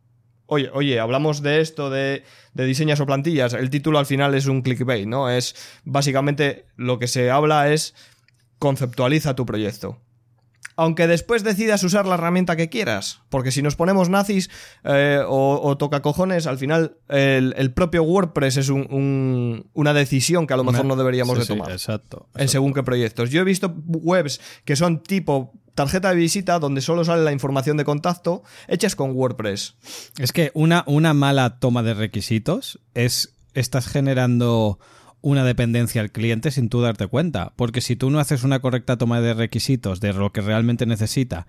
[0.47, 2.25] Oye, oye, hablamos de esto, de,
[2.55, 3.53] de diseñas o plantillas.
[3.53, 5.29] El título al final es un clickbait, ¿no?
[5.29, 5.55] Es.
[5.85, 7.95] Básicamente lo que se habla es.
[8.59, 9.99] Conceptualiza tu proyecto
[10.77, 13.21] aunque después decidas usar la herramienta que quieras.
[13.29, 14.51] Porque si nos ponemos nazis
[14.85, 19.93] eh, o, o, toca cojones, al final el, el propio WordPress es un, un, una
[19.93, 21.69] decisión que a lo mejor no deberíamos sí, de tomar.
[21.69, 23.31] Sí, exacto, exacto, En según qué proyectos.
[23.31, 27.77] Yo he visto webs que son tipo tarjeta de visita donde solo sale la información
[27.77, 29.77] de contacto hechas con WordPress.
[30.19, 34.79] Es que una, una mala toma de requisitos es estás generando
[35.23, 37.53] una dependencia al cliente sin tú darte cuenta.
[37.57, 41.47] Porque si tú no haces una correcta toma de requisitos de lo que realmente necesita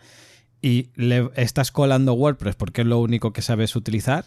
[0.61, 4.25] y le estás colando WordPress porque es lo único que sabes utilizar,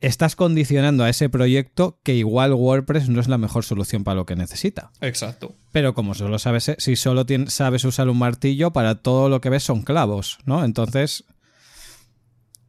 [0.00, 4.26] estás condicionando a ese proyecto que igual WordPress no es la mejor solución para lo
[4.26, 4.90] que necesita.
[5.00, 5.54] Exacto.
[5.70, 9.62] Pero como solo sabes, si solo sabes usar un martillo, para todo lo que ves
[9.62, 10.64] son clavos, ¿no?
[10.64, 11.24] Entonces...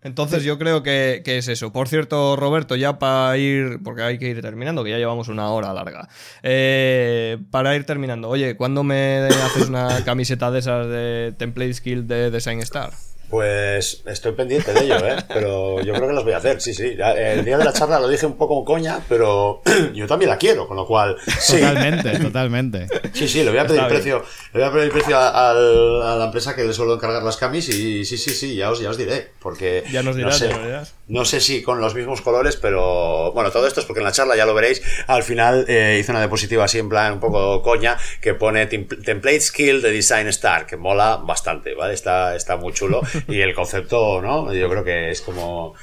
[0.03, 1.71] Entonces yo creo que, es eso.
[1.71, 5.49] Por cierto, Roberto, ya para ir, porque hay que ir terminando, que ya llevamos una
[5.49, 6.09] hora larga.
[6.43, 12.07] Eh, para ir terminando, oye, ¿cuándo me haces una camiseta de esas de Template Skill
[12.07, 12.91] de Design Star?
[13.33, 15.15] Pues estoy pendiente de ello, ¿eh?
[15.27, 16.95] pero yo creo que los voy a hacer, sí, sí.
[17.17, 19.63] El día de la charla lo dije un poco coña, pero
[19.95, 21.17] yo también la quiero, con lo cual.
[21.39, 21.57] Sí.
[21.59, 22.87] Totalmente, totalmente.
[23.11, 24.23] Sí, sí, le voy a pedir precio,
[24.53, 28.05] le voy a pedir precio a, la empresa que le suelo encargar las camis y
[28.05, 29.31] sí, sí, sí, ya os, ya os diré.
[29.41, 33.49] Porque ya nos dirás, no sé, no sé si con los mismos colores, pero bueno,
[33.49, 34.83] todo esto es porque en la charla ya lo veréis.
[35.07, 39.41] Al final eh, hice una diapositiva así en plan un poco coña que pone Template
[39.41, 41.95] Skill de Design Star, que mola bastante, ¿vale?
[41.95, 43.01] Está, está muy chulo.
[43.27, 44.53] Y el concepto, ¿no?
[44.53, 45.73] Yo creo que es como...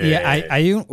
[0.00, 0.86] Y hay, hay un,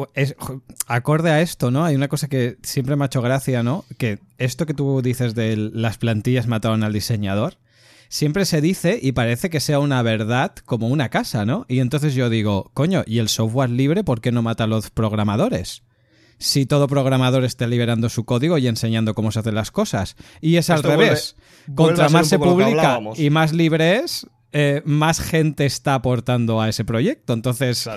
[0.88, 1.86] acorde a esto, ¿no?
[1.86, 3.86] Hay una cosa que siempre me ha hecho gracia, ¿no?
[4.00, 7.58] Que esto que tú dices de las plantillas mataron al diseñador,
[8.10, 11.66] siempre se dice y parece que sea una verdad como una casa, ¿no?
[11.68, 14.90] Y entonces yo digo, coño, ¿y el software libre por qué no mata a los
[14.90, 15.84] programadores?
[16.38, 20.18] Si todo programador está liberando su código y enseñando cómo se hacen las cosas.
[20.42, 21.38] Y es al revés.
[21.74, 24.28] Contra más se publica y más libre es,
[24.58, 27.34] eh, más gente está aportando a ese proyecto.
[27.34, 27.90] Entonces,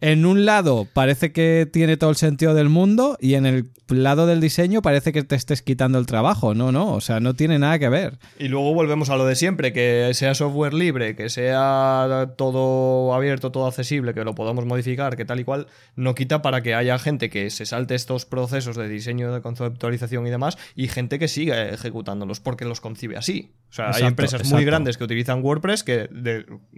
[0.00, 4.26] en un lado parece que tiene todo el sentido del mundo y en el lado
[4.26, 6.54] del diseño parece que te estés quitando el trabajo.
[6.54, 8.18] No, no, o sea, no tiene nada que ver.
[8.38, 13.52] Y luego volvemos a lo de siempre, que sea software libre, que sea todo abierto,
[13.52, 15.66] todo accesible, que lo podamos modificar, que tal y cual,
[15.96, 20.26] no quita para que haya gente que se salte estos procesos de diseño, de conceptualización
[20.26, 23.50] y demás, y gente que siga ejecutándolos porque los concibe así.
[23.76, 26.08] O sea, hay empresas muy grandes que utilizan WordPress que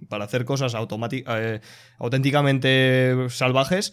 [0.09, 1.61] para hacer cosas eh,
[1.99, 3.93] auténticamente salvajes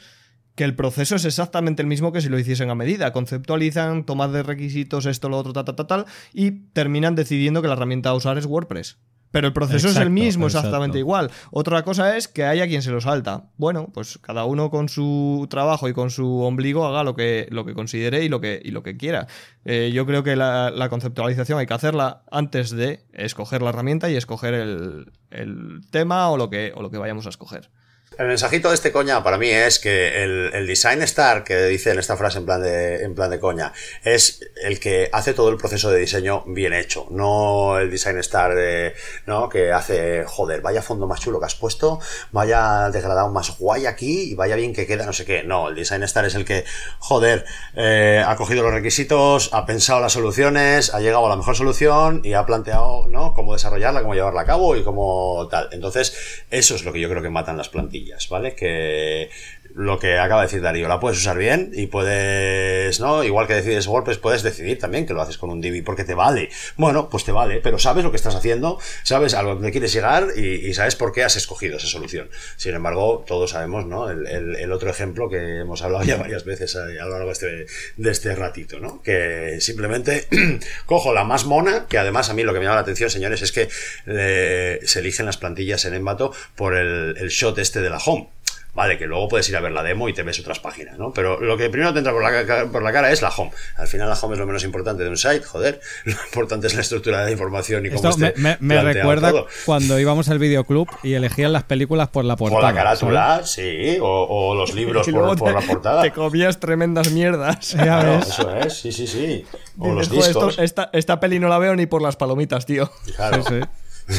[0.55, 3.11] que el proceso es exactamente el mismo que si lo hiciesen a medida.
[3.11, 7.73] Conceptualizan, toman de requisitos, esto, lo otro, tal, tal, tal, y terminan decidiendo que la
[7.73, 8.97] herramienta a usar es WordPress.
[9.31, 11.29] Pero el proceso es el mismo, exactamente igual.
[11.51, 13.49] Otra cosa es que haya quien se lo salta.
[13.57, 17.65] Bueno, pues cada uno con su trabajo y con su ombligo haga lo que, lo
[17.65, 19.27] que considere y lo que, y lo que quiera.
[19.65, 24.15] Eh, yo creo que la, conceptualización hay que hacerla antes de escoger la herramienta y
[24.15, 27.69] escoger el, el tema o lo, que, o lo que vayamos a escoger.
[28.17, 31.99] El mensajito de este coña para mí es que el, design star que dice en
[31.99, 33.73] esta frase en plan de en plan de coña
[34.05, 38.55] es el que hace todo el proceso de diseño bien hecho, no el design star
[38.55, 38.93] de
[39.25, 41.99] no que hace joder vaya fondo más chulo que has puesto,
[42.31, 45.43] vaya degradado más guay aquí y vaya bien que queda no sé qué.
[45.43, 46.63] No, el design star es el que
[46.99, 47.43] joder
[47.75, 52.21] eh, ha cogido los requisitos, ha pensado las soluciones, ha llegado a la mejor solución
[52.23, 55.67] y ha planteado no cómo desarrollarla, cómo llevarla a cabo y cómo tal.
[55.73, 58.55] Entonces eso es lo que yo creo que matan las plantillas ¿vale?
[58.55, 59.29] Que
[59.75, 63.25] lo que acaba de decir Darío, la puedes usar bien y puedes, ¿no?
[63.25, 66.13] Igual que decides WordPress, puedes decidir también que lo haces con un Divi porque te
[66.13, 66.49] vale.
[66.77, 70.27] Bueno, pues te vale, pero sabes lo que estás haciendo, sabes a dónde quieres llegar
[70.37, 72.29] y, sabes por qué has escogido esa solución.
[72.55, 74.09] Sin embargo, todos sabemos, ¿no?
[74.09, 77.65] El, otro ejemplo que hemos hablado ya varias veces a, lo largo de este,
[77.97, 79.01] de este ratito, ¿no?
[79.01, 80.27] Que simplemente
[80.85, 83.41] cojo la más mona, que además a mí lo que me llama la atención, señores,
[83.41, 83.69] es que
[84.07, 88.34] eh, se eligen las plantillas en Envato por el, el shot este de la home.
[88.75, 91.13] Vale, que luego puedes ir a ver la demo y te ves otras páginas, ¿no?
[91.13, 93.51] Pero lo que primero te entra por la, por la cara es la home.
[93.77, 95.79] Al final la home es lo menos importante de un site, joder.
[96.03, 99.31] Lo importante es la estructura de información y cómo Esto me, me, recuerda
[99.65, 102.61] cuando íbamos al videoclub y elegían las películas por la portada.
[102.61, 106.01] Por la carátula, sí, o, los libros por, la portada.
[106.01, 107.75] Te comías tremendas mierdas.
[107.85, 109.45] Claro, eso es, sí, sí, sí.
[109.77, 110.57] O los discos.
[110.57, 112.91] esta, esta peli no la veo ni por las palomitas, tío.
[113.15, 113.43] Claro.
[113.43, 113.59] Sí,
[114.07, 114.15] sí.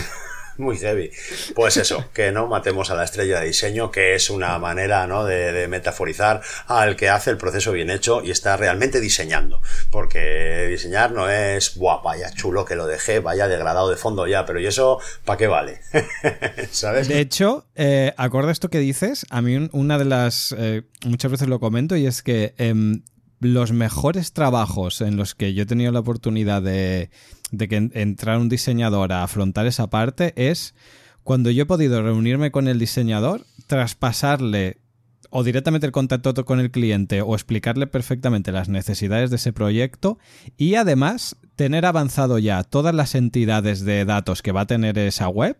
[0.58, 1.10] Muy heavy.
[1.54, 5.24] Pues eso, que no matemos a la estrella de diseño, que es una manera ¿no?
[5.24, 9.60] de, metaforizar al que hace el proceso bien hecho y está realmente diseñando.
[9.90, 14.46] Porque diseñar no es, guau, vaya chulo que lo dejé, vaya degradado de fondo ya,
[14.46, 15.80] pero ¿y eso para qué vale?
[16.70, 17.08] ¿Sabes?
[17.08, 18.14] De hecho, eh,
[18.50, 22.22] esto que dices, a mí una de las, eh, muchas veces lo comento y es
[22.22, 22.54] que...
[22.58, 23.02] Em,
[23.40, 27.10] los mejores trabajos en los que yo he tenido la oportunidad de,
[27.58, 30.74] que entrar un diseñador a afrontar esa parte es
[31.22, 34.78] cuando yo he podido reunirme con el diseñador, traspasarle
[35.30, 40.18] o directamente el contacto con el cliente o explicarle perfectamente las necesidades de ese proyecto
[40.56, 45.28] y además tener avanzado ya todas las entidades de datos que va a tener esa
[45.28, 45.56] web.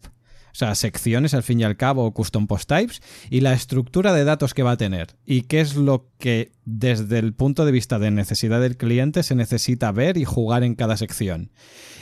[0.57, 4.25] O sea, secciones al fin y al cabo, custom post types, y la estructura de
[4.25, 5.09] datos que va a tener.
[5.27, 9.35] Y qué es lo que desde el punto de vista de necesidad del cliente se
[9.35, 11.51] necesita ver y jugar en cada sección.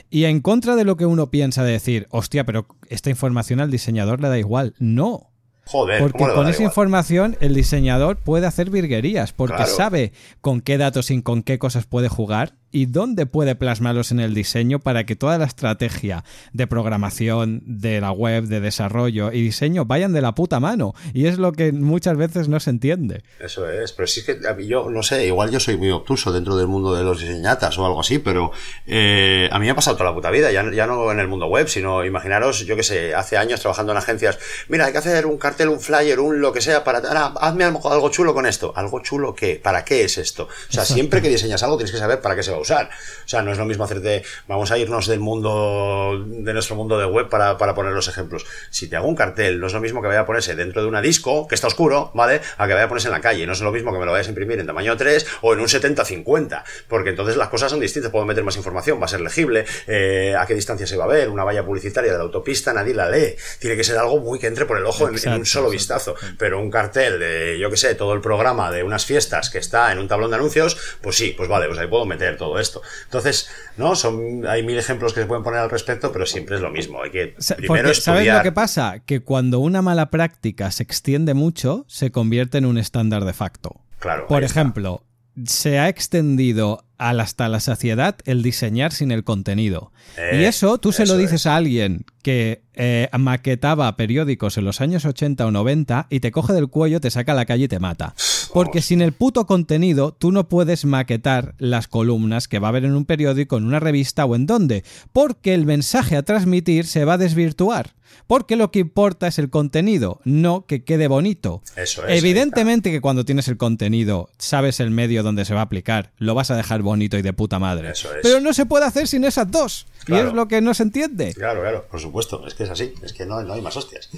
[0.09, 3.73] Y en contra de lo que uno piensa de decir, hostia, pero esta información al
[3.73, 4.75] diseñador le da igual.
[4.79, 5.33] No.
[5.67, 6.71] Joder, porque ¿cómo le va a con esa igual?
[6.71, 9.75] información el diseñador puede hacer virguerías, porque Claro.
[9.77, 14.19] sabe con qué datos y con qué cosas puede jugar y dónde puede plasmarlos en
[14.19, 19.43] el diseño para que toda la estrategia de programación de la web, de desarrollo y
[19.43, 20.93] diseño vayan de la puta mano.
[21.13, 23.23] Y es lo que muchas veces no se entiende.
[23.39, 26.33] Eso es, pero sí que a mí yo, no sé, igual yo soy muy obtuso
[26.33, 28.51] dentro del mundo de los diseñatas o algo así, pero
[28.89, 31.29] eh, a mí me ha pasado toda la puta vida, ya, ya no en el
[31.29, 34.37] mundo web, sino imaginaros, yo que sé, hace años trabajando en agencias,
[34.69, 37.63] mira, hay que hacer un cartel, un flyer, un lo que sea, para, ahora, hazme
[37.63, 38.73] algo, algo chulo con esto.
[38.75, 39.61] ¿Algo chulo qué?
[39.63, 40.45] ¿Para qué es esto?
[40.45, 42.91] O sea, siempre que diseñas algo tienes que saber para qué se va a usar.
[43.25, 46.99] O sea, no es lo mismo hacerte, vamos a irnos del mundo, de nuestro mundo
[46.99, 48.45] de web para, para poner los ejemplos.
[48.71, 50.89] Si te hago un cartel, no es lo mismo que vaya a ponerse dentro de
[50.89, 52.41] una disco, que está oscuro, ¿vale?
[52.59, 53.47] A que vaya a ponerse en la calle.
[53.47, 55.61] No es lo mismo que me lo vayas a imprimir en tamaño 3 o en
[55.61, 56.63] un 70-50.
[56.89, 58.11] Porque entonces las cosas son distintas.
[58.11, 61.09] Puedo meter más información, va a ser legible, eh, a qué distancia se va a
[61.09, 63.37] ver, una valla publicitaria de la autopista, nadie la lee.
[63.59, 65.71] Tiene que ser algo muy que entre por el ojo en, en un Exacto, solo
[65.71, 66.15] vistazo.
[66.39, 69.93] Pero un cartel de, yo que sé, todo el programa de unas fiestas que está
[69.93, 72.83] en un tablón de anuncios, pues sí, pues vale, pues ahí puedo meter todo esto.
[73.05, 76.63] Entonces, no, son, hay mil ejemplos que se pueden poner al respecto, pero siempre es
[76.63, 77.03] lo mismo.
[77.03, 79.01] Hay que primero Porque, ¿sabes lo que pasa?
[79.05, 83.81] Que cuando una mala práctica se extiende mucho, se convierte en un estándar de facto.
[83.99, 85.03] Claro, Por ejemplo,
[85.47, 89.93] se ha extendido al- hasta la saciedad el diseñar sin el contenido.
[90.17, 91.47] Eh, y eso tú se lo dices es.
[91.47, 96.53] a alguien que eh, maquetaba periódicos en los años 80 o 90 y te coge
[96.53, 98.15] del cuello, te saca a la calle y te mata.
[98.55, 102.85] Porque sin el puto contenido tú no puedes maquetar las columnas que va a haber
[102.85, 104.85] en un periódico, en una revista o en dónde.
[105.13, 107.95] Porque el mensaje a transmitir se va a desvirtuar.
[108.29, 111.63] Porque lo que importa es el contenido, no que quede bonito.
[111.75, 115.65] Eso es, Evidentemente que cuando tienes el contenido, sabes el medio donde se va a
[115.65, 117.91] aplicar, lo vas a dejar bonito y de puta madre.
[117.91, 118.21] Eso es.
[118.23, 119.87] Pero no se puede hacer sin esas dos.
[120.05, 120.29] Y Claro.
[120.29, 121.33] es lo que no se entiende.
[121.35, 124.11] Claro, claro, por supuesto, es que es así, es que no, no hay más hostias.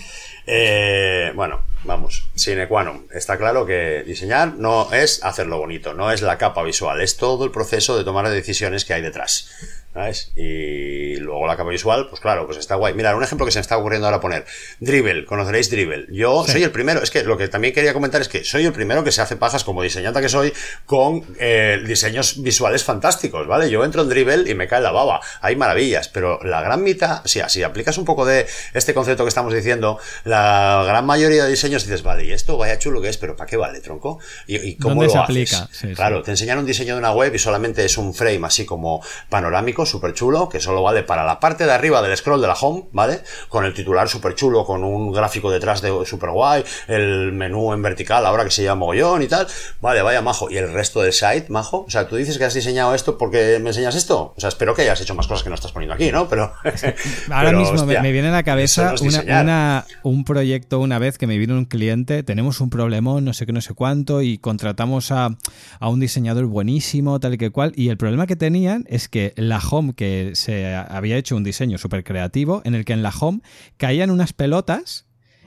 [0.47, 3.07] Eh, bueno, vamos, sine qua non.
[3.13, 7.45] Está claro que diseñar no es hacerlo bonito, no es la capa visual, es todo
[7.45, 9.51] el proceso de tomar decisiones que hay detrás.
[9.97, 10.31] ¿Sabes?
[10.37, 12.93] Y luego la capa visual, pues claro, pues está guay.
[12.93, 14.45] Mira, un ejemplo que se me está ocurriendo ahora poner.
[14.79, 16.07] Dribble, conoceréis Dribble.
[16.11, 18.75] Yo soy el primero, es que lo que también quería comentar es que soy el
[18.75, 20.53] primero que se hace pajas como diseñante que soy
[20.85, 23.71] con eh, diseños visuales fantásticos, ¿vale?
[23.71, 25.23] Yo entro en Dribble y me cae la baba.
[25.41, 29.25] Hay maravillas, pero la gran mitad, o sea, si aplicas un poco de este concepto
[29.25, 33.09] que estamos diciendo, la gran mayoría de diseños dices, vale, y esto vaya chulo que
[33.09, 34.19] es, pero ¿para qué vale, tronco?
[34.47, 35.25] ¿Y, y cómo ¿Dónde lo se haces?
[35.25, 35.69] aplica?
[35.73, 35.95] Sí, sí.
[35.95, 39.03] claro, te enseñan un diseño de una web y solamente es un frame así como
[39.31, 42.55] panorámico, súper chulo, que solo vale para la parte de arriba del scroll de la
[42.55, 43.21] home, ¿vale?
[43.49, 47.83] Con el titular súper chulo, con un gráfico detrás de súper guay, el menú en
[47.83, 49.47] vertical ahora que se llama mogollón y tal.
[49.81, 50.51] Vale, vaya majo.
[50.51, 51.85] ¿Y el resto del site, majo?
[51.87, 54.35] O sea, tú dices que has diseñado esto porque me enseñas esto.
[54.37, 56.29] O sea, espero que hayas hecho más cosas que no estás poniendo aquí, ¿no?
[56.29, 56.53] Pero.
[57.31, 60.99] Ahora pero, mismo me- hostia, me viene a la cabeza no una- un proyecto una
[60.99, 64.23] vez que me vino un cliente, tenemos un problemón, no sé qué, no sé cuánto,
[64.23, 65.31] y contratamos a,
[65.81, 69.33] a un diseñador buenísimo, tal y que cual, y el problema que tenían es que
[69.37, 73.11] la home, que se había hecho un diseño súper creativo, en el que en la
[73.11, 73.41] home
[73.77, 75.07] caían unas pelotas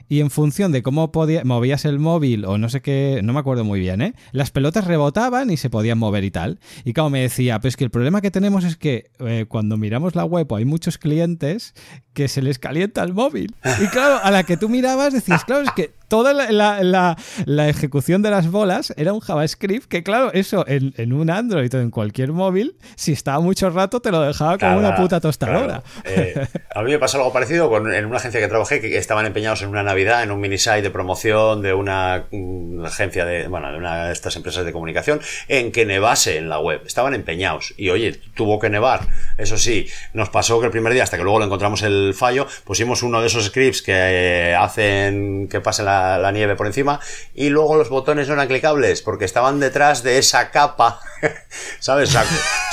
[0.10, 3.40] y en función de cómo podía, movías el móvil o no sé qué, no me
[3.40, 4.14] acuerdo muy bien, ¿eh?
[4.32, 6.60] Las pelotas rebotaban y se podían mover y tal.
[6.84, 10.16] Y como me decía, pues que el problema que tenemos es que eh, cuando miramos
[10.16, 11.76] la web hay muchos clientes
[12.14, 13.56] que se les calienta el móvil.
[13.82, 17.16] Y claro, a la que tú mirabas decías, claro, es que toda la, la- la-
[17.46, 21.72] la ejecución de las bolas era un JavaScript que claro, eso en, en un Android
[21.76, 25.20] o en cualquier móvil, si estaba mucho rato te lo dejaba como Claro, una puta
[25.22, 25.84] tostadora.
[25.84, 25.84] claro.
[26.06, 29.28] Eh, a mí me pasó algo parecido con, en una agencia que trabajé que estaban
[29.28, 33.48] empeñados en una Navidad, en un mini site de promoción de una, mm, agencia de,
[33.48, 36.82] bueno, de una de estas empresas de comunicación, en que nevase en la web.
[36.88, 37.76] Estaban empeñados.
[37.78, 39.08] Y oye, tuvo que nevar.
[39.38, 42.48] Eso sí, nos pasó que el primer día, hasta que luego lo encontramos el fallo,
[42.64, 47.00] pusimos uno de esos scripts que eh, hacen que pase la, nieve por encima
[47.34, 51.00] y luego los botones no eran clicables porque estaban detrás de esa capa.
[51.80, 52.16] ¿Sabes?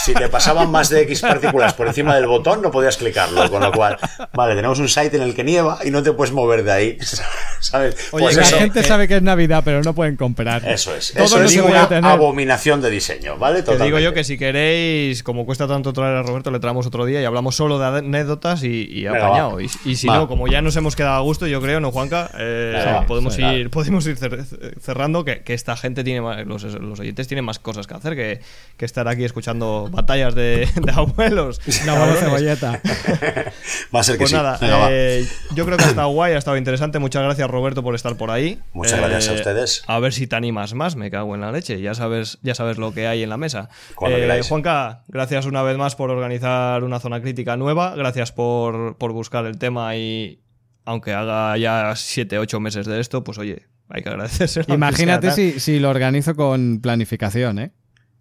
[0.06, 3.50] Si te pasaban más de X partículas por encima del botón, no podías clicarlo.
[3.50, 3.98] Con lo cual,
[4.32, 6.98] vale, tenemos un site en el que nieva y no te puedes mover de ahí.
[7.60, 7.96] ¿Sabes?
[8.12, 10.66] Oye, Pues la gente eh, sabe que es Navidad, pero no pueden comprar.
[10.68, 11.12] Eso es.
[11.12, 12.04] Todo Eso es una tener.
[12.10, 13.62] abominación de diseño, ¿vale?
[13.62, 17.04] Te digo yo que si queréis, como cuesta tanto traer a Roberto, le traemos otro
[17.04, 19.60] día y hablamos solo de anécdotas y, y apañado.
[19.60, 20.16] Y, y si Va.
[20.18, 22.30] no, como ya nos hemos quedado a gusto, yo creo, ¿no, Juanca?
[22.38, 23.06] Eh, va.
[23.06, 24.44] podemos, ir, podemos ir cer-
[24.80, 28.14] cerrando que, que esta gente tiene más, los, los oyentes tienen más cosas que hacer
[28.14, 28.40] que,
[28.76, 31.60] que estar aquí escuchando batallas de, abuelos.
[31.86, 32.80] La abuela cebolleta.
[33.94, 34.36] Va a ser que pues sí.
[34.36, 34.58] nada,
[34.90, 36.98] eh, yo creo que ha estado guay, ha estado interesante.
[36.98, 38.60] Muchas gracias, Roberto, por estar por ahí.
[38.72, 39.82] Muchas gracias a Eh, ustedes.
[39.86, 41.80] A ver si te animas más, me cago en la leche.
[41.80, 43.68] Ya sabes, ya sabes lo que hay en la mesa.
[43.98, 44.46] Queráis.
[44.48, 47.94] Juanca, gracias una vez más por organizar una zona crítica nueva.
[47.96, 50.42] Gracias por, por buscar el tema y
[50.84, 55.34] aunque haga ya 7, 8 meses de esto, pues oye, hay que aunque Imagínate sea
[55.34, 57.72] si, si lo organizo con planificación, ¿eh?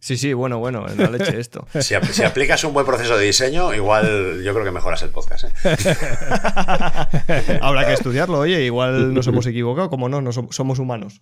[0.06, 1.68] Sí, sí, bueno, bueno, en la leche esto.
[1.82, 5.10] Si, ap- si aplicas un buen proceso de diseño, igual yo creo que mejoras el
[5.10, 5.46] podcast.
[5.46, 5.50] ¿eh?
[7.62, 11.22] Habrá que estudiarlo, oye, igual nos hemos equivocado, como no, no som- somos humanos.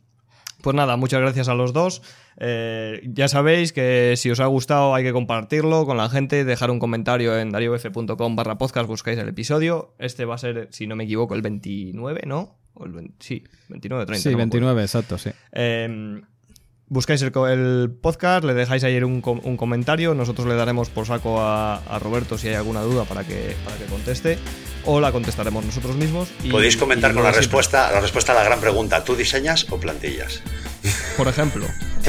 [0.62, 2.02] Pues nada, muchas gracias a los dos.
[2.38, 6.72] Eh, ya sabéis que si os ha gustado hay que compartirlo con la gente, dejar
[6.72, 9.94] un comentario en dariof.com barra podcast, buscáis el episodio.
[10.00, 12.58] Este va a ser, si no me equivoco, el 29, ¿no?
[12.76, 14.22] O el 20 sí, 29, 30.
[14.24, 14.68] Sí, no me acuerdo.
[14.68, 15.30] 29, exacto, sí.
[15.52, 16.22] Eh,
[16.94, 21.42] buscáis el, podcast, le dejáis ayer un, com- un comentario, nosotros le daremos por saco
[21.42, 24.38] a, a Roberto si hay alguna duda para que, para que conteste,
[24.86, 26.30] o la contestaremos nosotros mismos.
[26.44, 27.48] y- Podéis comentar y con la siempre.
[27.48, 30.42] respuesta, la respuesta a la gran pregunta: ¿tú diseñas o plantillas?
[31.18, 31.66] Por ejemplo,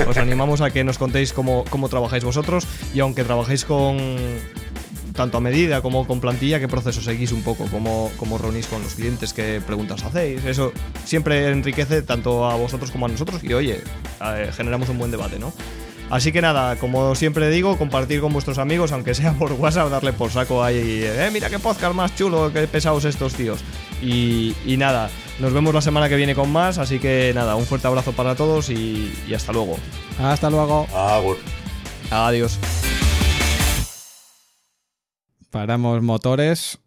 [0.06, 3.96] os animamos a que nos contéis cómo, cómo trabajáis vosotros y aunque trabajéis con
[5.14, 8.82] tanto a medida como con plantilla, qué proceso seguís un poco, cómo, cómo reunís con
[8.82, 10.44] los clientes, qué preguntas hacéis.
[10.44, 10.72] Eso
[11.04, 13.82] siempre enriquece tanto a vosotros como a nosotros y oye,
[14.20, 15.52] eh, generamos un buen debate, ¿no?
[16.10, 20.12] Así que nada, como siempre digo, compartir con vuestros amigos, aunque sea por WhatsApp, darle
[20.12, 23.60] por saco ahí, eh, mira qué podcast más chulo, qué pesados estos tíos.
[24.02, 27.64] Y, y nada, nos vemos la semana que viene con más, así que nada, un
[27.64, 29.78] fuerte abrazo para todos y, y hasta luego.
[30.20, 30.86] Hasta luego.
[30.94, 31.38] Agur.
[32.10, 32.58] Adiós.
[35.54, 36.80] Paramos motores